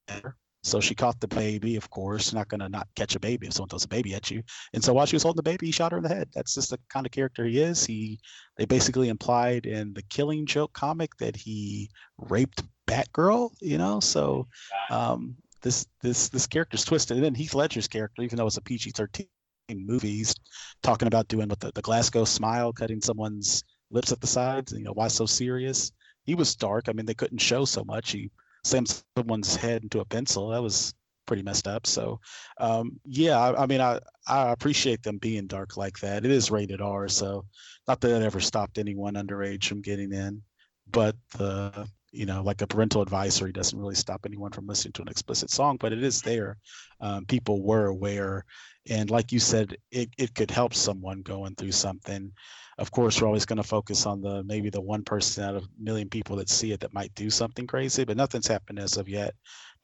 her. 0.09 0.36
So 0.62 0.80
she 0.80 0.94
caught 0.94 1.20
the 1.20 1.28
baby, 1.28 1.76
of 1.76 1.90
course, 1.90 2.32
not 2.32 2.48
going 2.48 2.60
to 2.60 2.68
not 2.68 2.86
catch 2.94 3.16
a 3.16 3.20
baby 3.20 3.48
if 3.48 3.52
someone 3.52 3.68
throws 3.68 3.84
a 3.84 3.88
baby 3.88 4.14
at 4.14 4.30
you. 4.30 4.42
And 4.72 4.82
so 4.82 4.92
while 4.92 5.06
she 5.06 5.16
was 5.16 5.24
holding 5.24 5.38
the 5.38 5.50
baby, 5.50 5.66
he 5.66 5.72
shot 5.72 5.90
her 5.90 5.98
in 5.98 6.04
the 6.04 6.08
head. 6.08 6.28
That's 6.32 6.54
just 6.54 6.70
the 6.70 6.78
kind 6.88 7.04
of 7.04 7.10
character 7.10 7.44
he 7.44 7.60
is. 7.60 7.84
He, 7.84 8.20
they 8.56 8.64
basically 8.64 9.08
implied 9.08 9.66
in 9.66 9.92
the 9.92 10.02
Killing 10.02 10.46
Joke 10.46 10.72
comic 10.72 11.16
that 11.16 11.34
he 11.34 11.90
raped 12.16 12.62
Batgirl, 12.86 13.50
you 13.60 13.76
know. 13.76 13.98
So 13.98 14.46
um, 14.90 15.34
this 15.62 15.86
this 16.00 16.28
this 16.28 16.46
character's 16.46 16.84
twisted. 16.84 17.16
And 17.16 17.24
then 17.24 17.34
Heath 17.34 17.54
Ledger's 17.54 17.88
character, 17.88 18.22
even 18.22 18.36
though 18.36 18.46
it's 18.46 18.56
a 18.56 18.62
PG-13 18.62 19.26
movies, 19.74 20.34
talking 20.82 21.08
about 21.08 21.28
doing 21.28 21.48
what 21.48 21.58
the, 21.58 21.72
the 21.74 21.82
Glasgow 21.82 22.24
smile, 22.24 22.72
cutting 22.72 23.00
someone's 23.00 23.64
lips 23.90 24.12
at 24.12 24.20
the 24.20 24.26
sides. 24.28 24.72
You 24.72 24.84
know, 24.84 24.92
why 24.92 25.08
so 25.08 25.26
serious? 25.26 25.90
He 26.24 26.36
was 26.36 26.54
dark. 26.54 26.88
I 26.88 26.92
mean, 26.92 27.06
they 27.06 27.14
couldn't 27.14 27.38
show 27.38 27.64
so 27.64 27.82
much. 27.84 28.12
He 28.12 28.30
slam 28.64 28.84
someone's 29.16 29.56
head 29.56 29.82
into 29.82 30.00
a 30.00 30.04
pencil. 30.04 30.48
That 30.48 30.62
was 30.62 30.94
pretty 31.26 31.42
messed 31.42 31.68
up. 31.68 31.86
So, 31.86 32.20
um, 32.58 33.00
yeah, 33.04 33.38
I, 33.38 33.62
I, 33.62 33.66
mean, 33.66 33.80
I, 33.80 34.00
I 34.26 34.50
appreciate 34.52 35.02
them 35.02 35.18
being 35.18 35.46
dark 35.46 35.76
like 35.76 35.98
that. 36.00 36.24
It 36.24 36.30
is 36.30 36.50
rated 36.50 36.80
R, 36.80 37.08
so 37.08 37.44
not 37.88 38.00
that 38.00 38.14
it 38.14 38.22
ever 38.22 38.40
stopped 38.40 38.78
anyone 38.78 39.14
underage 39.14 39.66
from 39.66 39.82
getting 39.82 40.12
in, 40.12 40.42
but 40.90 41.16
the 41.38 41.88
you 42.12 42.26
know, 42.26 42.42
like 42.42 42.60
a 42.60 42.66
parental 42.66 43.00
advisory 43.00 43.52
doesn't 43.52 43.78
really 43.78 43.94
stop 43.94 44.20
anyone 44.26 44.52
from 44.52 44.66
listening 44.66 44.92
to 44.92 45.02
an 45.02 45.08
explicit 45.08 45.50
song, 45.50 45.78
but 45.80 45.94
it 45.94 46.04
is 46.04 46.20
there. 46.20 46.58
Um, 47.00 47.24
people 47.24 47.62
were 47.62 47.86
aware, 47.86 48.44
and 48.89 49.11
like 49.11 49.33
you 49.33 49.39
said, 49.39 49.76
it 49.91 50.11
it 50.18 50.35
could 50.35 50.51
help 50.51 50.74
someone 50.74 51.22
going 51.22 51.55
through 51.55 51.72
something. 51.72 52.33
Of 52.78 52.91
course 52.91 53.20
we're 53.20 53.28
always 53.28 53.45
going 53.47 53.59
to 53.59 53.62
focus 53.62 54.07
on 54.07 54.22
the 54.22 54.43
maybe 54.45 54.70
the 54.70 54.80
one 54.80 55.05
person 55.05 55.45
out 55.45 55.55
of 55.55 55.64
a 55.64 55.68
million 55.78 56.09
people 56.09 56.37
that 56.37 56.49
see 56.49 56.72
it 56.72 56.80
that 56.80 56.95
might 56.95 57.14
do 57.14 57.30
something 57.30 57.66
crazy 57.66 58.05
but 58.05 58.16
nothing's 58.16 58.47
happened 58.47 58.78
as 58.78 58.97
of 58.97 59.09
yet 59.09 59.35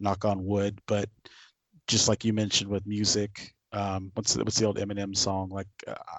knock 0.01 0.24
on 0.24 0.44
wood. 0.44 0.80
But 0.86 1.09
just 1.86 2.09
like 2.09 2.24
you 2.24 2.32
mentioned 2.32 2.70
with 2.70 2.86
music 2.86 3.55
um 3.72 4.11
what's 4.14 4.34
the, 4.34 4.42
what's 4.42 4.59
the 4.59 4.64
old 4.64 4.78
eminem 4.78 5.16
song? 5.16 5.51
Like 5.51 5.68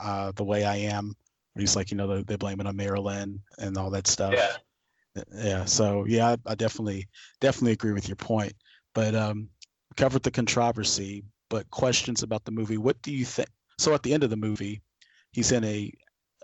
uh 0.02 0.32
the 0.36 0.44
way 0.44 0.64
i 0.64 0.76
am 0.76 1.16
he's 1.58 1.76
like 1.76 1.92
you 1.92 1.98
know 1.98 2.08
they, 2.08 2.24
they 2.24 2.36
blame 2.38 2.62
it 2.62 2.68
on 2.68 2.76
marilyn 2.76 3.42
and 3.58 3.78
all 3.78 3.90
that 3.90 4.08
stuff. 4.08 4.34
Yeah. 4.36 5.24
Yeah 5.34 5.66
so 5.66 6.06
yeah 6.08 6.30
I, 6.30 6.52
I 6.52 6.56
definitely 6.56 7.10
definitely 7.42 7.74
agree 7.74 7.92
with 7.92 8.08
your 8.08 8.16
point. 8.16 8.54
But 8.94 9.16
um 9.16 9.50
covered 9.98 10.24
the 10.24 10.32
controversy 10.32 11.24
but 11.50 11.70
questions 11.72 12.24
about 12.24 12.44
the 12.46 12.52
movie 12.52 12.78
what 12.78 13.02
do 13.02 13.12
you 13.12 13.26
think 13.26 13.50
so 13.78 13.94
at 13.94 14.04
the 14.04 14.14
end 14.14 14.24
of 14.24 14.30
the 14.30 14.36
movie 14.36 14.82
he's 15.32 15.52
in 15.52 15.64
a 15.64 15.92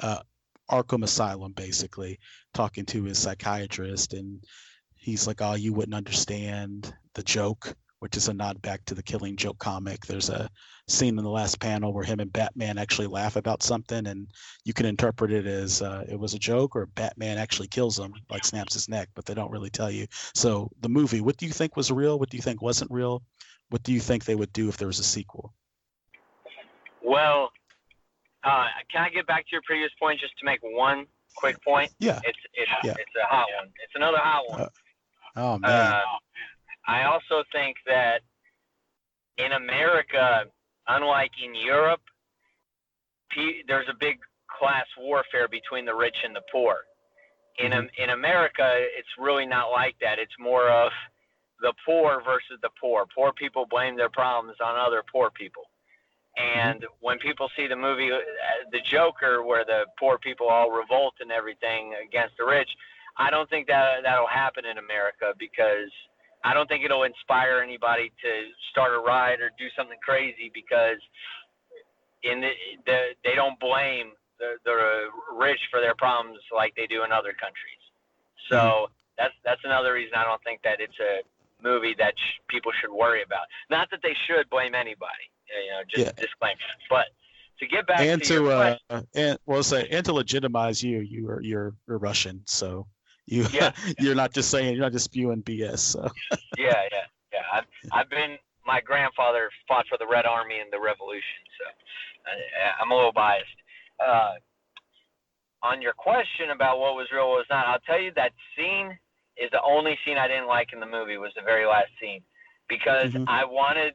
uh, 0.02 0.20
Arkham 0.70 1.04
Asylum, 1.04 1.54
basically, 1.54 2.20
talking 2.54 2.86
to 2.88 3.04
his 3.04 3.20
psychiatrist, 3.20 4.14
and 4.14 4.44
he's 4.96 5.28
like, 5.28 5.42
"Oh, 5.42 5.54
you 5.54 5.74
wouldn't 5.74 5.96
understand 5.96 6.94
the 7.14 7.24
joke," 7.24 7.76
which 8.00 8.18
is 8.18 8.28
a 8.28 8.34
nod 8.34 8.62
back 8.62 8.84
to 8.86 8.96
the 8.96 9.04
Killing 9.04 9.36
Joke 9.36 9.60
comic. 9.60 10.06
There's 10.06 10.30
a 10.30 10.50
scene 10.88 11.18
in 11.18 11.24
the 11.24 11.30
last 11.30 11.60
panel 11.60 11.94
where 11.94 12.04
him 12.04 12.20
and 12.20 12.34
Batman 12.34 12.78
actually 12.78 13.08
laugh 13.08 13.36
about 13.36 13.64
something, 13.64 14.08
and 14.08 14.28
you 14.64 14.74
can 14.74 14.86
interpret 14.86 15.32
it 15.32 15.46
as 15.46 15.82
uh, 15.82 16.06
it 16.10 16.20
was 16.20 16.34
a 16.34 16.40
joke, 16.40 16.76
or 16.76 16.88
Batman 16.88 17.38
actually 17.38 17.68
kills 17.68 18.00
him, 18.00 18.14
like 18.30 18.44
snaps 18.44 18.74
his 18.74 18.90
neck, 18.90 19.10
but 19.14 19.26
they 19.26 19.34
don't 19.36 19.52
really 19.52 19.70
tell 19.70 19.92
you. 19.92 20.08
So 20.34 20.72
the 20.82 20.90
movie, 20.90 21.22
what 21.22 21.38
do 21.38 21.46
you 21.46 21.54
think 21.54 21.76
was 21.76 21.92
real? 21.92 22.18
What 22.18 22.30
do 22.30 22.38
you 22.38 22.44
think 22.44 22.62
wasn't 22.62 22.92
real? 22.92 23.24
What 23.70 23.84
do 23.84 23.92
you 23.94 24.00
think 24.00 24.26
they 24.26 24.36
would 24.36 24.54
do 24.54 24.70
if 24.70 24.78
there 24.78 24.88
was 24.88 25.00
a 25.00 25.04
sequel? 25.04 25.54
Well, 27.04 27.52
uh, 28.44 28.68
can 28.92 29.04
I 29.04 29.10
get 29.10 29.28
back 29.28 29.42
to 29.42 29.52
your 29.52 29.62
previous 29.66 29.92
point 30.00 30.20
just 30.20 30.38
to 30.40 30.46
make 30.46 30.60
one 30.62 31.08
quick 31.36 31.62
point? 31.64 31.92
Yeah. 32.00 32.20
It's 32.24 32.38
it's 32.54 32.72
yeah. 32.84 32.92
it's 32.92 33.12
a 33.22 33.28
hot 33.28 33.48
one. 33.60 33.72
It's 33.84 33.94
another 33.96 34.18
hot 34.18 34.44
one. 34.48 34.62
Uh, 34.62 34.70
oh 35.36 35.58
man. 35.58 35.72
Uh, 35.72 36.02
I 36.88 37.04
also 37.04 37.44
think 37.52 37.78
that 37.88 38.22
in 39.38 39.52
America, 39.54 40.46
unlike 40.88 41.32
in 41.44 41.56
Europe, 41.56 42.02
there's 43.68 43.88
a 43.90 43.96
big 44.00 44.18
class 44.60 44.86
warfare 44.98 45.48
between 45.48 45.86
the 45.86 45.94
rich 45.94 46.18
and 46.24 46.36
the 46.36 46.42
poor. 46.52 46.78
In 47.60 47.72
mm-hmm. 47.72 48.04
in 48.04 48.10
America, 48.12 48.70
it's 48.98 49.10
really 49.20 49.46
not 49.46 49.72
like 49.72 49.96
that. 50.02 50.20
It's 50.20 50.36
more 50.40 50.70
of 50.70 50.92
the 51.62 51.74
poor 51.86 52.22
versus 52.24 52.60
the 52.62 52.70
poor. 52.80 53.06
Poor 53.14 53.32
people 53.34 53.66
blame 53.70 53.96
their 53.96 54.10
problems 54.10 54.58
on 54.64 54.78
other 54.78 55.04
poor 55.12 55.30
people. 55.32 55.64
And 56.38 56.82
mm-hmm. 56.82 56.94
when 57.00 57.18
people 57.20 57.50
see 57.56 57.68
the 57.68 57.76
movie, 57.76 58.12
uh, 58.12 58.20
The 58.72 58.82
Joker, 58.82 59.44
where 59.44 59.64
the 59.64 59.86
poor 59.98 60.18
people 60.18 60.48
all 60.48 60.70
revolt 60.72 61.16
and 61.20 61.32
everything 61.32 61.94
against 62.06 62.36
the 62.38 62.46
rich, 62.46 62.70
I 63.18 63.30
don't 63.30 63.50
think 63.50 63.68
that 63.68 64.04
that'll 64.04 64.28
happen 64.28 64.66
in 64.66 64.78
America 64.78 65.34
because 65.40 65.92
I 66.44 66.54
don't 66.54 66.68
think 66.68 66.84
it'll 66.84 67.04
inspire 67.04 67.62
anybody 67.62 68.12
to 68.22 68.32
start 68.72 68.94
a 68.94 69.00
riot 69.00 69.40
or 69.40 69.52
do 69.58 69.68
something 69.78 69.98
crazy 70.04 70.52
because 70.54 71.00
in 72.24 72.42
the, 72.42 72.52
the 72.86 73.00
they 73.24 73.36
don't 73.36 73.60
blame 73.60 74.12
the, 74.40 74.60
the 74.66 75.08
rich 75.34 75.60
for 75.72 75.80
their 75.80 75.96
problems 75.96 76.40
like 76.54 76.76
they 76.76 76.88
do 76.88 77.04
in 77.04 77.12
other 77.12 77.32
countries. 77.32 77.84
So 78.50 78.58
mm-hmm. 78.58 78.94
that's 79.18 79.34
that's 79.46 79.62
another 79.64 79.94
reason 79.94 80.14
I 80.16 80.26
don't 80.26 80.44
think 80.44 80.62
that 80.64 80.82
it's 80.82 81.00
a 81.00 81.24
movie 81.66 81.96
that 81.98 82.14
sh- 82.16 82.40
people 82.48 82.72
should 82.80 82.94
worry 82.94 83.24
about. 83.24 83.50
Not 83.70 83.90
that 83.90 84.02
they 84.04 84.16
should 84.28 84.50
blame 84.50 84.76
anybody 84.76 85.28
you 85.50 85.72
know, 85.72 85.82
just 85.88 86.06
yeah. 86.06 86.24
disclaimer. 86.24 86.58
But 86.90 87.08
to 87.60 87.68
get 87.68 87.88
back 87.88 88.02
and 88.02 88.22
to, 88.24 88.36
to 88.36 88.50
uh, 88.50 88.78
question, 88.90 89.08
and 89.16 89.40
well, 89.46 89.64
say 89.64 89.88
and 89.92 90.06
to 90.06 90.14
legitimize 90.14 90.84
you, 90.84 91.00
you 91.00 91.30
are 91.30 91.42
you're 91.42 91.76
you're 91.88 91.98
Russian, 91.98 92.42
so 92.46 92.88
you 93.26 93.46
yeah, 93.52 93.72
you're 94.00 94.16
not 94.16 94.34
just 94.34 94.50
saying 94.50 94.74
you're 94.74 94.84
not 94.84 94.92
just 94.92 95.06
spewing 95.06 95.44
BS. 95.44 95.80
So. 95.80 96.10
yeah, 96.58 96.82
yeah, 96.92 97.06
yeah. 97.34 97.40
I've 97.54 97.66
I've 97.92 98.10
been 98.10 98.38
my 98.66 98.82
grandfather 98.82 99.50
fought 99.68 99.86
for 99.88 99.98
the 99.98 100.08
Red 100.08 100.26
Army 100.26 100.56
in 100.56 100.68
the 100.72 100.80
Revolution, 100.80 101.42
so 101.60 101.66
I, 102.26 102.82
I'm 102.82 102.92
a 102.92 102.96
little 102.96 103.14
biased. 103.14 103.48
Uh, 104.06 104.34
on 105.64 105.82
your 105.82 105.94
question 105.94 106.52
about 106.54 106.80
what 106.80 106.94
was 106.96 107.08
real, 107.12 107.30
what 107.30 107.38
was 107.38 107.46
not, 107.50 107.66
I'll 107.66 107.80
tell 107.88 108.00
you 108.00 108.12
that 108.16 108.34
scene 108.56 109.00
is 109.38 109.50
the 109.52 109.62
only 109.64 109.98
scene 110.06 110.18
I 110.18 110.28
didn't 110.28 110.48
like 110.48 110.74
in 110.74 110.80
the 110.80 110.86
movie. 110.86 111.18
Was 111.18 111.32
the 111.36 111.44
very 111.44 111.66
last 111.66 111.90
scene 112.02 112.22
because 112.68 113.12
mm-hmm. 113.12 113.30
I 113.30 113.46
wanted 113.46 113.94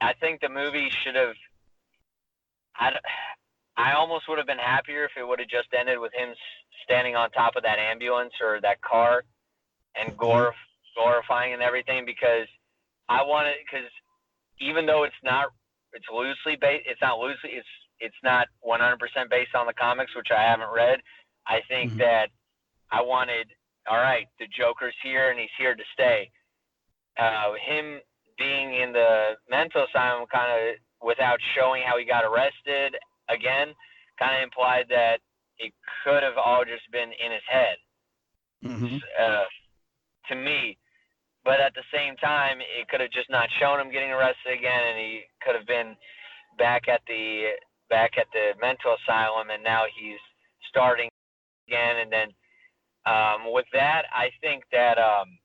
I 0.00 0.12
think 0.14 0.40
the 0.40 0.48
movie 0.48 0.90
should 1.02 1.14
have. 1.14 1.34
I, 2.76 2.92
I 3.76 3.92
almost 3.94 4.28
would 4.28 4.38
have 4.38 4.46
been 4.46 4.58
happier 4.58 5.04
if 5.04 5.12
it 5.16 5.26
would 5.26 5.38
have 5.38 5.48
just 5.48 5.68
ended 5.78 5.98
with 5.98 6.12
him 6.12 6.34
standing 6.84 7.16
on 7.16 7.30
top 7.30 7.56
of 7.56 7.62
that 7.62 7.78
ambulance 7.78 8.32
or 8.42 8.60
that 8.60 8.80
car 8.82 9.24
and 9.94 10.12
mm-hmm. 10.12 10.22
glorif- 10.22 10.66
glorifying 10.94 11.54
and 11.54 11.62
everything 11.62 12.04
because 12.04 12.46
I 13.08 13.22
wanted 13.22 13.54
because 13.64 13.88
even 14.60 14.86
though 14.86 15.04
it's 15.04 15.22
not 15.24 15.48
it's 15.92 16.06
loosely 16.12 16.56
based 16.60 16.84
it's 16.86 17.00
not 17.00 17.18
loosely 17.18 17.50
it's 17.52 17.68
it's 17.98 18.16
not 18.22 18.48
100% 18.66 18.98
based 19.30 19.54
on 19.54 19.66
the 19.66 19.72
comics 19.72 20.14
which 20.14 20.28
I 20.30 20.42
haven't 20.42 20.68
read. 20.74 21.00
I 21.46 21.60
think 21.68 21.92
mm-hmm. 21.92 22.00
that 22.00 22.28
I 22.90 23.00
wanted 23.00 23.46
all 23.90 23.98
right 23.98 24.26
the 24.38 24.46
Joker's 24.56 24.94
here 25.02 25.30
and 25.30 25.38
he's 25.38 25.52
here 25.58 25.74
to 25.74 25.82
stay. 25.92 26.30
Uh, 27.18 27.52
him 27.64 28.00
being 28.38 28.74
in 28.74 28.92
the 28.92 29.36
mental 29.48 29.86
asylum 29.88 30.26
kind 30.32 30.52
of 30.52 30.76
without 31.06 31.38
showing 31.56 31.82
how 31.86 31.98
he 31.98 32.04
got 32.04 32.24
arrested 32.24 32.94
again 33.28 33.72
kind 34.18 34.36
of 34.36 34.42
implied 34.42 34.84
that 34.88 35.18
it 35.58 35.72
could 36.04 36.22
have 36.22 36.36
all 36.36 36.64
just 36.64 36.84
been 36.92 37.10
in 37.16 37.32
his 37.32 37.46
head 37.48 37.76
mm-hmm. 38.64 38.96
uh, 39.18 39.44
to 40.28 40.34
me 40.36 40.76
but 41.44 41.60
at 41.60 41.72
the 41.74 41.86
same 41.92 42.16
time 42.16 42.58
it 42.60 42.88
could 42.88 43.00
have 43.00 43.10
just 43.10 43.30
not 43.30 43.48
shown 43.60 43.80
him 43.80 43.92
getting 43.92 44.10
arrested 44.10 44.52
again 44.52 44.82
and 44.92 44.98
he 44.98 45.22
could 45.40 45.54
have 45.54 45.66
been 45.66 45.96
back 46.58 46.88
at 46.88 47.00
the 47.06 47.56
back 47.88 48.12
at 48.18 48.26
the 48.32 48.52
mental 48.60 48.96
asylum 49.00 49.48
and 49.50 49.62
now 49.62 49.84
he's 49.96 50.20
starting 50.68 51.08
again 51.68 52.02
and 52.02 52.12
then 52.12 52.28
um, 53.06 53.52
with 53.52 53.66
that 53.72 54.02
i 54.12 54.28
think 54.42 54.62
that 54.72 54.98
um, 54.98 55.38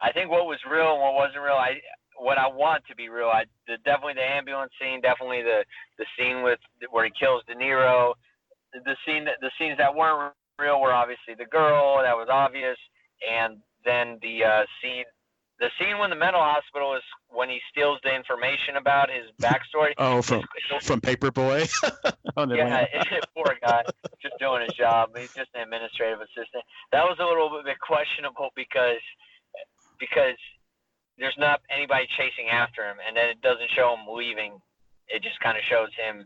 I 0.00 0.12
think 0.12 0.30
what 0.30 0.46
was 0.46 0.58
real 0.70 0.94
and 0.94 1.02
what 1.02 1.14
wasn't 1.14 1.42
real, 1.42 1.58
I 1.58 1.80
what 2.18 2.38
I 2.38 2.48
want 2.48 2.82
to 2.88 2.96
be 2.96 3.08
real, 3.08 3.28
I 3.28 3.44
the, 3.66 3.78
definitely 3.84 4.14
the 4.14 4.26
ambulance 4.26 4.72
scene, 4.80 5.00
definitely 5.00 5.42
the 5.42 5.64
the 5.98 6.06
scene 6.16 6.42
with 6.42 6.58
where 6.90 7.04
he 7.04 7.12
kills 7.18 7.42
De 7.46 7.54
Niro, 7.54 8.14
the 8.72 8.96
scene 9.06 9.24
that 9.24 9.38
the 9.40 9.50
scenes 9.58 9.78
that 9.78 9.94
weren't 9.94 10.34
real 10.58 10.80
were 10.80 10.92
obviously 10.92 11.34
the 11.36 11.46
girl 11.46 11.98
that 12.02 12.14
was 12.14 12.28
obvious, 12.30 12.78
and 13.22 13.58
then 13.84 14.18
the 14.22 14.44
uh, 14.44 14.62
scene 14.82 15.04
the 15.58 15.70
scene 15.78 15.98
when 15.98 16.10
the 16.10 16.16
mental 16.16 16.40
hospital 16.40 16.94
is 16.94 17.02
when 17.30 17.48
he 17.48 17.58
steals 17.70 17.98
the 18.04 18.14
information 18.14 18.76
about 18.76 19.10
his 19.10 19.26
backstory. 19.42 19.92
oh, 19.98 20.22
from 20.22 20.42
from 20.82 21.00
Paper 21.00 21.30
Boi. 21.30 21.66
oh, 22.36 22.46
yeah, 22.54 22.86
poor 23.36 23.56
guy, 23.60 23.82
just 24.22 24.38
doing 24.38 24.62
his 24.62 24.74
job. 24.74 25.10
He's 25.16 25.34
just 25.34 25.50
an 25.54 25.62
administrative 25.62 26.20
assistant. 26.20 26.62
That 26.92 27.02
was 27.02 27.18
a 27.20 27.24
little 27.24 27.50
bit 27.64 27.78
questionable 27.80 28.50
because 28.54 29.02
because 29.98 30.38
there's 31.18 31.36
not 31.38 31.60
anybody 31.74 32.06
chasing 32.16 32.48
after 32.50 32.86
him, 32.86 32.96
and 33.06 33.16
then 33.16 33.28
it 33.28 33.42
doesn't 33.42 33.70
show 33.74 33.94
him 33.98 34.06
leaving. 34.06 34.58
It 35.08 35.22
just 35.22 35.40
kind 35.40 35.58
of 35.58 35.64
shows 35.66 35.90
him. 35.98 36.24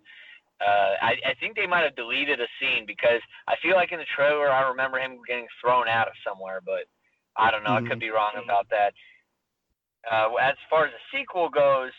Uh, 0.61 0.95
I, 1.01 1.33
I 1.33 1.35
think 1.41 1.57
they 1.57 1.67
might 1.67 1.83
have 1.83 1.97
deleted 1.97 2.39
a 2.39 2.47
scene 2.61 2.85
because 2.87 3.19
I 3.49 3.57
feel 3.63 3.75
like 3.75 3.91
in 3.91 3.99
the 3.99 4.07
trailer 4.15 4.53
I 4.53 4.69
remember 4.69 4.99
him 4.99 5.19
getting 5.27 5.49
thrown 5.61 5.89
out 5.89 6.07
of 6.07 6.15
somewhere, 6.23 6.61
but 6.65 6.85
I 7.37 7.51
don't 7.51 7.65
know. 7.65 7.71
Mm-hmm. 7.71 7.87
I 7.87 7.89
could 7.89 7.99
mm-hmm. 7.99 8.13
be 8.13 8.15
wrong 8.15 8.37
about 8.45 8.69
that. 8.71 8.93
Uh, 10.11 10.35
as 10.41 10.55
far 10.69 10.87
as 10.87 10.93
the 10.93 11.19
sequel 11.19 11.49
goes, 11.49 11.93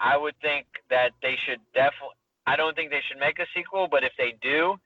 I 0.00 0.16
would 0.16 0.34
think 0.40 0.66
that 0.90 1.10
they 1.22 1.36
should 1.46 1.60
definitely. 1.74 2.16
I 2.46 2.56
don't 2.56 2.76
think 2.76 2.90
they 2.90 3.00
should 3.08 3.18
make 3.18 3.38
a 3.38 3.46
sequel, 3.56 3.88
but 3.90 4.04
if 4.04 4.12
they 4.18 4.34
do, 4.42 4.76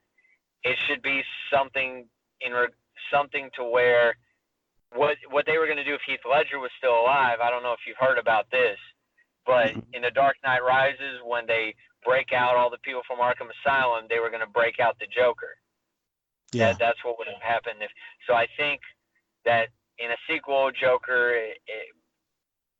it 0.62 0.76
should 0.86 1.02
be 1.02 1.22
something 1.52 2.06
in 2.40 2.52
re- 2.52 2.74
something 3.12 3.50
to 3.56 3.64
where 3.64 4.14
what 4.94 5.16
what 5.30 5.46
they 5.46 5.58
were 5.58 5.66
going 5.66 5.78
to 5.78 5.84
do 5.84 5.94
if 5.94 6.00
Heath 6.06 6.22
Ledger 6.28 6.58
was 6.58 6.70
still 6.78 6.94
alive. 6.94 7.38
I 7.42 7.50
don't 7.50 7.62
know 7.62 7.72
if 7.72 7.80
you've 7.86 7.98
heard 7.98 8.18
about 8.18 8.50
this, 8.50 8.78
but 9.46 9.74
mm-hmm. 9.74 9.94
in 9.94 10.02
The 10.02 10.10
Dark 10.10 10.36
Knight 10.44 10.62
Rises, 10.62 11.20
when 11.24 11.46
they 11.46 11.74
break 12.04 12.32
out 12.32 12.56
all 12.56 12.70
the 12.70 12.82
people 12.82 13.02
from 13.06 13.18
Arkham 13.18 13.50
Asylum, 13.50 14.06
they 14.08 14.18
were 14.18 14.30
going 14.30 14.44
to 14.44 14.54
break 14.54 14.80
out 14.80 14.98
the 14.98 15.06
Joker. 15.06 15.58
Yeah, 16.52 16.72
that, 16.72 16.78
that's 16.78 17.04
what 17.04 17.18
would 17.18 17.28
have 17.28 17.42
happened 17.42 17.82
if. 17.82 17.90
So 18.26 18.34
I 18.34 18.46
think 18.56 18.80
that 19.44 19.68
in 19.98 20.10
a 20.10 20.20
sequel, 20.30 20.70
Joker, 20.70 21.34
it, 21.34 21.58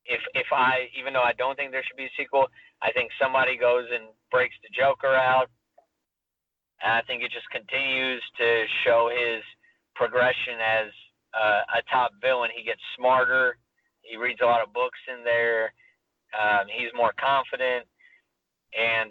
if 0.09 0.21
if 0.35 0.47
I 0.53 0.89
even 0.99 1.13
though 1.13 1.23
I 1.23 1.37
don't 1.37 1.55
think 1.55 1.71
there 1.71 1.85
should 1.87 1.97
be 1.97 2.09
a 2.09 2.17
sequel, 2.17 2.49
I 2.83 2.91
think 2.93 3.13
somebody 3.21 3.57
goes 3.57 3.85
and 3.93 4.09
breaks 4.33 4.57
the 4.63 4.73
Joker 4.73 5.15
out. 5.15 5.49
And 6.83 6.93
I 6.93 7.03
think 7.03 7.23
it 7.23 7.31
just 7.31 7.49
continues 7.51 8.23
to 8.39 8.65
show 8.85 9.11
his 9.13 9.43
progression 9.95 10.63
as 10.63 10.89
uh, 11.35 11.79
a 11.79 11.83
top 11.91 12.13
villain. 12.23 12.51
He 12.55 12.65
gets 12.65 12.81
smarter. 12.97 13.59
He 14.03 14.17
reads 14.17 14.41
a 14.43 14.47
lot 14.47 14.63
of 14.63 14.73
books 14.73 14.99
in 15.13 15.25
there. 15.25 15.75
Um, 16.33 16.67
he's 16.71 16.95
more 16.95 17.13
confident. 17.19 17.85
And 18.73 19.11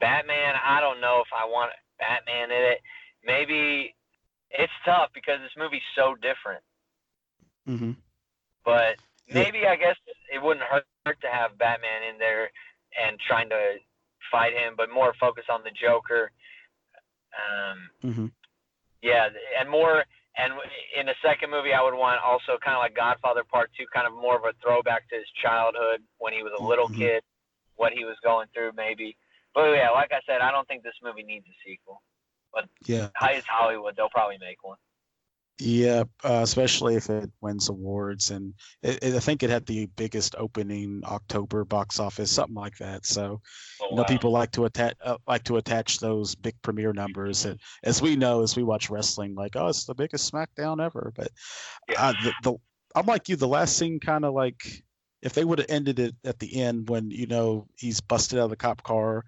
Batman, 0.00 0.54
I 0.64 0.80
don't 0.80 1.00
know 1.00 1.20
if 1.24 1.30
I 1.34 1.44
want 1.44 1.72
Batman 1.98 2.50
in 2.50 2.62
it. 2.72 2.80
Maybe 3.24 3.94
it's 4.50 4.72
tough 4.84 5.10
because 5.12 5.40
this 5.40 5.56
movie's 5.58 5.82
so 5.96 6.14
different. 6.14 6.62
Mm-hmm. 7.68 7.92
But 8.64 8.96
maybe 9.32 9.66
I 9.66 9.76
guess 9.76 9.96
it 10.32 10.42
wouldn't 10.42 10.66
hurt 11.04 11.20
to 11.20 11.28
have 11.28 11.58
Batman 11.58 12.02
in 12.12 12.18
there 12.18 12.50
and 12.96 13.18
trying 13.20 13.48
to 13.50 13.76
fight 14.30 14.52
him, 14.52 14.74
but 14.76 14.90
more 14.90 15.14
focus 15.20 15.44
on 15.50 15.60
the 15.64 15.70
Joker. 15.70 16.30
Um, 17.36 18.10
mm-hmm. 18.10 18.26
Yeah, 19.02 19.28
and 19.58 19.70
more. 19.70 20.04
And 20.38 20.52
in 20.98 21.06
the 21.06 21.14
second 21.24 21.50
movie, 21.50 21.72
I 21.72 21.82
would 21.82 21.94
want 21.94 22.20
also 22.20 22.60
kind 22.62 22.76
of 22.76 22.80
like 22.80 22.94
Godfather 22.94 23.42
Part 23.42 23.70
Two, 23.76 23.86
kind 23.94 24.06
of 24.06 24.12
more 24.12 24.36
of 24.36 24.44
a 24.44 24.52
throwback 24.62 25.08
to 25.08 25.16
his 25.16 25.28
childhood 25.42 26.02
when 26.18 26.34
he 26.34 26.42
was 26.42 26.52
a 26.58 26.62
little 26.62 26.88
mm-hmm. 26.88 27.00
kid, 27.00 27.22
what 27.76 27.92
he 27.94 28.04
was 28.04 28.16
going 28.22 28.46
through, 28.52 28.72
maybe. 28.76 29.16
But 29.54 29.72
yeah, 29.72 29.88
like 29.90 30.12
I 30.12 30.20
said, 30.28 30.42
I 30.42 30.50
don't 30.50 30.68
think 30.68 30.82
this 30.82 31.00
movie 31.02 31.22
needs 31.22 31.46
a 31.48 31.56
sequel. 31.64 32.02
But 32.52 32.68
yeah, 32.84 33.08
highest 33.16 33.46
Hollywood, 33.48 33.96
they'll 33.96 34.10
probably 34.10 34.36
make 34.38 34.62
one. 34.62 34.76
Yeah, 35.58 36.04
uh, 36.22 36.40
especially 36.42 36.96
if 36.96 37.08
it 37.08 37.30
wins 37.40 37.70
awards, 37.70 38.30
and 38.30 38.52
it, 38.82 39.02
it, 39.02 39.14
I 39.14 39.20
think 39.20 39.42
it 39.42 39.48
had 39.48 39.64
the 39.64 39.86
biggest 39.96 40.34
opening 40.36 41.00
October 41.06 41.64
box 41.64 41.98
office, 41.98 42.30
something 42.30 42.54
like 42.54 42.76
that. 42.76 43.06
So, 43.06 43.40
oh, 43.80 43.86
you 43.88 43.96
know, 43.96 44.02
wow. 44.02 44.08
people 44.08 44.30
like 44.30 44.50
to 44.52 44.66
attach 44.66 44.96
uh, 45.02 45.16
like 45.26 45.44
to 45.44 45.56
attach 45.56 45.98
those 45.98 46.34
big 46.34 46.54
premiere 46.60 46.92
numbers, 46.92 47.46
and 47.46 47.58
as 47.84 48.02
we 48.02 48.16
know, 48.16 48.42
as 48.42 48.54
we 48.54 48.64
watch 48.64 48.90
wrestling, 48.90 49.34
like 49.34 49.56
oh, 49.56 49.68
it's 49.68 49.86
the 49.86 49.94
biggest 49.94 50.30
SmackDown 50.30 50.84
ever. 50.84 51.10
But 51.16 51.28
uh, 51.96 52.12
the, 52.22 52.32
the 52.42 52.54
I'm 52.94 53.06
like 53.06 53.30
you, 53.30 53.36
the 53.36 53.48
last 53.48 53.78
scene 53.78 53.98
kind 53.98 54.26
of 54.26 54.34
like 54.34 54.84
if 55.22 55.32
they 55.32 55.44
would 55.44 55.58
have 55.58 55.70
ended 55.70 55.98
it 55.98 56.14
at 56.24 56.38
the 56.38 56.60
end 56.60 56.90
when 56.90 57.10
you 57.10 57.26
know 57.26 57.66
he's 57.78 58.02
busted 58.02 58.38
out 58.38 58.44
of 58.44 58.50
the 58.50 58.56
cop 58.56 58.82
car 58.82 59.24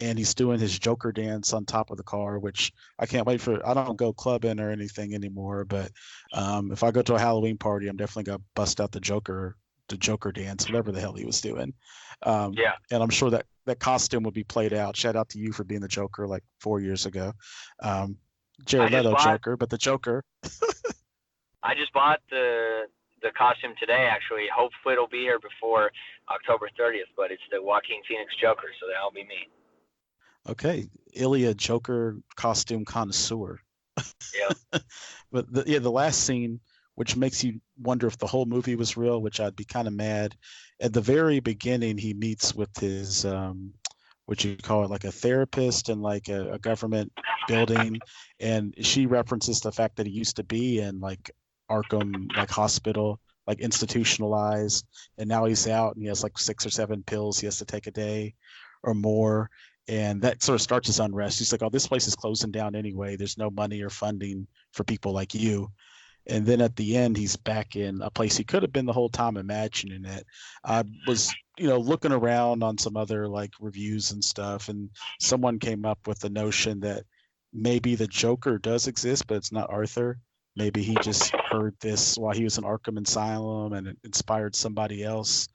and 0.00 0.18
he's 0.18 0.34
doing 0.34 0.58
his 0.58 0.78
Joker 0.78 1.12
dance 1.12 1.52
on 1.52 1.64
top 1.64 1.90
of 1.90 1.96
the 1.96 2.02
car, 2.02 2.38
which 2.38 2.72
I 2.98 3.06
can't 3.06 3.26
wait 3.26 3.40
for. 3.40 3.66
I 3.66 3.74
don't 3.74 3.98
go 3.98 4.12
clubbing 4.12 4.58
or 4.58 4.70
anything 4.70 5.14
anymore, 5.14 5.64
but 5.64 5.90
um, 6.32 6.72
if 6.72 6.82
I 6.82 6.90
go 6.90 7.02
to 7.02 7.14
a 7.14 7.18
Halloween 7.18 7.58
party, 7.58 7.88
I'm 7.88 7.96
definitely 7.96 8.24
gonna 8.24 8.42
bust 8.54 8.80
out 8.80 8.92
the 8.92 9.00
Joker, 9.00 9.56
the 9.88 9.96
Joker 9.96 10.32
dance, 10.32 10.66
whatever 10.66 10.90
the 10.90 11.00
hell 11.00 11.12
he 11.12 11.26
was 11.26 11.40
doing. 11.40 11.74
Um, 12.22 12.54
yeah. 12.56 12.72
And 12.90 13.02
I'm 13.02 13.10
sure 13.10 13.30
that 13.30 13.46
that 13.66 13.78
costume 13.78 14.22
would 14.24 14.34
be 14.34 14.44
played 14.44 14.72
out. 14.72 14.96
Shout 14.96 15.16
out 15.16 15.28
to 15.30 15.38
you 15.38 15.52
for 15.52 15.64
being 15.64 15.80
the 15.80 15.88
Joker 15.88 16.26
like 16.26 16.42
four 16.60 16.80
years 16.80 17.06
ago. 17.06 17.32
Um, 17.82 18.16
Jared 18.64 18.92
Leto 18.92 19.12
bought, 19.12 19.24
Joker, 19.24 19.56
but 19.56 19.70
the 19.70 19.78
Joker. 19.78 20.24
I 21.62 21.74
just 21.74 21.92
bought 21.92 22.20
the 22.30 22.84
the 23.22 23.30
costume 23.36 23.74
today. 23.78 24.08
Actually, 24.10 24.46
hopefully 24.54 24.94
it'll 24.94 25.08
be 25.08 25.20
here 25.20 25.38
before 25.38 25.90
October 26.30 26.70
30th. 26.78 27.12
But 27.16 27.30
it's 27.30 27.42
the 27.52 27.62
Joaquin 27.62 28.00
Phoenix 28.08 28.32
Joker, 28.40 28.68
so 28.80 28.86
that'll 28.88 29.12
be 29.12 29.24
me. 29.24 29.48
Okay, 30.48 30.88
Ilya 31.14 31.54
Joker 31.54 32.16
costume 32.36 32.84
connoisseur. 32.84 33.60
Yeah. 34.34 34.78
but 35.32 35.52
the, 35.52 35.64
yeah, 35.66 35.78
the 35.78 35.90
last 35.90 36.24
scene, 36.24 36.60
which 36.94 37.16
makes 37.16 37.44
you 37.44 37.60
wonder 37.78 38.06
if 38.06 38.18
the 38.18 38.26
whole 38.26 38.46
movie 38.46 38.76
was 38.76 38.96
real, 38.96 39.20
which 39.20 39.40
I'd 39.40 39.56
be 39.56 39.64
kind 39.64 39.86
of 39.86 39.94
mad. 39.94 40.34
At 40.80 40.92
the 40.92 41.00
very 41.00 41.40
beginning, 41.40 41.98
he 41.98 42.14
meets 42.14 42.54
with 42.54 42.74
his 42.78 43.24
um, 43.26 43.72
what 44.26 44.42
you 44.44 44.56
call 44.56 44.84
it, 44.84 44.90
like 44.90 45.04
a 45.04 45.12
therapist 45.12 45.88
and 45.88 46.00
like 46.00 46.28
a, 46.28 46.52
a 46.52 46.58
government 46.58 47.12
building, 47.48 47.98
and 48.38 48.74
she 48.80 49.06
references 49.06 49.60
the 49.60 49.72
fact 49.72 49.96
that 49.96 50.06
he 50.06 50.12
used 50.12 50.36
to 50.36 50.44
be 50.44 50.78
in 50.78 51.00
like 51.00 51.30
Arkham 51.70 52.34
like 52.36 52.50
hospital 52.50 53.20
like 53.46 53.60
institutionalized 53.60 54.86
and 55.18 55.28
now 55.28 55.44
he's 55.44 55.66
out 55.66 55.94
and 55.94 56.02
he 56.02 56.08
has 56.08 56.22
like 56.22 56.38
six 56.38 56.66
or 56.66 56.70
seven 56.70 57.02
pills 57.04 57.38
he 57.38 57.46
has 57.46 57.58
to 57.58 57.64
take 57.64 57.86
a 57.86 57.90
day 57.90 58.34
or 58.82 58.94
more 58.94 59.50
and 59.90 60.22
that 60.22 60.40
sort 60.40 60.54
of 60.54 60.62
starts 60.62 60.86
his 60.86 61.00
unrest. 61.00 61.40
He's 61.40 61.50
like, 61.50 61.62
"Oh, 61.62 61.68
this 61.68 61.88
place 61.88 62.06
is 62.06 62.14
closing 62.14 62.52
down 62.52 62.76
anyway. 62.76 63.16
There's 63.16 63.36
no 63.36 63.50
money 63.50 63.82
or 63.82 63.90
funding 63.90 64.46
for 64.72 64.84
people 64.84 65.12
like 65.12 65.34
you." 65.34 65.68
And 66.28 66.46
then 66.46 66.60
at 66.60 66.76
the 66.76 66.96
end, 66.96 67.16
he's 67.16 67.34
back 67.34 67.74
in 67.74 68.00
a 68.00 68.10
place 68.10 68.36
he 68.36 68.44
could 68.44 68.62
have 68.62 68.72
been 68.72 68.86
the 68.86 68.92
whole 68.92 69.08
time 69.08 69.36
imagining 69.36 70.04
it. 70.04 70.24
I 70.64 70.84
was, 71.08 71.34
you 71.58 71.66
know, 71.66 71.78
looking 71.78 72.12
around 72.12 72.62
on 72.62 72.78
some 72.78 72.96
other 72.96 73.26
like 73.26 73.50
reviews 73.58 74.12
and 74.12 74.24
stuff, 74.24 74.68
and 74.68 74.90
someone 75.18 75.58
came 75.58 75.84
up 75.84 76.06
with 76.06 76.20
the 76.20 76.30
notion 76.30 76.78
that 76.80 77.04
maybe 77.52 77.96
the 77.96 78.06
Joker 78.06 78.58
does 78.58 78.86
exist, 78.86 79.26
but 79.26 79.38
it's 79.38 79.50
not 79.50 79.70
Arthur. 79.70 80.20
Maybe 80.54 80.82
he 80.82 80.94
just 81.02 81.34
heard 81.34 81.74
this 81.80 82.16
while 82.16 82.34
he 82.34 82.44
was 82.44 82.58
in 82.58 82.64
Arkham 82.64 83.04
Asylum 83.04 83.72
and 83.72 83.88
it 83.88 83.98
inspired 84.04 84.54
somebody 84.54 85.02
else. 85.02 85.48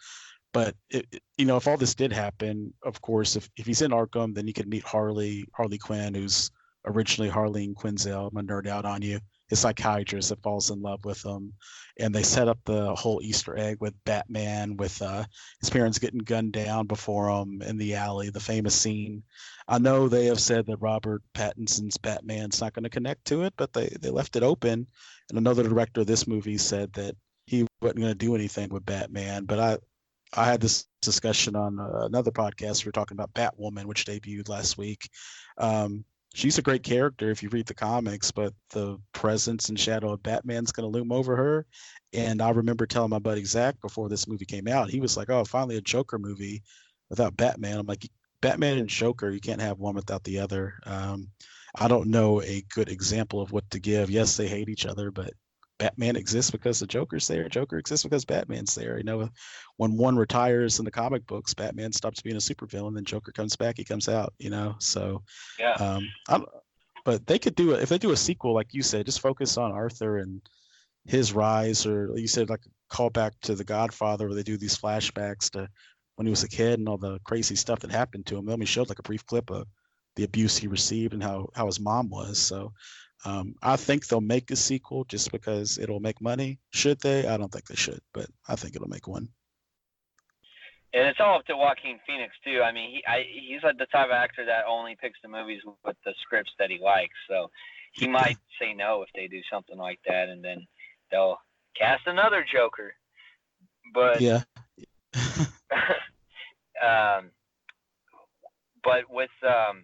But 0.56 0.74
it, 0.90 1.22
you 1.38 1.44
know, 1.44 1.58
if 1.58 1.68
all 1.68 1.76
this 1.76 1.96
did 1.96 2.14
happen, 2.14 2.74
of 2.82 3.02
course, 3.02 3.36
if, 3.36 3.50
if 3.58 3.66
he's 3.66 3.82
in 3.82 3.92
Arkham, 3.92 4.34
then 4.34 4.48
he 4.48 4.54
could 4.54 4.70
meet 4.70 4.86
Harley 4.86 5.44
Harley 5.54 5.78
Quinn, 5.78 6.14
who's 6.14 6.50
originally 6.86 7.30
Harleen 7.30 7.74
Quinzel. 7.74 8.30
I'm 8.30 8.34
gonna 8.34 8.48
nerd 8.48 8.66
out 8.66 8.86
on 8.86 9.02
you. 9.02 9.20
His 9.50 9.60
psychiatrist 9.60 10.30
that 10.30 10.42
falls 10.42 10.70
in 10.70 10.82
love 10.82 11.04
with 11.04 11.22
him, 11.26 11.52
and 12.00 12.16
they 12.16 12.24
set 12.24 12.48
up 12.48 12.58
the 12.64 12.96
whole 12.96 13.22
Easter 13.22 13.58
egg 13.58 13.80
with 13.82 14.02
Batman, 14.06 14.78
with 14.78 15.02
uh, 15.02 15.26
his 15.60 15.70
parents 15.70 16.00
getting 16.00 16.20
gunned 16.20 16.54
down 16.54 16.88
before 16.88 17.28
him 17.30 17.62
in 17.62 17.76
the 17.76 17.96
alley, 17.96 18.30
the 18.30 18.40
famous 18.40 18.76
scene. 18.76 19.24
I 19.68 19.78
know 19.78 20.08
they 20.08 20.28
have 20.28 20.40
said 20.40 20.68
that 20.68 20.78
Robert 20.78 21.22
Pattinson's 21.34 21.98
Batman's 21.98 22.62
not 22.62 22.72
going 22.72 22.84
to 22.84 22.90
connect 22.90 23.26
to 23.26 23.44
it, 23.44 23.54
but 23.58 23.74
they 23.74 23.90
they 24.00 24.10
left 24.10 24.38
it 24.38 24.44
open. 24.44 24.88
And 25.30 25.38
another 25.38 25.64
director 25.64 26.00
of 26.00 26.08
this 26.08 26.28
movie 26.28 26.58
said 26.58 26.94
that 26.94 27.18
he 27.46 27.68
wasn't 27.82 28.00
going 28.00 28.12
to 28.14 28.16
do 28.16 28.36
anything 28.36 28.70
with 28.70 28.86
Batman. 28.86 29.44
But 29.44 29.60
I 29.60 29.78
I 30.38 30.46
had 30.46 30.62
this 30.62 30.86
discussion 31.02 31.56
on 31.56 31.80
uh, 31.80 32.06
another 32.06 32.32
podcast. 32.32 32.84
We 32.84 32.90
were 32.90 32.94
talking 32.94 33.16
about 33.16 33.34
Batwoman, 33.34 33.86
which 33.86 34.06
debuted 34.06 34.50
last 34.50 34.78
week. 34.78 35.10
Um, 35.58 36.04
she's 36.34 36.58
a 36.58 36.62
great 36.64 36.84
character 36.84 37.32
if 37.32 37.42
you 37.42 37.50
read 37.50 37.68
the 37.68 37.74
comics, 37.74 38.32
but 38.32 38.54
the 38.72 39.00
presence 39.14 39.70
and 39.70 39.80
shadow 39.80 40.12
of 40.12 40.24
Batman's 40.24 40.72
going 40.72 40.92
to 40.92 40.98
loom 40.98 41.12
over 41.12 41.36
her. 41.36 41.66
And 42.14 42.42
I 42.42 42.50
remember 42.50 42.86
telling 42.86 43.10
my 43.10 43.20
buddy 43.20 43.46
Zach 43.46 43.80
before 43.82 44.10
this 44.10 44.28
movie 44.28 44.46
came 44.46 44.68
out, 44.68 44.90
he 44.90 45.00
was 45.00 45.18
like, 45.18 45.30
"Oh, 45.30 45.46
finally 45.46 45.78
a 45.78 45.82
Joker 45.82 46.20
movie 46.20 46.64
without 47.10 47.38
Batman." 47.38 47.80
I'm 47.80 47.86
like, 47.88 48.08
"Batman 48.42 48.78
and 48.78 48.90
Joker, 48.90 49.30
you 49.32 49.40
can't 49.40 49.62
have 49.62 49.80
one 49.80 49.96
without 49.96 50.24
the 50.24 50.40
other." 50.40 50.74
Um, 50.86 51.30
I 51.78 51.88
don't 51.88 52.10
know 52.10 52.42
a 52.42 52.64
good 52.74 52.90
example 52.90 53.42
of 53.42 53.52
what 53.52 53.70
to 53.72 53.80
give. 53.80 54.10
Yes, 54.10 54.38
they 54.38 54.48
hate 54.48 54.70
each 54.70 54.86
other, 54.86 55.12
but 55.12 55.34
Batman 55.78 56.16
exists 56.16 56.52
because 56.52 56.80
the 56.80 56.88
Joker's 56.88 57.28
there. 57.28 57.50
Joker 57.50 57.78
exists 57.78 58.04
because 58.04 58.26
Batman's 58.26 58.76
there. 58.76 58.98
You 58.98 59.04
know, 59.04 59.30
when 59.78 59.98
one 59.98 60.16
retires 60.16 60.80
in 60.80 60.86
the 60.86 60.92
comic 60.92 61.26
books, 61.28 61.54
Batman 61.54 61.92
stops 61.92 62.22
being 62.22 62.38
a 62.38 62.40
supervillain, 62.40 62.96
then 62.96 63.04
Joker 63.06 63.32
comes 63.32 63.56
back, 63.56 63.76
he 63.78 63.84
comes 63.84 64.08
out. 64.08 64.34
You 64.40 64.50
know, 64.50 64.76
so 64.80 65.24
yeah. 65.60 65.74
Um, 65.74 66.08
I'm, 66.30 66.46
but 67.04 67.28
they 67.28 67.38
could 67.38 67.56
do 67.56 67.72
it 67.72 67.84
if 67.84 67.90
they 67.90 67.98
do 67.98 68.12
a 68.12 68.18
sequel, 68.18 68.54
like 68.54 68.74
you 68.74 68.82
said, 68.82 69.06
just 69.06 69.22
focus 69.22 69.58
on 69.58 69.72
Arthur 69.72 70.18
and 70.18 70.42
his 71.06 71.34
rise, 71.34 71.86
or 71.86 72.08
like 72.10 72.22
you 72.22 72.28
said, 72.28 72.50
like 72.50 72.64
call 72.90 73.10
back 73.10 73.34
to 73.42 73.56
The 73.56 73.64
Godfather 73.64 74.28
where 74.28 74.36
they 74.36 74.44
do 74.44 74.58
these 74.58 74.78
flashbacks 74.78 75.50
to 75.52 75.68
when 76.16 76.26
he 76.26 76.32
was 76.32 76.44
a 76.44 76.50
kid 76.50 76.80
and 76.80 76.90
all 76.90 76.98
the 76.98 77.20
crazy 77.24 77.56
stuff 77.56 77.80
that 77.80 77.92
happened 77.92 78.26
to 78.28 78.38
him. 78.38 78.46
They 78.46 78.54
only 78.54 78.66
showed 78.66 78.90
like 78.90 79.00
a 79.00 79.04
brief 79.04 79.26
clip 79.26 79.52
of 79.52 79.68
the 80.16 80.24
abuse 80.24 80.58
he 80.58 80.68
received 80.68 81.14
and 81.14 81.22
how 81.22 81.50
how 81.54 81.66
his 81.66 81.80
mom 81.80 82.10
was. 82.10 82.40
So 82.40 82.74
um, 83.24 83.56
I 83.62 83.76
think 83.76 84.08
they'll 84.08 84.22
make 84.22 84.52
a 84.52 84.56
sequel 84.56 85.06
just 85.06 85.32
because 85.32 85.78
it'll 85.78 86.00
make 86.00 86.22
money. 86.22 86.60
Should 86.72 87.00
they? 87.02 87.28
I 87.28 87.38
don't 87.38 87.52
think 87.52 87.66
they 87.66 87.76
should, 87.76 88.02
but 88.14 88.28
I 88.48 88.56
think 88.56 88.76
it'll 88.76 88.90
make 88.90 89.08
one. 89.08 89.30
And 90.94 91.08
it's 91.08 91.20
all 91.20 91.40
up 91.40 91.46
to 91.48 91.58
Joaquin 91.58 92.00
Phoenix 92.08 92.34
too. 92.44 92.62
I 92.64 92.72
mean, 92.72 92.90
he 92.90 93.04
I, 93.06 93.26
he's 93.30 93.64
like 93.64 93.78
the 93.78 93.86
type 93.88 94.08
of 94.08 94.12
actor 94.12 94.46
that 94.46 94.64
only 94.68 94.96
picks 94.96 95.20
the 95.22 95.28
movies 95.30 95.62
with 95.86 95.98
the 96.06 96.14
scripts 96.22 96.52
that 96.58 96.70
he 96.70 96.80
likes. 96.80 97.16
So 97.30 97.50
he 97.94 98.08
might 98.08 98.38
say 98.60 98.74
no 98.74 99.02
if 99.02 99.10
they 99.16 99.28
do 99.28 99.42
something 99.52 99.78
like 99.78 100.00
that, 100.08 100.30
and 100.30 100.44
then 100.44 100.66
they'll 101.12 101.38
cast 101.78 102.08
another 102.08 102.46
Joker. 102.50 102.94
But 103.94 104.22
yeah. 104.22 104.44
um, 106.82 107.32
but 108.84 109.10
with 109.10 109.30
um, 109.44 109.84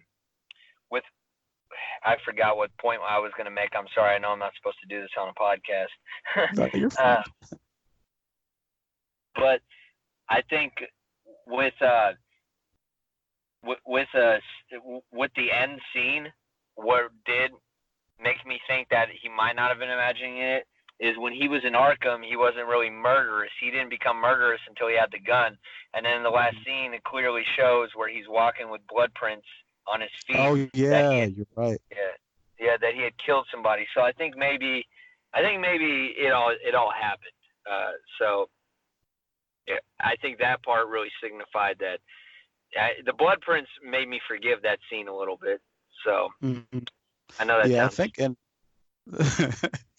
I 2.04 2.16
forgot 2.24 2.56
what 2.56 2.76
point 2.78 3.00
I 3.08 3.18
was 3.18 3.32
going 3.36 3.44
to 3.44 3.50
make. 3.50 3.70
I'm 3.76 3.86
sorry. 3.94 4.14
I 4.14 4.18
know 4.18 4.30
I'm 4.30 4.38
not 4.38 4.52
supposed 4.56 4.78
to 4.82 4.88
do 4.88 5.00
this 5.00 5.10
on 5.18 5.28
a 5.28 5.34
podcast. 5.34 5.92
Uh, 6.98 7.22
but 9.34 9.60
I 10.28 10.42
think 10.50 10.72
with 11.46 11.74
uh 11.80 12.12
with 13.64 13.78
with 13.86 14.08
uh 14.14 14.36
with 15.12 15.30
the 15.36 15.50
end 15.50 15.80
scene, 15.94 16.26
what 16.74 17.10
did 17.26 17.52
make 18.22 18.44
me 18.46 18.60
think 18.68 18.88
that 18.90 19.08
he 19.20 19.28
might 19.28 19.56
not 19.56 19.70
have 19.70 19.78
been 19.78 19.90
imagining 19.90 20.38
it 20.38 20.66
is 21.00 21.18
when 21.18 21.32
he 21.32 21.48
was 21.48 21.62
in 21.66 21.72
Arkham, 21.72 22.22
he 22.22 22.36
wasn't 22.36 22.68
really 22.68 22.90
murderous. 22.90 23.50
He 23.60 23.70
didn't 23.70 23.90
become 23.90 24.20
murderous 24.20 24.60
until 24.68 24.86
he 24.86 24.94
had 24.94 25.10
the 25.10 25.18
gun. 25.18 25.58
And 25.94 26.06
then 26.06 26.16
in 26.16 26.22
the 26.22 26.30
last 26.30 26.54
scene, 26.64 26.94
it 26.94 27.02
clearly 27.02 27.42
shows 27.58 27.90
where 27.96 28.08
he's 28.08 28.28
walking 28.28 28.70
with 28.70 28.86
blood 28.86 29.12
prints 29.14 29.46
on 29.86 30.00
his 30.00 30.10
feet. 30.26 30.36
Oh 30.38 30.54
yeah, 30.72 31.10
had, 31.10 31.36
you're 31.36 31.46
right. 31.56 31.80
Yeah, 31.90 31.98
yeah, 32.58 32.76
that 32.80 32.94
he 32.94 33.02
had 33.02 33.12
killed 33.18 33.46
somebody. 33.50 33.86
So 33.94 34.02
I 34.02 34.12
think 34.12 34.36
maybe, 34.36 34.86
I 35.34 35.42
think 35.42 35.60
maybe 35.60 36.14
it 36.16 36.32
all 36.32 36.50
it 36.50 36.74
all 36.74 36.92
happened. 36.92 37.30
Uh, 37.70 37.92
so 38.18 38.48
yeah, 39.66 39.76
I 40.00 40.16
think 40.16 40.38
that 40.38 40.62
part 40.62 40.88
really 40.88 41.10
signified 41.22 41.76
that. 41.80 41.98
I, 42.74 42.92
the 43.04 43.12
blood 43.12 43.42
prints 43.42 43.68
made 43.84 44.08
me 44.08 44.18
forgive 44.26 44.62
that 44.62 44.78
scene 44.90 45.06
a 45.06 45.14
little 45.14 45.36
bit. 45.36 45.60
So 46.04 46.28
mm-hmm. 46.42 46.78
I 47.38 47.44
know 47.44 47.60
that. 47.62 47.68
Yeah, 47.70 47.84
I 47.84 47.88
think 47.88 48.14
and. 48.18 48.36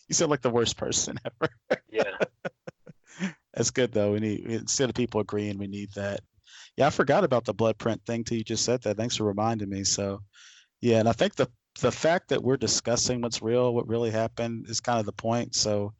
you 0.07 0.15
sound 0.15 0.31
like 0.31 0.41
the 0.41 0.49
worst 0.49 0.77
person 0.77 1.17
ever. 1.25 1.53
yeah. 1.91 3.29
That's 3.53 3.71
good 3.71 3.91
though. 3.91 4.13
We 4.13 4.19
need 4.19 4.45
instead 4.45 4.89
of 4.89 4.95
people 4.95 5.21
agreeing, 5.21 5.57
we 5.57 5.67
need 5.67 5.91
that. 5.95 6.21
Yeah, 6.77 6.87
I 6.87 6.89
forgot 6.89 7.23
about 7.23 7.45
the 7.45 7.53
blood 7.53 7.77
print 7.77 8.01
thing 8.05 8.23
till 8.23 8.37
you 8.37 8.43
just 8.43 8.65
said 8.65 8.81
that. 8.81 8.97
Thanks 8.97 9.17
for 9.17 9.25
reminding 9.25 9.69
me. 9.69 9.83
So 9.83 10.21
yeah, 10.81 10.99
and 10.99 11.07
I 11.07 11.13
think 11.13 11.35
the 11.35 11.49
the 11.81 11.91
fact 11.91 12.29
that 12.29 12.43
we're 12.43 12.57
discussing 12.57 13.21
what's 13.21 13.41
real, 13.41 13.73
what 13.73 13.87
really 13.87 14.11
happened 14.11 14.67
is 14.69 14.79
kind 14.79 14.99
of 14.99 15.05
the 15.05 15.11
point. 15.11 15.55
So 15.55 15.93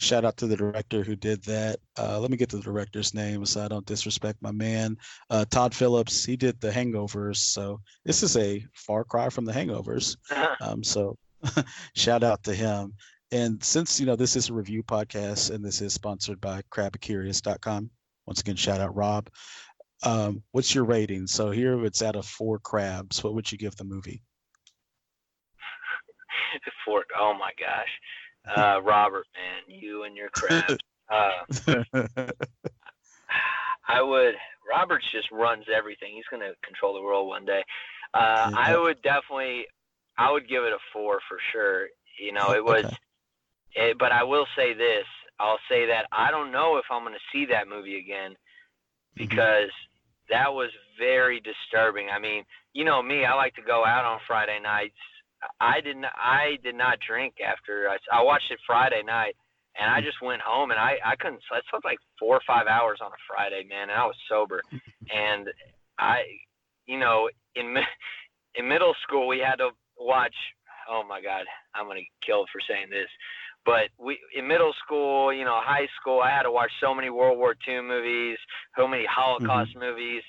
shout 0.00 0.24
out 0.24 0.36
to 0.38 0.46
the 0.46 0.56
director 0.56 1.02
who 1.02 1.16
did 1.16 1.42
that. 1.44 1.78
Uh, 1.98 2.18
let 2.18 2.30
me 2.30 2.36
get 2.36 2.48
the 2.48 2.60
director's 2.60 3.14
name 3.14 3.44
so 3.44 3.64
I 3.64 3.68
don't 3.68 3.84
disrespect 3.84 4.40
my 4.40 4.52
man. 4.52 4.96
Uh, 5.28 5.44
Todd 5.50 5.74
Phillips, 5.74 6.24
he 6.24 6.36
did 6.36 6.60
the 6.60 6.70
hangovers. 6.70 7.36
So 7.36 7.80
this 8.04 8.22
is 8.22 8.36
a 8.36 8.64
far 8.74 9.04
cry 9.04 9.28
from 9.28 9.44
the 9.44 9.52
hangovers. 9.52 10.16
Um, 10.60 10.82
so 10.82 11.16
shout 11.94 12.24
out 12.24 12.42
to 12.44 12.54
him. 12.54 12.94
And 13.30 13.62
since 13.62 14.00
you 14.00 14.06
know 14.06 14.16
this 14.16 14.34
is 14.34 14.48
a 14.48 14.54
review 14.54 14.82
podcast 14.82 15.54
and 15.54 15.64
this 15.64 15.80
is 15.80 15.92
sponsored 15.92 16.40
by 16.40 16.62
crabacurious.com, 16.72 17.90
once 18.26 18.40
again, 18.40 18.56
shout 18.56 18.80
out 18.80 18.94
Rob. 18.96 19.30
Um, 20.04 20.42
what's 20.52 20.74
your 20.74 20.84
rating? 20.84 21.26
So 21.26 21.50
here 21.50 21.84
it's 21.84 22.02
out 22.02 22.16
of 22.16 22.26
four 22.26 22.58
crabs. 22.58 23.24
What 23.24 23.34
would 23.34 23.50
you 23.50 23.58
give 23.58 23.76
the 23.76 23.84
movie? 23.84 24.22
four. 26.84 27.04
Oh 27.18 27.34
my 27.34 27.50
gosh, 27.58 28.56
uh, 28.56 28.80
Robert, 28.84 29.26
man, 29.34 29.80
you 29.80 30.04
and 30.04 30.16
your 30.16 30.30
crabs. 30.30 30.76
Uh, 31.10 31.30
I 33.88 34.02
would. 34.02 34.34
Roberts 34.70 35.06
just 35.10 35.30
runs 35.32 35.64
everything. 35.74 36.12
He's 36.14 36.26
going 36.30 36.42
to 36.42 36.52
control 36.62 36.92
the 36.92 37.00
world 37.00 37.28
one 37.28 37.46
day. 37.46 37.64
Uh, 38.12 38.50
yeah. 38.50 38.54
I 38.54 38.76
would 38.76 39.00
definitely. 39.00 39.64
I 40.18 40.30
would 40.30 40.46
give 40.46 40.64
it 40.64 40.72
a 40.74 40.78
four 40.92 41.20
for 41.26 41.38
sure. 41.50 41.86
You 42.22 42.34
know, 42.34 42.52
it 42.52 42.62
was. 42.62 42.84
Okay. 42.84 42.96
It, 43.74 43.98
but 43.98 44.12
I 44.12 44.22
will 44.22 44.44
say 44.54 44.74
this. 44.74 45.06
I'll 45.40 45.58
say 45.70 45.86
that 45.86 46.04
I 46.12 46.30
don't 46.30 46.52
know 46.52 46.76
if 46.76 46.84
I'm 46.90 47.04
going 47.04 47.14
to 47.14 47.20
see 47.32 47.46
that 47.46 47.68
movie 47.68 47.98
again 47.98 48.32
mm-hmm. 48.32 49.16
because. 49.16 49.70
That 50.30 50.52
was 50.52 50.70
very 50.98 51.40
disturbing. 51.40 52.08
I 52.14 52.18
mean, 52.18 52.44
you 52.72 52.84
know 52.84 53.02
me, 53.02 53.24
I 53.24 53.34
like 53.34 53.54
to 53.54 53.62
go 53.62 53.84
out 53.84 54.04
on 54.04 54.20
Friday 54.26 54.58
nights. 54.62 54.96
I 55.60 55.80
didn't. 55.80 56.04
I 56.04 56.58
did 56.64 56.74
not 56.74 56.98
drink 57.06 57.34
after 57.40 57.88
I, 57.88 57.96
I 58.12 58.22
watched 58.22 58.50
it 58.50 58.58
Friday 58.66 59.02
night, 59.06 59.36
and 59.78 59.90
I 59.90 60.00
just 60.00 60.20
went 60.20 60.42
home 60.42 60.70
and 60.70 60.80
I 60.80 60.96
I 61.04 61.14
couldn't. 61.16 61.40
I 61.52 61.60
slept 61.70 61.84
like 61.84 61.98
four 62.18 62.36
or 62.36 62.42
five 62.46 62.66
hours 62.66 62.98
on 63.00 63.12
a 63.12 63.22
Friday, 63.26 63.64
man, 63.68 63.88
and 63.90 63.98
I 63.98 64.04
was 64.04 64.16
sober. 64.28 64.62
and 65.14 65.48
I, 65.98 66.22
you 66.86 66.98
know, 66.98 67.28
in 67.54 67.74
in 68.56 68.68
middle 68.68 68.94
school 69.06 69.28
we 69.28 69.38
had 69.38 69.56
to 69.56 69.70
watch. 69.98 70.34
Oh 70.90 71.02
my 71.08 71.20
God, 71.22 71.44
I'm 71.74 71.86
gonna 71.86 72.00
kill 72.24 72.44
for 72.52 72.60
saying 72.68 72.90
this. 72.90 73.08
But 73.68 73.90
we 74.02 74.18
in 74.34 74.48
middle 74.48 74.72
school, 74.82 75.30
you 75.30 75.44
know, 75.44 75.60
high 75.62 75.88
school, 76.00 76.22
I 76.22 76.30
had 76.30 76.44
to 76.44 76.50
watch 76.50 76.70
so 76.80 76.94
many 76.94 77.10
World 77.10 77.36
War 77.36 77.54
II 77.68 77.82
movies, 77.82 78.38
so 78.78 78.88
many 78.88 79.04
Holocaust 79.04 79.72
mm-hmm. 79.72 79.80
movies, 79.80 80.22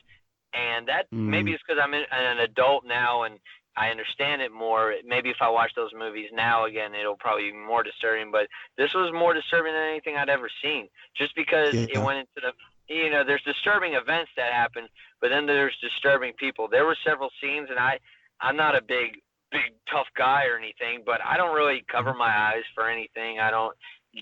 and 0.54 0.86
that 0.90 1.06
mm-hmm. 1.06 1.30
maybe 1.30 1.54
it's 1.54 1.64
because 1.66 1.82
I'm 1.82 1.94
in, 1.94 2.04
an 2.12 2.40
adult 2.40 2.84
now 2.86 3.24
and 3.24 3.40
I 3.78 3.92
understand 3.92 4.42
it 4.42 4.52
more. 4.52 4.94
Maybe 5.06 5.30
if 5.30 5.38
I 5.40 5.48
watch 5.48 5.72
those 5.74 5.92
movies 5.98 6.28
now 6.34 6.66
again, 6.66 6.94
it'll 6.94 7.16
probably 7.16 7.52
be 7.52 7.58
more 7.58 7.82
disturbing. 7.82 8.30
But 8.30 8.48
this 8.78 8.94
was 8.94 9.10
more 9.14 9.34
disturbing 9.34 9.72
than 9.72 9.84
anything 9.84 10.18
I'd 10.18 10.28
ever 10.28 10.50
seen, 10.62 10.90
just 11.16 11.34
because 11.34 11.74
yeah. 11.74 11.88
it 11.94 12.04
went 12.04 12.20
into 12.20 12.42
the. 12.44 12.52
You 12.94 13.10
know, 13.10 13.24
there's 13.24 13.44
disturbing 13.44 13.94
events 13.94 14.32
that 14.36 14.52
happen, 14.52 14.90
but 15.22 15.30
then 15.30 15.46
there's 15.46 15.78
disturbing 15.80 16.34
people. 16.34 16.68
There 16.68 16.86
were 16.86 16.98
several 17.06 17.30
scenes, 17.40 17.68
and 17.70 17.80
I, 17.80 18.00
I'm 18.42 18.58
not 18.58 18.76
a 18.76 18.82
big 18.82 19.22
big 19.52 19.74
tough 19.92 20.08
guy 20.18 20.46
or 20.46 20.58
anything, 20.58 21.04
but 21.06 21.20
I 21.26 21.38
don't 21.38 21.56
really 21.56 21.84
cover 21.92 22.14
my 22.14 22.30
eyes 22.30 22.64
for 22.76 22.90
anything. 22.90 23.40
I 23.40 23.52
don't 23.52 23.76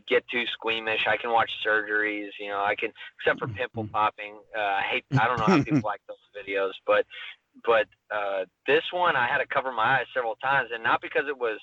get 0.08 0.24
too 0.30 0.44
squeamish. 0.54 1.06
I 1.08 1.18
can 1.18 1.32
watch 1.32 1.50
surgeries, 1.66 2.30
you 2.40 2.50
know, 2.50 2.60
I 2.60 2.76
can 2.76 2.92
except 3.20 3.40
for 3.40 3.48
pimple 3.48 3.84
mm-hmm. 3.84 3.94
popping. 3.94 4.36
Uh, 4.56 4.62
I 4.62 4.82
hate 4.90 5.06
I 5.20 5.28
don't 5.28 5.40
know 5.40 5.46
how 5.46 5.64
people 5.64 5.82
like 5.84 6.02
those 6.08 6.18
videos, 6.36 6.72
but 6.86 7.06
but 7.66 7.88
uh 8.14 8.46
this 8.68 8.84
one 8.92 9.16
I 9.16 9.28
had 9.28 9.40
to 9.40 9.48
cover 9.48 9.72
my 9.72 10.00
eyes 10.00 10.06
several 10.14 10.36
times 10.36 10.70
and 10.74 10.84
not 10.84 11.02
because 11.02 11.24
it 11.28 11.38
was 11.38 11.60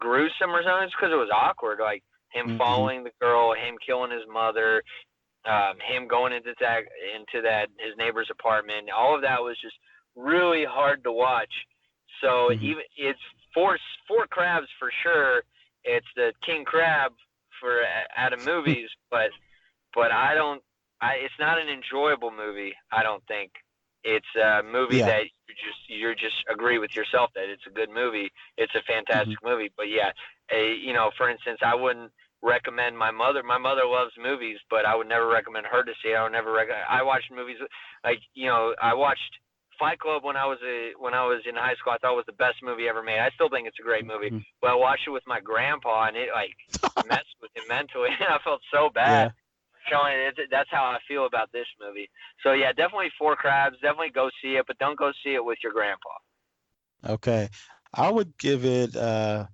gruesome 0.00 0.50
or 0.50 0.62
something, 0.62 0.84
it's 0.84 0.94
because 0.98 1.12
it 1.12 1.16
was 1.16 1.30
awkward. 1.32 1.78
Like 1.80 2.02
him 2.32 2.48
mm-hmm. 2.48 2.58
following 2.58 3.04
the 3.04 3.12
girl, 3.20 3.54
him 3.54 3.76
killing 3.84 4.10
his 4.10 4.26
mother, 4.30 4.82
um, 5.44 5.74
him 5.86 6.08
going 6.08 6.32
into 6.32 6.54
that 6.60 6.82
into 7.14 7.42
that 7.42 7.68
his 7.78 7.96
neighbor's 7.96 8.28
apartment. 8.30 8.90
All 8.90 9.14
of 9.14 9.22
that 9.22 9.40
was 9.40 9.56
just 9.62 9.76
really 10.16 10.64
hard 10.64 11.02
to 11.04 11.12
watch 11.12 11.52
so 12.20 12.50
mm-hmm. 12.50 12.64
even 12.64 12.82
it's 12.96 13.20
four 13.54 13.78
four 14.08 14.26
crabs 14.26 14.68
for 14.78 14.90
sure. 15.02 15.42
It's 15.84 16.06
the 16.16 16.32
king 16.44 16.64
crab 16.64 17.12
for 17.60 17.80
out 18.16 18.32
of 18.32 18.44
movies, 18.46 18.88
but 19.10 19.30
but 19.94 20.12
I 20.12 20.34
don't. 20.34 20.62
I 21.00 21.14
it's 21.14 21.34
not 21.38 21.58
an 21.58 21.68
enjoyable 21.68 22.30
movie. 22.30 22.74
I 22.90 23.02
don't 23.02 23.24
think 23.26 23.52
it's 24.04 24.26
a 24.36 24.62
movie 24.62 24.98
yeah. 24.98 25.06
that 25.06 25.22
you 25.22 25.54
just 25.54 25.80
you 25.88 26.14
just 26.14 26.44
agree 26.52 26.78
with 26.78 26.94
yourself 26.94 27.30
that 27.34 27.48
it's 27.48 27.66
a 27.66 27.70
good 27.70 27.90
movie. 27.90 28.30
It's 28.56 28.74
a 28.74 28.82
fantastic 28.82 29.38
mm-hmm. 29.38 29.48
movie. 29.48 29.72
But 29.76 29.88
yeah, 29.88 30.10
a, 30.52 30.74
you 30.74 30.92
know, 30.92 31.10
for 31.16 31.30
instance, 31.30 31.58
I 31.64 31.74
wouldn't 31.74 32.10
recommend 32.42 32.98
my 32.98 33.10
mother. 33.10 33.42
My 33.42 33.58
mother 33.58 33.86
loves 33.86 34.12
movies, 34.20 34.58
but 34.68 34.84
I 34.84 34.96
would 34.96 35.08
never 35.08 35.28
recommend 35.28 35.66
her 35.66 35.84
to 35.84 35.92
see. 36.02 36.10
It. 36.10 36.16
I 36.16 36.24
would 36.24 36.32
never 36.32 36.52
recommend. 36.52 36.84
I 36.88 37.02
watched 37.02 37.30
movies 37.30 37.58
like 38.04 38.18
you 38.34 38.46
know 38.46 38.74
I 38.80 38.94
watched 38.94 39.38
Fight 39.78 39.98
Club 39.98 40.24
when 40.24 40.36
I 40.36 40.46
was 40.46 40.58
a 40.66 40.92
when 40.98 41.14
I 41.14 41.24
was 41.24 41.42
in 41.48 41.54
high 41.54 41.74
school, 41.74 41.92
I 41.92 41.98
thought 41.98 42.16
was 42.16 42.26
the 42.26 42.32
best 42.32 42.62
movie 42.62 42.88
ever 42.88 43.02
made. 43.02 43.18
I 43.18 43.30
still 43.34 43.48
think 43.48 43.66
it's 43.66 43.78
a 43.80 43.82
great 43.82 44.06
movie. 44.06 44.30
Mm-hmm. 44.30 44.46
But 44.60 44.70
I 44.70 44.74
watched 44.74 45.06
it 45.06 45.10
with 45.10 45.26
my 45.26 45.40
grandpa, 45.40 46.08
and 46.08 46.16
it 46.16 46.28
like 46.34 46.54
messed 47.08 47.36
with 47.40 47.50
him 47.54 47.64
mentally. 47.68 48.10
and 48.20 48.28
I 48.28 48.38
felt 48.44 48.60
so 48.72 48.90
bad. 48.94 49.32
Yeah. 49.32 49.90
Showing 49.90 50.14
it, 50.14 50.38
that's 50.48 50.70
how 50.70 50.84
I 50.84 50.98
feel 51.08 51.26
about 51.26 51.50
this 51.50 51.66
movie. 51.80 52.08
So 52.44 52.52
yeah, 52.52 52.72
definitely 52.72 53.10
Four 53.18 53.34
Crabs. 53.34 53.74
Definitely 53.82 54.10
go 54.14 54.30
see 54.40 54.54
it, 54.54 54.64
but 54.68 54.78
don't 54.78 54.98
go 54.98 55.10
see 55.24 55.34
it 55.34 55.44
with 55.44 55.58
your 55.62 55.72
grandpa. 55.72 56.10
Okay, 57.04 57.48
I 57.92 58.08
would 58.08 58.38
give 58.38 58.64
it 58.64 58.94
uh, 58.94 59.46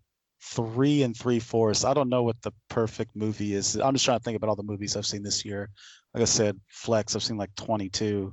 three 0.43 1.03
and 1.03 1.17
three 1.17 1.41
fourths. 1.41 1.85
I 1.85 1.95
don't 1.95 2.09
know 2.09 2.23
what 2.23 2.41
the 2.43 2.53
perfect 2.69 3.17
movie 3.17 3.55
is. 3.55 3.77
I'm 3.77 3.95
just 3.95 4.05
trying 4.05 4.19
to 4.19 4.25
think 4.25 4.37
about 4.37 4.51
all 4.51 4.57
the 4.57 4.63
movies 4.63 4.97
I've 4.97 5.07
seen 5.07 5.23
this 5.23 5.45
year. 5.45 5.71
Like 6.15 6.23
I 6.23 6.27
said, 6.27 6.61
Flex. 6.69 7.17
I've 7.17 7.23
seen 7.23 7.37
like 7.37 7.55
22. 7.57 8.33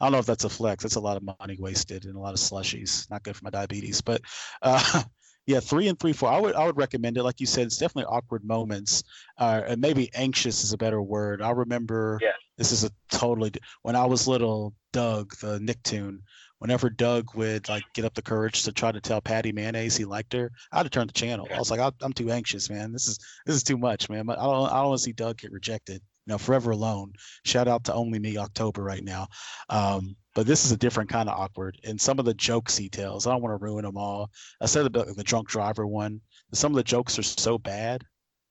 I 0.00 0.06
don't 0.06 0.12
know 0.12 0.18
if 0.18 0.26
that's 0.26 0.44
a 0.44 0.48
flex. 0.48 0.82
That's 0.82 0.96
a 0.96 1.00
lot 1.00 1.16
of 1.16 1.28
money 1.40 1.56
wasted 1.58 2.04
and 2.06 2.16
a 2.16 2.20
lot 2.20 2.34
of 2.34 2.40
slushies. 2.40 3.10
Not 3.10 3.22
good 3.22 3.36
for 3.36 3.44
my 3.44 3.50
diabetes. 3.50 4.00
But 4.00 4.22
uh, 4.62 5.02
Yeah, 5.46 5.58
three 5.58 5.88
and 5.88 5.98
three, 5.98 6.12
four. 6.12 6.30
I 6.30 6.38
would 6.38 6.54
I 6.54 6.64
would 6.64 6.76
recommend 6.76 7.16
it. 7.16 7.24
Like 7.24 7.40
you 7.40 7.46
said, 7.46 7.66
it's 7.66 7.78
definitely 7.78 8.04
awkward 8.04 8.44
moments, 8.44 9.02
uh, 9.38 9.62
and 9.66 9.80
maybe 9.80 10.08
anxious 10.14 10.62
is 10.62 10.72
a 10.72 10.78
better 10.78 11.02
word. 11.02 11.42
I 11.42 11.50
remember. 11.50 12.20
Yeah. 12.22 12.32
This 12.56 12.72
is 12.72 12.84
a 12.84 12.90
totally 13.10 13.52
when 13.82 13.96
I 13.96 14.04
was 14.04 14.28
little. 14.28 14.74
Doug, 14.92 15.36
the 15.40 15.60
Nicktoon, 15.60 16.18
whenever 16.58 16.90
Doug 16.90 17.34
would 17.36 17.68
like 17.68 17.84
get 17.94 18.04
up 18.04 18.14
the 18.14 18.22
courage 18.22 18.64
to 18.64 18.72
try 18.72 18.90
to 18.90 19.00
tell 19.00 19.20
Patty 19.20 19.52
Mayonnaise 19.52 19.96
he 19.96 20.04
liked 20.04 20.32
her, 20.32 20.50
I'd 20.72 20.78
have 20.78 20.90
turned 20.90 21.10
the 21.10 21.14
channel. 21.14 21.46
I 21.52 21.58
was 21.58 21.70
like, 21.70 21.78
I'm 22.02 22.12
too 22.12 22.30
anxious, 22.30 22.68
man. 22.68 22.92
This 22.92 23.06
is 23.06 23.18
this 23.46 23.54
is 23.56 23.62
too 23.62 23.78
much, 23.78 24.08
man. 24.10 24.28
I 24.28 24.34
don't 24.34 24.68
I 24.68 24.80
don't 24.80 24.88
want 24.88 24.98
to 24.98 25.04
see 25.04 25.12
Doug 25.12 25.38
get 25.38 25.52
rejected. 25.52 26.02
Know, 26.30 26.38
forever 26.38 26.70
alone. 26.70 27.12
Shout 27.44 27.68
out 27.68 27.84
to 27.84 27.94
Only 27.94 28.18
Me 28.18 28.38
October 28.38 28.82
right 28.82 29.04
now. 29.04 29.28
Um, 29.68 30.16
but 30.34 30.46
this 30.46 30.64
is 30.64 30.72
a 30.72 30.76
different 30.76 31.10
kind 31.10 31.28
of 31.28 31.38
awkward. 31.38 31.76
And 31.84 32.00
some 32.00 32.18
of 32.18 32.24
the 32.24 32.34
jokes 32.34 32.76
he 32.76 32.88
tells, 32.88 33.26
I 33.26 33.32
don't 33.32 33.42
want 33.42 33.58
to 33.58 33.64
ruin 33.64 33.84
them 33.84 33.96
all. 33.96 34.30
I 34.60 34.66
said 34.66 34.86
about 34.86 35.14
the 35.16 35.24
drunk 35.24 35.48
driver 35.48 35.86
one. 35.86 36.20
Some 36.52 36.72
of 36.72 36.76
the 36.76 36.84
jokes 36.84 37.18
are 37.18 37.22
so 37.22 37.58
bad 37.58 38.04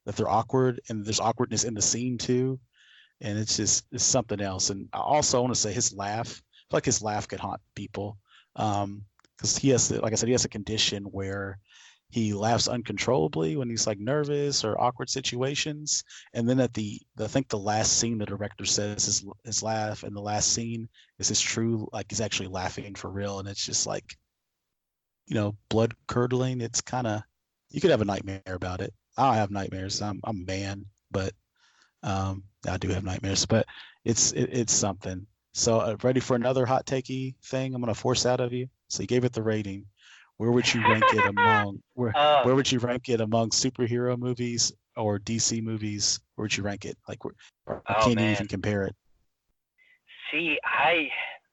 that 0.06 0.16
they're 0.16 0.30
awkward, 0.30 0.82
and 0.90 1.06
there's 1.06 1.20
awkwardness 1.20 1.64
in 1.64 1.74
the 1.74 1.82
scene 1.82 2.18
too. 2.18 2.60
And 3.22 3.38
it's 3.38 3.58
just 3.58 3.86
it's 3.92 4.04
something 4.04 4.42
else. 4.42 4.70
And 4.70 4.88
I 4.94 5.00
also 5.00 5.42
want 5.42 5.54
to 5.54 5.60
say 5.60 5.74
his 5.74 5.94
laugh 5.94 6.42
like 6.72 6.86
his 6.86 7.02
laugh 7.02 7.28
could 7.28 7.40
haunt 7.40 7.62
people 7.76 8.18
because 8.56 8.84
um, 8.84 9.02
he 9.60 9.70
has, 9.70 9.92
like 9.92 10.12
I 10.12 10.16
said, 10.16 10.28
he 10.28 10.34
has 10.34 10.46
a 10.46 10.50
condition 10.50 11.04
where 11.06 11.60
he 12.12 12.34
laughs 12.34 12.68
uncontrollably 12.68 13.55
when 13.55 13.70
he's 13.70 13.86
like 13.86 13.99
nervous 13.99 14.64
or 14.64 14.80
awkward 14.82 15.10
situations. 15.10 16.03
And 16.34 16.49
then 16.49 16.60
at 16.60 16.74
the, 16.74 16.99
I 17.20 17.28
think 17.28 17.47
the 17.47 17.60
last 17.60 17.99
scene, 17.99 18.18
the 18.18 18.26
director 18.26 18.66
says 18.66 19.05
his 19.05 19.26
his 19.43 19.62
laugh, 19.62 20.03
and 20.03 20.16
the 20.16 20.22
last 20.22 20.51
scene 20.51 20.89
is 21.20 21.28
his 21.28 21.39
true, 21.39 21.88
like 21.93 22.07
he's 22.10 22.22
actually 22.22 22.49
laughing 22.49 22.95
for 22.95 23.12
real, 23.12 23.39
and 23.39 23.47
it's 23.47 23.66
just 23.66 23.86
like, 23.86 24.18
you 25.28 25.36
know, 25.36 25.55
blood 25.70 25.93
curdling. 26.07 26.62
It's 26.62 26.82
kind 26.82 27.05
of, 27.05 27.22
you 27.70 27.80
could 27.80 27.91
have 27.91 28.01
a 28.01 28.05
nightmare 28.05 28.41
about 28.47 28.82
it. 28.82 28.93
I 29.16 29.36
have 29.36 29.51
nightmares. 29.51 30.01
I'm 30.01 30.20
I'm 30.24 30.41
a 30.41 30.45
man, 30.45 30.86
but 31.12 31.34
um, 32.01 32.43
I 32.68 32.78
do 32.78 32.88
have 32.89 33.03
nightmares. 33.03 33.45
But 33.45 33.68
it's 34.03 34.32
it, 34.32 34.49
it's 34.51 34.74
something. 34.74 35.28
So 35.53 35.80
uh, 35.80 35.95
ready 36.01 36.22
for 36.22 36.36
another 36.36 36.66
hot 36.66 36.88
takey 36.88 37.36
thing? 37.43 37.76
I'm 37.76 37.82
gonna 37.82 37.93
force 37.93 38.26
out 38.26 38.39
of 38.39 38.53
you. 38.53 38.68
So 38.88 39.03
you 39.03 39.07
gave 39.07 39.26
it 39.26 39.34
the 39.34 39.43
rating. 39.43 39.86
Where 40.40 40.52
would 40.52 40.74
you 40.74 40.82
rank 40.82 41.04
it 41.12 41.26
among 41.26 41.84
where 41.96 42.16
uh, 42.16 42.46
where 42.46 42.56
would 42.56 42.72
you 42.72 42.80
rank 42.80 43.10
it 43.10 43.20
among 43.20 43.50
superhero 43.50 44.18
movies 44.18 44.72
or 44.96 45.20
DC 45.20 45.62
movies? 45.62 46.22
Where 46.36 46.46
would 46.46 46.56
you 46.56 46.64
rank 46.64 46.86
it? 46.86 46.98
Like, 47.10 47.26
where, 47.26 47.34
oh, 47.68 47.82
can 48.04 48.16
man. 48.16 48.26
you 48.26 48.32
even 48.32 48.48
compare 48.48 48.84
it? 48.84 48.96
See, 50.32 50.58
I 50.64 51.10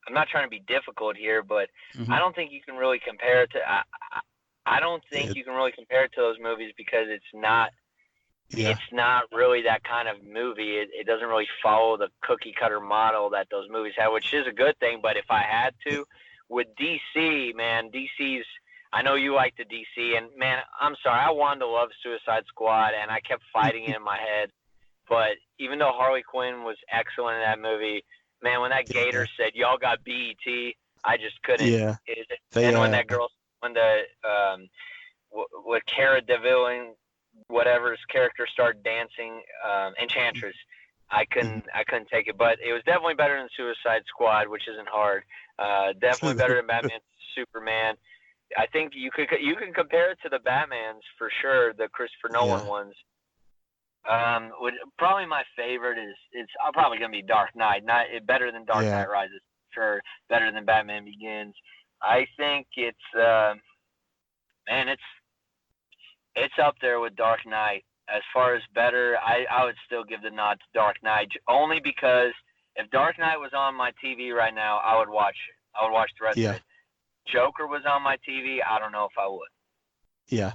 I'm 0.07 0.15
not 0.15 0.29
trying 0.29 0.45
to 0.45 0.51
be 0.51 0.63
difficult 0.69 1.17
here, 1.17 1.43
but 1.43 1.69
mm-hmm. 1.97 2.13
I 2.13 2.21
don't 2.21 2.33
think 2.37 2.53
you 2.53 2.61
can 2.65 2.77
really 2.77 3.01
compare 3.05 3.43
it 3.43 3.51
to. 3.55 3.59
I, 3.59 3.83
I, 4.13 4.77
I 4.77 4.81
don't 4.81 5.03
think 5.13 5.31
it, 5.31 5.37
you 5.37 5.43
can 5.43 5.55
really 5.55 5.73
compare 5.73 6.05
it 6.05 6.13
to 6.15 6.21
those 6.21 6.37
movies 6.41 6.73
because 6.77 7.07
it's 7.09 7.25
not 7.35 7.71
yeah. 8.51 8.69
it's 8.69 8.93
not 8.93 9.25
really 9.33 9.63
that 9.63 9.83
kind 9.83 10.07
of 10.07 10.19
movie. 10.25 10.77
It, 10.77 10.91
it 10.93 11.09
doesn't 11.09 11.27
really 11.27 11.49
follow 11.61 11.97
the 11.97 12.07
cookie 12.23 12.55
cutter 12.57 12.79
model 12.79 13.31
that 13.31 13.49
those 13.51 13.67
movies 13.69 13.95
have, 13.99 14.13
which 14.13 14.33
is 14.33 14.47
a 14.47 14.53
good 14.53 14.79
thing. 14.79 15.01
But 15.03 15.17
if 15.17 15.27
I 15.29 15.43
had 15.43 15.75
to, 15.89 16.07
with 16.49 16.69
DC, 16.81 17.53
man, 17.57 17.91
DC's. 17.91 18.47
I 18.93 19.03
know 19.03 19.15
you 19.15 19.35
like 19.35 19.55
the 19.57 19.65
DC, 19.65 20.17
and 20.17 20.27
man, 20.39 20.59
I'm 20.81 20.95
sorry, 21.03 21.21
I 21.21 21.31
wanted 21.31 21.61
to 21.61 21.67
love 21.67 21.89
Suicide 22.03 22.45
Squad, 22.49 22.93
and 23.01 23.11
I 23.11 23.21
kept 23.21 23.43
fighting 23.53 23.85
it 23.85 23.97
in 23.97 24.03
my 24.03 24.17
head. 24.17 24.51
But 25.09 25.37
even 25.59 25.79
though 25.79 25.93
Harley 25.95 26.23
Quinn 26.23 26.65
was 26.65 26.77
excellent 26.93 27.37
in 27.37 27.43
that 27.43 27.61
movie, 27.61 28.05
man, 28.43 28.61
when 28.61 28.71
that 28.71 28.89
Gator 28.89 29.29
said 29.37 29.53
"Y'all 29.55 29.79
got 29.79 30.05
BET," 30.05 30.75
I 31.05 31.17
just 31.17 31.41
couldn't. 31.43 31.69
Yeah. 31.69 31.97
It, 32.07 32.27
they, 32.53 32.65
and 32.65 32.79
when 32.79 32.91
uh, 32.91 32.99
that 32.99 33.07
girl, 33.07 33.29
when 33.61 33.75
the 33.75 34.03
um, 34.25 34.69
with 35.65 35.83
Cara 35.87 36.23
Delevingne 36.23 36.95
whatever 37.49 37.91
his 37.91 38.01
character 38.11 38.47
started 38.53 38.83
dancing, 38.83 39.43
um, 39.65 39.93
Enchantress. 40.01 40.57
I 41.11 41.25
couldn't 41.31 41.65
I 41.73 41.85
couldn't 41.85 42.09
take 42.09 42.27
it, 42.27 42.37
but 42.37 42.59
it 42.59 42.73
was 42.73 42.83
definitely 42.85 43.15
better 43.15 43.39
than 43.39 43.49
Suicide 43.57 44.03
Squad, 44.09 44.49
which 44.49 44.67
isn't 44.67 44.89
hard. 44.89 45.23
Uh, 45.57 45.93
definitely 46.01 46.37
better 46.37 46.57
than 46.57 46.67
Batman, 46.67 46.99
Superman. 47.37 47.95
I 48.57 48.67
think 48.73 48.93
you 48.95 49.11
could 49.11 49.29
you 49.41 49.57
can 49.57 49.73
compare 49.73 50.13
it 50.13 50.19
to 50.23 50.29
the 50.29 50.39
Batman's 50.39 51.03
for 51.19 51.31
sure, 51.43 51.73
the 51.75 51.89
Christopher 51.93 52.31
Nolan 52.33 52.65
yeah. 52.65 52.71
ones. 52.71 52.95
Um, 54.09 54.53
would 54.61 54.75
probably 54.99 55.27
my 55.27 55.43
favorite 55.57 55.99
is 55.99 56.15
it's 56.33 56.53
uh, 56.65 56.71
probably 56.73 56.99
gonna 56.99 57.11
be 57.11 57.23
Dark 57.23 57.51
Knight. 57.57 57.85
Not 57.85 58.07
better 58.27 58.53
than 58.53 58.65
Dark 58.65 58.85
yeah. 58.85 58.99
Knight 58.99 59.11
Rises, 59.11 59.41
sure. 59.75 60.01
Better 60.29 60.53
than 60.53 60.65
Batman 60.65 61.05
Begins. 61.05 61.55
I 62.03 62.27
think 62.37 62.67
it's 62.77 62.99
uh, 63.19 63.55
man, 64.69 64.89
it's 64.89 65.03
it's 66.37 66.55
up 66.63 66.77
there 66.81 67.01
with 67.01 67.17
Dark 67.17 67.41
Knight. 67.47 67.85
As 68.09 68.23
far 68.33 68.55
as 68.55 68.63
better, 68.73 69.17
I, 69.19 69.45
I 69.51 69.65
would 69.65 69.75
still 69.85 70.05
give 70.05 70.23
the 70.23 70.31
nod 70.31 70.59
to 70.61 70.67
Dark 70.79 70.97
Knight 71.03 71.29
only 71.49 71.81
because 71.83 72.31
if 72.77 72.89
Dark 72.91 73.19
Knight 73.19 73.39
was 73.39 73.51
on 73.57 73.75
my 73.75 73.91
TV 74.05 74.33
right 74.33 74.55
now, 74.55 74.79
I 74.85 74.97
would 74.97 75.09
watch 75.09 75.35
it. 75.35 75.57
I 75.79 75.85
would 75.85 75.93
watch 75.93 76.11
the 76.19 76.27
rest 76.27 76.39
yeah. 76.39 76.51
of 76.51 76.57
it. 76.57 76.63
Joker 77.33 77.67
was 77.67 77.83
on 77.89 78.03
my 78.03 78.17
TV, 78.29 78.59
I 78.69 78.79
don't 78.79 78.93
know 78.93 79.05
if 79.05 79.19
I 79.19 79.29
would. 79.29 79.49
Yeah. 80.29 80.53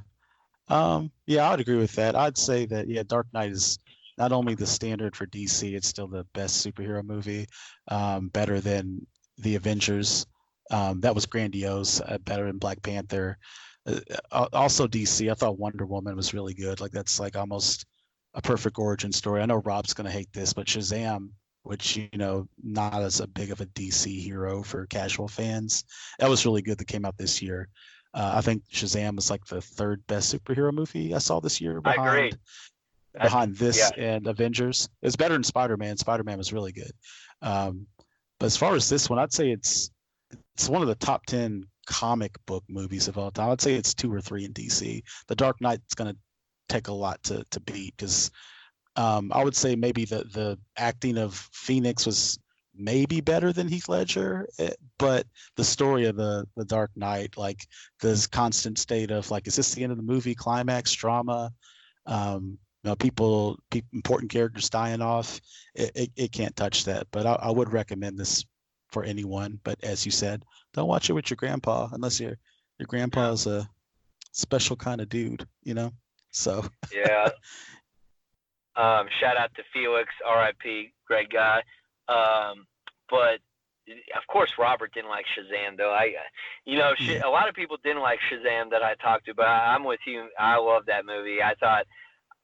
Um, 0.67 1.11
yeah, 1.25 1.47
I 1.47 1.51
would 1.51 1.59
agree 1.59 1.77
with 1.77 1.93
that. 1.93 2.15
I'd 2.15 2.37
say 2.37 2.65
that 2.67 2.87
yeah, 2.87 3.03
Dark 3.05 3.27
Knight 3.33 3.51
is 3.51 3.77
not 4.17 4.31
only 4.31 4.55
the 4.55 4.67
standard 4.67 5.15
for 5.15 5.25
DC, 5.27 5.73
it's 5.73 5.87
still 5.87 6.07
the 6.07 6.25
best 6.33 6.65
superhero 6.65 7.03
movie, 7.03 7.47
um, 7.87 8.29
better 8.29 8.61
than 8.61 9.05
the 9.37 9.55
Avengers. 9.55 10.25
Um, 10.69 11.01
that 11.01 11.15
was 11.15 11.25
grandiose, 11.25 11.99
uh, 12.01 12.17
better 12.19 12.45
than 12.45 12.57
Black 12.57 12.81
Panther. 12.81 13.37
Uh, 13.85 13.99
uh, 14.31 14.47
also 14.53 14.87
DC. 14.87 15.29
I 15.29 15.33
thought 15.33 15.59
Wonder 15.59 15.85
Woman 15.85 16.15
was 16.15 16.33
really 16.33 16.53
good. 16.53 16.79
Like 16.79 16.91
that's 16.91 17.19
like 17.19 17.35
almost 17.35 17.85
a 18.33 18.41
perfect 18.41 18.77
origin 18.77 19.11
story. 19.11 19.41
I 19.41 19.45
know 19.45 19.57
Rob's 19.57 19.93
gonna 19.93 20.11
hate 20.11 20.31
this, 20.31 20.53
but 20.53 20.67
Shazam, 20.67 21.29
which 21.63 21.95
you 21.95 22.09
know, 22.13 22.47
not 22.63 23.01
as 23.01 23.19
a 23.19 23.27
big 23.27 23.51
of 23.51 23.61
a 23.61 23.65
DC 23.67 24.21
hero 24.21 24.63
for 24.63 24.85
casual 24.87 25.27
fans, 25.27 25.83
that 26.19 26.29
was 26.29 26.45
really 26.45 26.61
good. 26.61 26.77
That 26.77 26.87
came 26.87 27.05
out 27.05 27.17
this 27.17 27.41
year. 27.41 27.69
Uh, 28.13 28.33
I 28.35 28.41
think 28.41 28.63
Shazam 28.71 29.15
was 29.15 29.29
like 29.29 29.45
the 29.45 29.61
third 29.61 30.05
best 30.07 30.33
superhero 30.33 30.73
movie 30.73 31.13
I 31.13 31.19
saw 31.19 31.39
this 31.39 31.61
year. 31.61 31.79
Behind, 31.79 32.01
I 32.01 32.17
agree. 32.17 32.33
Behind 33.13 33.55
this 33.55 33.91
yeah. 33.95 34.15
and 34.15 34.27
Avengers, 34.27 34.89
it's 35.01 35.15
better 35.15 35.33
than 35.33 35.43
Spider 35.43 35.77
Man. 35.77 35.97
Spider 35.97 36.23
Man 36.23 36.37
was 36.37 36.53
really 36.53 36.71
good. 36.71 36.91
Um, 37.41 37.87
but 38.39 38.47
as 38.47 38.57
far 38.57 38.75
as 38.75 38.89
this 38.89 39.09
one, 39.09 39.19
I'd 39.19 39.33
say 39.33 39.51
it's 39.51 39.91
it's 40.55 40.67
one 40.67 40.81
of 40.81 40.87
the 40.87 40.95
top 40.95 41.25
ten 41.25 41.65
comic 41.85 42.35
book 42.45 42.63
movies 42.69 43.07
of 43.07 43.17
all 43.17 43.31
time. 43.31 43.49
I'd 43.49 43.61
say 43.61 43.75
it's 43.75 43.93
two 43.93 44.13
or 44.13 44.21
three 44.21 44.45
in 44.45 44.53
DC. 44.53 45.01
The 45.27 45.35
Dark 45.35 45.61
Knight's 45.61 45.93
going 45.93 46.11
to 46.11 46.17
take 46.69 46.87
a 46.87 46.93
lot 46.93 47.21
to 47.23 47.45
to 47.51 47.59
beat 47.61 47.95
because 47.97 48.31
um, 48.95 49.31
I 49.33 49.43
would 49.43 49.55
say 49.55 49.75
maybe 49.75 50.05
the 50.05 50.23
the 50.25 50.59
acting 50.77 51.17
of 51.17 51.35
Phoenix 51.53 52.05
was 52.05 52.39
maybe 52.75 53.21
better 53.21 53.53
than 53.53 53.67
Heath 53.67 53.89
Ledger, 53.89 54.47
eh, 54.59 54.71
but 54.97 55.25
the 55.55 55.63
story 55.63 56.05
of 56.05 56.15
the 56.15 56.47
the 56.55 56.65
Dark 56.65 56.91
Knight, 56.95 57.37
like 57.37 57.65
this 58.01 58.27
constant 58.27 58.77
state 58.77 59.11
of 59.11 59.29
like, 59.31 59.47
is 59.47 59.55
this 59.55 59.73
the 59.73 59.83
end 59.83 59.91
of 59.91 59.97
the 59.97 60.03
movie? 60.03 60.35
Climax 60.35 60.91
drama. 60.93 61.51
Um, 62.05 62.57
you 62.83 62.89
know, 62.89 62.95
people, 62.95 63.59
people, 63.69 63.89
important 63.93 64.31
characters 64.31 64.67
dying 64.67 65.01
off. 65.01 65.39
It, 65.75 65.91
it, 65.93 66.11
it 66.15 66.31
can't 66.31 66.55
touch 66.55 66.85
that. 66.85 67.05
But 67.11 67.27
I, 67.27 67.33
I 67.33 67.51
would 67.51 67.71
recommend 67.71 68.17
this 68.17 68.43
for 68.91 69.03
anyone. 69.03 69.59
But 69.63 69.77
as 69.83 70.03
you 70.03 70.11
said, 70.11 70.43
don't 70.73 70.87
watch 70.87 71.09
it 71.09 71.13
with 71.13 71.29
your 71.29 71.37
grandpa 71.37 71.89
unless 71.91 72.19
your 72.19 72.37
your 72.79 72.87
grandpa's 72.87 73.45
a 73.45 73.69
special 74.31 74.75
kind 74.75 74.99
of 74.99 75.09
dude, 75.09 75.47
you 75.63 75.73
know. 75.73 75.91
So 76.31 76.65
yeah. 76.93 77.29
Um, 78.75 79.07
shout 79.19 79.37
out 79.37 79.53
to 79.55 79.63
Felix, 79.73 80.09
R.I.P. 80.25 80.93
Great 81.07 81.29
guy. 81.29 81.61
Um, 82.07 82.65
but 83.09 83.39
of 84.15 84.25
course, 84.27 84.53
Robert 84.57 84.93
didn't 84.93 85.09
like 85.09 85.25
Shazam, 85.37 85.77
though. 85.77 85.91
I, 85.91 86.13
you 86.65 86.77
know, 86.77 86.93
a 87.25 87.29
lot 87.29 87.49
of 87.49 87.55
people 87.55 87.77
didn't 87.83 88.01
like 88.01 88.19
Shazam 88.31 88.69
that 88.71 88.83
I 88.83 88.95
talked 88.95 89.25
to, 89.25 89.33
but 89.33 89.47
I, 89.47 89.75
I'm 89.75 89.83
with 89.83 89.99
you. 90.05 90.27
I 90.39 90.57
love 90.57 90.83
that 90.87 91.05
movie. 91.05 91.41
I 91.43 91.55
thought 91.55 91.85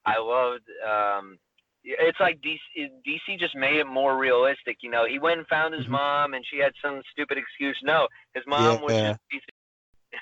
I 0.04 0.18
loved 0.18 0.64
um, 0.86 1.38
it's 1.84 2.20
like 2.20 2.40
DC, 2.40 2.90
DC 3.06 3.38
just 3.38 3.56
made 3.56 3.76
it 3.76 3.86
more 3.86 4.18
realistic. 4.18 4.78
You 4.80 4.90
know, 4.90 5.06
he 5.06 5.18
went 5.18 5.38
and 5.38 5.46
found 5.48 5.74
his 5.74 5.84
mm-hmm. 5.84 5.92
mom, 5.92 6.34
and 6.34 6.44
she 6.50 6.58
had 6.58 6.72
some 6.82 7.00
stupid 7.12 7.38
excuse. 7.38 7.78
No, 7.82 8.08
his 8.34 8.44
mom 8.46 8.62
yeah, 8.62 8.80
was 8.80 8.92
yeah. 8.92 9.16
just 9.32 9.46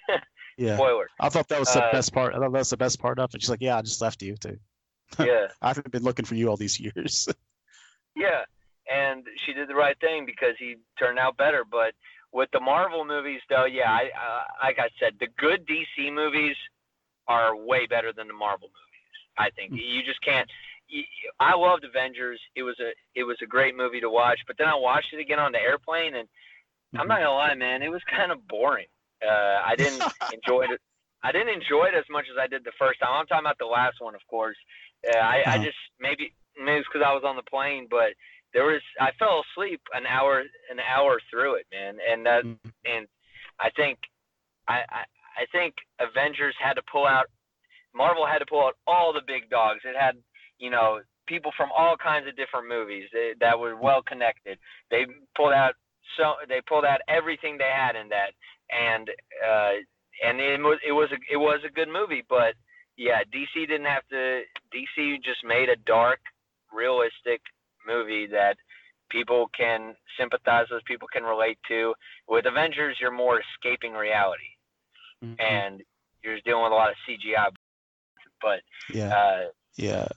yeah. 0.59 0.77
Spoiler. 0.77 1.09
I 1.21 1.29
thought 1.29 1.49
that 1.49 1.59
was 1.59 1.73
the 1.73 1.85
uh, 1.85 1.93
best 1.93 2.13
part. 2.13 2.35
I 2.35 2.39
thought 2.39 2.53
that 2.53 2.59
was 2.59 2.71
the 2.71 2.77
best 2.77 3.01
part 3.01 3.19
of 3.19 3.35
it. 3.35 3.41
She's 3.41 3.51
like, 3.51 3.63
"Yeah, 3.63 3.79
I 3.79 3.83
just 3.83 4.01
left 4.01 4.23
you 4.23 4.37
too. 4.37 4.59
Yeah, 5.19 5.49
I 5.63 5.69
haven't 5.69 5.91
been 5.91 6.03
looking 6.03 6.25
for 6.25 6.35
you 6.35 6.49
all 6.49 6.57
these 6.57 6.79
years." 6.79 7.29
yeah, 8.17 8.45
and 8.93 9.25
she 9.45 9.53
did 9.53 9.69
the 9.69 9.75
right 9.75 9.99
thing 10.01 10.27
because 10.27 10.55
he 10.59 10.77
turned 10.99 11.19
out 11.19 11.37
better. 11.37 11.65
But 11.69 11.95
with 12.33 12.51
the 12.53 12.61
Marvel 12.61 13.05
movies, 13.05 13.41
though, 13.49 13.65
yeah, 13.65 13.91
I, 13.91 14.05
uh, 14.05 14.43
like 14.63 14.79
I 14.79 14.89
said, 15.01 15.15
the 15.19 15.29
good 15.39 15.67
DC 15.67 16.13
movies 16.13 16.57
are 17.29 17.57
way 17.57 17.87
better 17.87 18.13
than 18.13 18.29
the 18.29 18.35
Marvel 18.35 18.69
movies. 18.69 18.87
I 19.39 19.51
think 19.51 19.73
mm-hmm. 19.73 19.97
you 19.97 20.03
just 20.03 20.23
can't. 20.23 20.49
I 21.41 21.57
loved 21.57 21.85
Avengers. 21.85 22.41
It 22.55 22.63
was 22.63 22.79
a 22.81 22.93
it 23.15 23.25
was 23.25 23.37
a 23.43 23.47
great 23.47 23.77
movie 23.77 24.01
to 24.01 24.11
watch. 24.11 24.41
But 24.47 24.57
then 24.59 24.69
I 24.69 24.77
watched 24.77 25.13
it 25.13 25.21
again 25.21 25.39
on 25.39 25.53
the 25.53 25.59
airplane, 25.59 26.15
and 26.15 26.29
mm-hmm. 26.29 27.01
I'm 27.01 27.09
not 27.09 27.19
gonna 27.19 27.33
lie, 27.33 27.55
man, 27.55 27.83
it 27.83 27.91
was 27.91 28.03
kind 28.09 28.31
of 28.31 28.47
boring. 28.49 28.87
Uh, 29.25 29.61
I 29.65 29.75
didn't 29.77 30.03
enjoy 30.33 30.67
it. 30.71 30.81
I 31.23 31.33
didn't 31.33 31.55
enjoy 31.55 31.87
it 31.87 31.95
as 31.95 32.05
much 32.11 32.27
as 32.31 32.39
I 32.39 32.47
did 32.47 32.65
the 32.65 32.73
first 32.79 33.01
time. 33.01 33.11
I'm 33.13 33.27
talking 33.27 33.45
about 33.45 33.59
the 33.59 33.67
last 33.67 33.97
one, 34.01 34.15
of 34.15 34.21
course. 34.29 34.57
Uh, 35.05 35.19
I. 35.19 35.43
I 35.47 35.59
just 35.59 35.79
maybe 36.01 36.33
maybe 36.59 36.79
it's 36.79 36.89
because 36.93 37.07
I 37.07 37.13
was 37.13 37.25
on 37.25 37.37
the 37.37 37.43
plane, 37.43 37.87
but 37.91 38.15
there 38.53 38.65
was 38.65 38.81
I 39.01 39.11
fell 39.19 39.45
asleep 39.45 39.81
an 39.95 40.07
hour 40.07 40.41
an 40.71 40.79
hour 40.81 41.21
through 41.31 41.57
it, 41.57 41.67
man, 41.73 41.99
and 42.09 42.27
that 42.27 42.45
mm-hmm. 42.45 42.69
and 42.85 43.07
I 43.61 43.71
think 43.77 43.99
I, 44.69 44.81
I 44.89 45.03
I 45.37 45.47
think 45.53 45.75
Avengers 46.01 46.55
had 46.59 46.75
to 46.75 46.83
pull 46.91 47.07
out 47.07 47.27
Marvel 47.95 48.27
had 48.27 48.39
to 48.39 48.47
pull 48.47 48.65
out 48.65 48.77
all 48.87 49.13
the 49.13 49.23
big 49.27 49.51
dogs. 49.51 49.81
It 49.85 49.97
had 49.99 50.17
you 50.59 50.71
know 50.71 51.01
people 51.27 51.53
from 51.57 51.71
all 51.77 51.97
kinds 51.97 52.29
of 52.29 52.37
different 52.37 52.69
movies 52.69 53.09
that 53.41 53.59
were 53.59 53.77
well 53.77 54.03
connected. 54.03 54.59
They 54.91 55.07
pulled 55.37 55.53
out 55.53 55.75
so 56.17 56.35
they 56.49 56.61
pulled 56.67 56.85
out 56.85 57.01
everything 57.09 57.59
they 57.59 57.73
had 57.75 57.97
in 57.97 58.09
that, 58.11 58.33
and 58.71 59.11
uh, 59.45 59.73
and 60.25 60.41
it 60.41 60.61
was 60.61 60.79
it 60.87 60.93
was 60.93 61.11
a 61.13 61.19
it 61.31 61.37
was 61.37 61.61
a 61.67 61.73
good 61.73 61.89
movie, 61.89 62.25
but 62.29 62.55
yeah, 62.97 63.21
DC 63.33 63.67
didn't 63.69 63.87
have 63.87 64.07
to. 64.11 64.43
DC 64.75 65.23
just 65.23 65.45
made 65.45 65.69
a 65.69 65.77
dark, 65.87 66.21
realistic 66.73 67.41
movie 67.87 68.27
that 68.27 68.57
people 69.11 69.51
can 69.57 69.95
sympathize 70.19 70.67
with, 70.71 70.85
people 70.85 71.09
can 71.13 71.23
relate 71.23 71.59
to. 71.69 71.95
With 72.29 72.47
Avengers, 72.47 72.97
you're 73.01 73.13
more 73.13 73.41
escaping 73.41 73.93
reality, 73.93 74.57
mm-hmm. 75.25 75.35
and 75.41 75.83
you're 76.23 76.41
dealing 76.45 76.65
with 76.65 76.73
a 76.73 76.77
lot 76.77 76.91
of 76.91 76.97
CGI. 77.09 77.49
But 78.41 78.61
yeah, 78.93 79.15
uh, 79.15 79.45
yeah, 79.77 80.09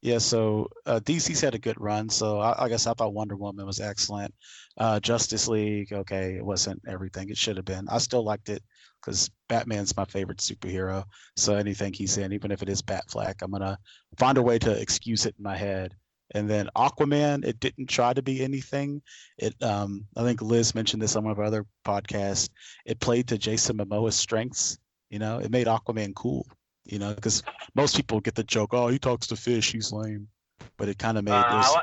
yeah. 0.00 0.18
So 0.18 0.68
uh, 0.86 1.00
DC's 1.00 1.40
had 1.40 1.54
a 1.54 1.58
good 1.58 1.80
run. 1.80 2.08
So 2.08 2.40
I, 2.40 2.64
I, 2.64 2.68
guess 2.68 2.86
I 2.86 2.94
thought 2.94 3.14
Wonder 3.14 3.36
Woman 3.36 3.66
was 3.66 3.80
excellent. 3.80 4.34
Uh, 4.76 5.00
Justice 5.00 5.48
League, 5.48 5.92
okay, 5.92 6.36
it 6.36 6.44
wasn't 6.44 6.82
everything 6.86 7.30
it 7.30 7.36
should 7.36 7.56
have 7.56 7.66
been. 7.66 7.88
I 7.88 7.98
still 7.98 8.24
liked 8.24 8.48
it 8.48 8.62
because 9.00 9.30
Batman's 9.48 9.96
my 9.96 10.04
favorite 10.04 10.38
superhero. 10.38 11.04
So 11.36 11.54
anything 11.54 11.92
he's 11.92 12.18
in, 12.18 12.32
even 12.32 12.50
if 12.50 12.62
it 12.62 12.68
is 12.68 12.82
Batfleck, 12.82 13.42
I'm 13.42 13.50
gonna 13.50 13.78
find 14.18 14.38
a 14.38 14.42
way 14.42 14.58
to 14.60 14.80
excuse 14.80 15.26
it 15.26 15.34
in 15.38 15.42
my 15.42 15.56
head. 15.56 15.94
And 16.34 16.48
then 16.48 16.68
Aquaman, 16.76 17.44
it 17.44 17.58
didn't 17.58 17.86
try 17.86 18.12
to 18.12 18.22
be 18.22 18.44
anything. 18.44 19.00
It, 19.38 19.54
um, 19.62 20.04
I 20.16 20.22
think 20.22 20.42
Liz 20.42 20.74
mentioned 20.74 21.02
this 21.02 21.16
on 21.16 21.24
one 21.24 21.32
of 21.32 21.38
our 21.38 21.46
other 21.46 21.64
podcasts. 21.86 22.50
It 22.84 23.00
played 23.00 23.28
to 23.28 23.38
Jason 23.38 23.78
Momoa's 23.78 24.16
strengths. 24.16 24.78
You 25.08 25.18
know, 25.18 25.38
it 25.38 25.50
made 25.50 25.66
Aquaman 25.66 26.14
cool. 26.14 26.46
You 26.84 26.98
know, 26.98 27.14
because 27.14 27.42
most 27.74 27.96
people 27.96 28.20
get 28.20 28.34
the 28.34 28.44
joke, 28.44 28.72
oh, 28.72 28.88
he 28.88 28.98
talks 28.98 29.26
to 29.28 29.36
fish, 29.36 29.72
he's 29.72 29.92
lame. 29.92 30.28
But 30.76 30.88
it 30.88 30.98
kind 30.98 31.18
of 31.18 31.24
made 31.24 31.32
uh, 31.32 31.58
this. 31.58 31.76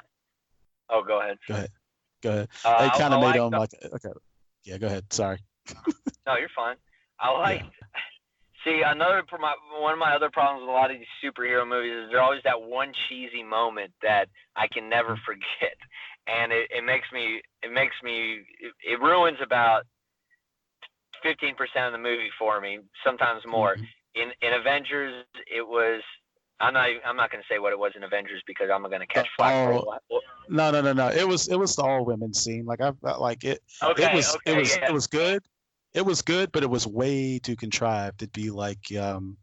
Oh, 0.90 1.04
go 1.04 1.22
ahead. 1.22 1.38
Go 1.48 1.54
ahead. 1.56 1.70
Go 2.22 2.30
ahead. 2.32 2.50
Uh, 2.64 2.90
it 2.92 2.98
kind 2.98 3.14
of 3.14 3.22
made 3.22 3.28
like 3.28 3.36
him 3.36 3.52
the... 3.52 3.60
like, 3.60 3.70
okay, 3.84 4.10
yeah, 4.64 4.78
go 4.78 4.88
ahead. 4.88 5.06
Sorry. 5.12 5.40
no, 6.28 6.38
you're 6.38 6.50
fine. 6.56 6.76
I 7.20 7.32
like. 7.32 7.62
Yeah. 7.62 8.02
See, 8.66 8.82
another 8.84 9.24
my, 9.40 9.54
one 9.80 9.94
of 9.94 10.00
my 10.00 10.16
other 10.16 10.32
problems 10.32 10.62
with 10.62 10.70
a 10.70 10.74
lot 10.74 10.90
of 10.90 10.98
these 10.98 11.06
superhero 11.24 11.68
movies 11.70 11.94
is 11.94 12.10
there's 12.10 12.22
always 12.22 12.42
that 12.46 12.60
one 12.60 12.92
cheesy 13.08 13.44
moment 13.44 13.92
that 14.02 14.28
I 14.56 14.68
can 14.68 14.90
never 14.90 15.14
mm-hmm. 15.14 15.24
forget, 15.24 15.78
and 16.26 16.52
it, 16.52 16.72
it 16.76 16.84
makes 16.84 17.06
me 17.14 17.42
it 17.62 17.72
makes 17.72 17.94
me 18.04 18.42
it, 18.60 18.74
it 18.82 19.00
ruins 19.00 19.38
about 19.44 19.84
fifteen 21.22 21.54
percent 21.54 21.86
of 21.86 21.92
the 21.92 22.00
movie 22.00 22.32
for 22.40 22.60
me, 22.60 22.80
sometimes 23.06 23.44
more. 23.46 23.76
Mm-hmm. 23.76 24.22
In 24.22 24.32
in 24.42 24.60
Avengers, 24.60 25.26
it 25.46 25.62
was 25.62 26.02
I'm 26.60 26.74
not. 26.74 26.90
I'm 27.06 27.18
not 27.18 27.30
going 27.30 27.44
to 27.44 27.54
say 27.54 27.60
what 27.60 27.72
it 27.72 27.78
was 27.78 27.92
in 27.96 28.04
Avengers 28.04 28.42
because 28.48 28.70
I'm 28.74 28.82
going 28.82 29.02
to 29.02 29.06
catch 29.06 29.28
flack. 29.38 29.54
Oh, 29.54 30.22
no, 30.50 30.72
no, 30.72 30.82
no, 30.82 30.94
no. 30.94 31.10
It 31.10 31.28
was. 31.28 31.50
It 31.50 31.60
was 31.60 31.76
the 31.76 31.84
all 31.84 32.04
women 32.04 32.34
scene. 32.34 32.66
Like 32.66 32.82
I 32.82 32.94
like 33.20 33.44
it. 33.44 33.62
Okay, 33.84 34.06
it 34.06 34.16
was. 34.16 34.36
Okay, 34.38 34.54
it 34.54 34.58
was. 34.58 34.76
Yeah. 34.76 34.88
It 34.88 34.94
was 34.94 35.06
good 35.06 35.44
it 35.96 36.06
was 36.06 36.22
good, 36.22 36.52
but 36.52 36.62
it 36.62 36.70
was 36.70 36.86
way 36.86 37.40
too 37.40 37.56
contrived. 37.56 38.22
It'd 38.22 38.34
be 38.34 38.52
like 38.52 38.94
um, 39.00 39.38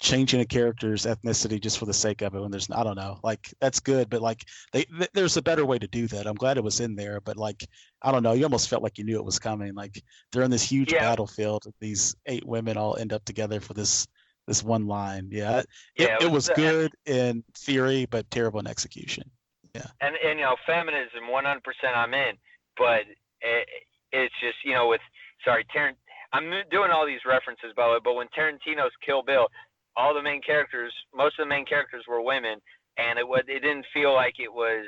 changing 0.00 0.40
a 0.40 0.44
character's 0.44 1.06
ethnicity 1.06 1.60
just 1.60 1.78
for 1.78 1.86
the 1.86 1.94
sake 1.94 2.22
of 2.22 2.34
it. 2.34 2.40
When 2.40 2.50
there's, 2.50 2.68
I 2.72 2.82
don't 2.82 2.96
know, 2.96 3.20
like 3.22 3.54
that's 3.60 3.78
good, 3.78 4.10
but 4.10 4.20
like 4.20 4.44
they, 4.72 4.82
th- 4.84 5.10
there's 5.14 5.36
a 5.36 5.42
better 5.42 5.64
way 5.64 5.78
to 5.78 5.86
do 5.86 6.08
that. 6.08 6.26
I'm 6.26 6.34
glad 6.34 6.56
it 6.56 6.64
was 6.64 6.80
in 6.80 6.96
there, 6.96 7.20
but 7.20 7.36
like 7.36 7.64
I 8.02 8.10
don't 8.10 8.24
know, 8.24 8.32
you 8.32 8.42
almost 8.42 8.68
felt 8.68 8.82
like 8.82 8.98
you 8.98 9.04
knew 9.04 9.16
it 9.16 9.24
was 9.24 9.38
coming. 9.38 9.74
Like 9.74 10.02
they're 10.32 10.42
in 10.42 10.50
this 10.50 10.68
huge 10.68 10.92
yeah. 10.92 11.00
battlefield. 11.00 11.64
These 11.78 12.16
eight 12.26 12.44
women 12.44 12.76
all 12.76 12.96
end 12.96 13.12
up 13.12 13.24
together 13.24 13.60
for 13.60 13.72
this 13.74 14.08
this 14.48 14.64
one 14.64 14.88
line. 14.88 15.28
Yeah, 15.30 15.58
it, 15.58 15.66
yeah, 15.96 16.16
it, 16.16 16.22
it 16.22 16.30
was, 16.32 16.48
was 16.48 16.56
good 16.56 16.92
in 17.06 17.44
theory, 17.56 18.06
but 18.06 18.28
terrible 18.32 18.58
in 18.58 18.66
execution. 18.66 19.30
Yeah, 19.76 19.86
and 20.00 20.16
and 20.16 20.40
you 20.40 20.44
know, 20.44 20.56
feminism, 20.66 21.30
100% 21.30 21.60
I'm 21.94 22.12
in, 22.12 22.34
but 22.76 23.02
it, 23.40 23.68
it's 24.10 24.34
just 24.40 24.56
you 24.64 24.74
know 24.74 24.88
with 24.88 25.00
sorry, 25.44 25.64
Tarant. 25.74 25.96
I'm 26.32 26.50
doing 26.70 26.90
all 26.92 27.06
these 27.06 27.24
references 27.26 27.72
by 27.76 27.86
the 27.86 27.92
way, 27.94 27.98
but 28.02 28.14
when 28.14 28.28
Tarantino's 28.28 28.94
Kill 29.04 29.22
Bill, 29.22 29.48
all 29.96 30.14
the 30.14 30.22
main 30.22 30.40
characters, 30.42 30.92
most 31.14 31.38
of 31.38 31.46
the 31.46 31.50
main 31.50 31.66
characters 31.66 32.04
were 32.08 32.22
women, 32.22 32.60
and 32.98 33.18
it 33.18 33.26
was 33.26 33.42
it 33.48 33.60
didn't 33.60 33.86
feel 33.92 34.14
like 34.14 34.34
it 34.38 34.52
was 34.52 34.86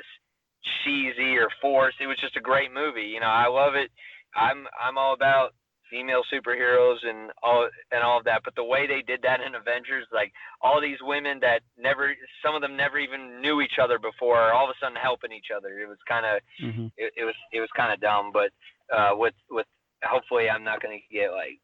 cheesy 0.83 1.35
or 1.35 1.49
forced. 1.61 1.97
It 1.99 2.07
was 2.07 2.17
just 2.21 2.37
a 2.37 2.41
great 2.41 2.73
movie. 2.73 3.03
You 3.03 3.19
know, 3.19 3.27
I 3.27 3.47
love 3.47 3.75
it. 3.75 3.91
I'm 4.35 4.65
I'm 4.79 4.97
all 4.97 5.13
about 5.13 5.53
female 5.93 6.23
superheroes 6.33 6.97
and 7.03 7.31
all 7.43 7.69
and 7.91 8.03
all 8.03 8.17
of 8.17 8.25
that. 8.25 8.41
But 8.43 8.55
the 8.55 8.63
way 8.63 8.87
they 8.87 9.03
did 9.05 9.21
that 9.21 9.41
in 9.41 9.55
Avengers, 9.55 10.07
like 10.11 10.31
all 10.61 10.81
these 10.81 10.97
women 11.01 11.39
that 11.41 11.61
never, 11.77 12.15
some 12.43 12.55
of 12.55 12.61
them 12.61 12.75
never 12.75 12.97
even 12.97 13.41
knew 13.41 13.61
each 13.61 13.77
other 13.81 13.99
before, 13.99 14.51
all 14.53 14.65
of 14.65 14.71
a 14.71 14.79
sudden 14.81 14.97
helping 14.97 15.31
each 15.31 15.53
other. 15.55 15.79
It 15.79 15.87
was 15.87 16.01
kind 16.07 16.25
of, 16.25 16.41
mm-hmm. 16.63 16.87
it, 16.97 17.13
it 17.15 17.23
was 17.23 17.35
it 17.51 17.59
was 17.59 17.69
kind 17.77 17.93
of 17.93 18.01
dumb. 18.01 18.31
But 18.33 18.49
uh, 18.89 19.11
with 19.13 19.35
with 19.49 19.67
hopefully 20.03 20.49
I'm 20.49 20.63
not 20.63 20.81
going 20.81 20.99
to 20.99 21.15
get 21.15 21.31
like 21.31 21.59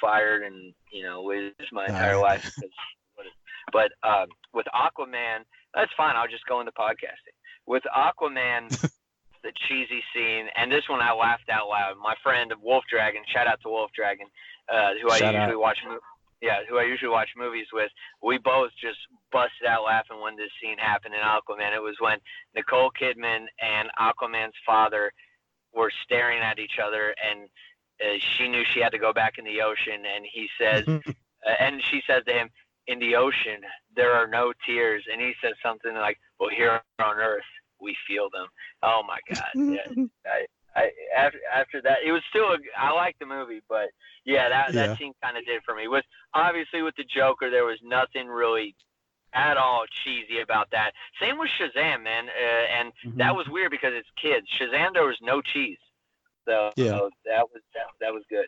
fired 0.00 0.42
and 0.42 0.72
you 0.92 1.02
know 1.02 1.22
lose 1.22 1.52
my 1.72 1.86
entire 1.86 2.16
right. 2.16 2.42
life. 2.42 2.54
But 3.72 3.92
um, 4.06 4.26
with 4.52 4.66
Aquaman, 4.74 5.44
that's 5.74 5.90
fine. 5.96 6.14
I'll 6.16 6.28
just 6.28 6.46
go 6.46 6.60
into 6.60 6.72
podcasting. 6.72 7.36
With 7.66 7.82
Aquaman, 7.96 8.68
the 9.42 9.52
cheesy 9.68 10.02
scene, 10.14 10.46
and 10.56 10.70
this 10.70 10.84
one 10.88 11.00
I 11.00 11.12
laughed 11.12 11.48
out 11.50 11.68
loud. 11.68 11.94
My 12.02 12.14
friend 12.22 12.52
Wolf 12.62 12.84
Dragon, 12.90 13.22
shout 13.32 13.46
out 13.46 13.60
to 13.62 13.68
Wolf 13.68 13.90
Dragon, 13.96 14.26
uh, 14.72 14.90
who 15.00 15.08
shout 15.10 15.34
I 15.34 15.38
usually 15.38 15.54
out. 15.54 15.60
watch. 15.60 15.78
Yeah, 16.42 16.58
who 16.68 16.76
I 16.76 16.82
usually 16.82 17.08
watch 17.08 17.28
movies 17.36 17.66
with. 17.72 17.90
We 18.20 18.36
both 18.38 18.70
just 18.82 18.98
busted 19.30 19.64
out 19.68 19.84
laughing 19.84 20.20
when 20.20 20.36
this 20.36 20.50
scene 20.60 20.76
happened 20.76 21.14
in 21.14 21.20
Aquaman. 21.20 21.74
It 21.74 21.80
was 21.80 21.94
when 22.00 22.18
Nicole 22.56 22.90
Kidman 23.00 23.46
and 23.62 23.88
Aquaman's 23.94 24.58
father 24.66 25.12
were 25.74 25.92
staring 26.04 26.40
at 26.40 26.58
each 26.58 26.78
other, 26.82 27.14
and 27.28 27.48
uh, 28.00 28.18
she 28.18 28.48
knew 28.48 28.64
she 28.64 28.80
had 28.80 28.92
to 28.92 28.98
go 28.98 29.12
back 29.12 29.34
in 29.38 29.44
the 29.44 29.60
ocean. 29.60 30.04
And 30.14 30.24
he 30.30 30.48
says, 30.60 30.86
uh, 30.88 31.54
and 31.60 31.82
she 31.90 32.02
says 32.06 32.22
to 32.26 32.32
him, 32.32 32.48
"In 32.86 32.98
the 32.98 33.16
ocean, 33.16 33.60
there 33.94 34.12
are 34.12 34.26
no 34.26 34.52
tears." 34.66 35.04
And 35.10 35.20
he 35.20 35.32
says 35.42 35.54
something 35.62 35.94
like, 35.94 36.18
"Well, 36.38 36.50
here 36.50 36.80
on 36.98 37.16
Earth, 37.16 37.42
we 37.80 37.96
feel 38.06 38.28
them." 38.30 38.46
Oh 38.82 39.02
my 39.06 39.18
God! 39.34 39.50
Yeah, 39.54 40.04
I, 40.26 40.46
I, 40.74 40.90
after 41.16 41.38
after 41.54 41.82
that, 41.82 41.98
it 42.04 42.12
was 42.12 42.22
still 42.30 42.46
a, 42.46 42.58
I 42.78 42.92
liked 42.92 43.18
the 43.18 43.26
movie, 43.26 43.62
but 43.68 43.88
yeah, 44.24 44.48
that 44.48 44.74
yeah. 44.74 44.86
that 44.86 44.98
scene 44.98 45.12
kind 45.22 45.36
of 45.36 45.44
did 45.44 45.62
for 45.64 45.74
me. 45.74 45.88
Was 45.88 46.04
obviously 46.34 46.82
with 46.82 46.94
the 46.96 47.04
Joker, 47.04 47.50
there 47.50 47.64
was 47.64 47.78
nothing 47.82 48.28
really 48.28 48.74
at 49.34 49.56
all 49.56 49.84
cheesy 50.04 50.40
about 50.40 50.68
that. 50.72 50.92
Same 51.20 51.38
with 51.38 51.50
Shazam, 51.60 52.04
man, 52.04 52.26
uh, 52.28 52.78
and 52.78 52.92
mm-hmm. 53.06 53.18
that 53.18 53.34
was 53.34 53.46
weird 53.48 53.70
because 53.70 53.92
it's 53.94 54.08
kids. 54.20 54.46
Shazam, 54.60 54.92
there 54.92 55.06
was 55.06 55.18
no 55.22 55.40
cheese, 55.40 55.78
so, 56.46 56.70
yeah. 56.76 56.90
so 56.90 57.10
that 57.24 57.44
was 57.50 57.62
that, 57.74 57.86
that 58.00 58.12
was 58.12 58.22
good. 58.28 58.46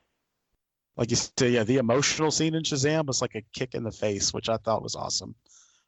Like 0.97 1.11
you 1.11 1.17
said, 1.17 1.51
yeah, 1.51 1.65
the 1.65 1.79
emotional 1.79 2.31
scene 2.31 2.55
in 2.55 2.63
Shazam 2.63 3.07
was 3.07 3.21
like 3.21 3.35
a 3.35 3.43
kick 3.53 3.75
in 3.75 3.83
the 3.83 3.91
face, 3.91 4.33
which 4.33 4.49
I 4.49 4.57
thought 4.59 4.83
was 4.83 4.95
awesome. 4.95 5.35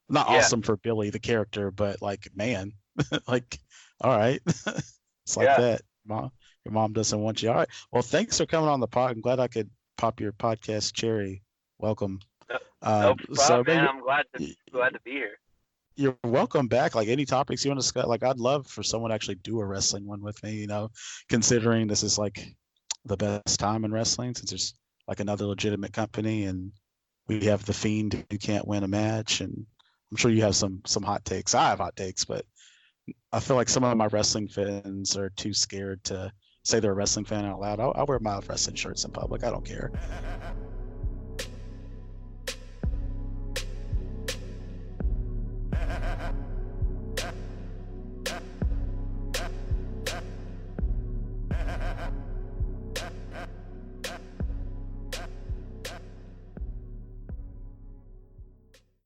Not 0.09 0.29
yeah. 0.29 0.39
awesome 0.39 0.63
for 0.63 0.77
Billy 0.77 1.11
the 1.11 1.19
character, 1.19 1.71
but 1.71 2.03
like 2.03 2.29
man, 2.35 2.73
like 3.29 3.59
all 4.01 4.17
right, 4.17 4.41
it's 4.47 5.37
like 5.37 5.47
yeah. 5.47 5.61
that. 5.61 5.83
Mom, 6.09 6.31
your 6.65 6.73
mom 6.73 6.93
doesn't 6.93 7.21
want 7.21 7.43
you. 7.43 7.49
All 7.49 7.57
right. 7.57 7.69
Well, 7.91 8.03
thanks 8.03 8.39
for 8.39 8.47
coming 8.47 8.69
on 8.69 8.79
the 8.79 8.87
pod. 8.87 9.11
I'm 9.11 9.21
glad 9.21 9.41
I 9.41 9.49
could 9.49 9.69
pop 9.99 10.21
your 10.21 10.33
podcast 10.33 10.93
cherry. 10.95 11.43
Welcome. 11.79 12.21
No, 12.51 12.59
no 12.83 13.11
um, 13.11 13.17
problem, 13.17 13.37
so 13.37 13.65
man. 13.67 13.89
I'm 13.89 14.01
glad 14.01 14.25
to 14.37 14.55
glad 14.73 14.91
to 14.91 15.01
be 15.05 15.13
here. 15.13 15.39
You're 15.97 16.17
welcome 16.25 16.69
back. 16.69 16.95
Like 16.95 17.09
any 17.09 17.25
topics 17.25 17.65
you 17.65 17.71
want 17.71 17.81
to 17.81 17.85
discuss, 17.85 18.07
like 18.07 18.23
I'd 18.23 18.39
love 18.39 18.67
for 18.67 18.83
someone 18.83 19.11
to 19.11 19.15
actually 19.15 19.37
do 19.37 19.61
a 19.61 19.65
wrestling 19.65 20.07
one 20.07 20.21
with 20.21 20.43
me. 20.43 20.55
You 20.55 20.67
know, 20.67 20.91
considering 21.29 21.87
this 21.87 22.03
is 22.03 22.19
like 22.19 22.55
the 23.05 23.17
best 23.17 23.59
time 23.59 23.85
in 23.85 23.93
wrestling 23.93 24.35
since 24.35 24.51
there's 24.51 24.75
like 25.09 25.21
another 25.21 25.47
legitimate 25.47 25.93
company 25.93 26.45
and 26.45 26.73
we 27.29 27.45
have 27.47 27.65
the 27.65 27.73
fiend 27.73 28.25
who 28.31 28.39
can't 28.39 28.67
win 28.67 28.83
a 28.83 28.89
match 28.89 29.41
and 29.41 29.67
I'm 30.11 30.17
sure 30.17 30.31
you 30.31 30.43
have 30.43 30.57
some 30.57 30.83
some 30.87 31.03
hot 31.03 31.25
takes. 31.25 31.55
I 31.55 31.71
have 31.71 31.79
hot 31.79 31.97
takes, 31.97 32.25
but 32.25 32.45
I 33.33 33.41
feel 33.41 33.57
like 33.57 33.69
some 33.69 33.85
of 33.85 33.97
my 33.97 34.07
wrestling 34.07 34.49
fans 34.49 35.17
are 35.17 35.31
too 35.31 35.53
scared 35.53 36.03
to 36.05 36.33
say 36.65 36.81
they're 36.81 36.93
a 36.93 36.95
wrestling 36.95 37.25
fan 37.25 37.45
out 37.45 37.61
loud. 37.61 37.81
I'll, 37.81 37.93
I'll 37.97 38.07
wear 38.07 38.19
my 38.21 38.41
wrestling 38.49 38.77
shirts 38.77 39.05
in 39.05 39.13
public. 39.13 39.45
I 39.45 39.51
don't 39.51 39.65
care. 39.65 39.93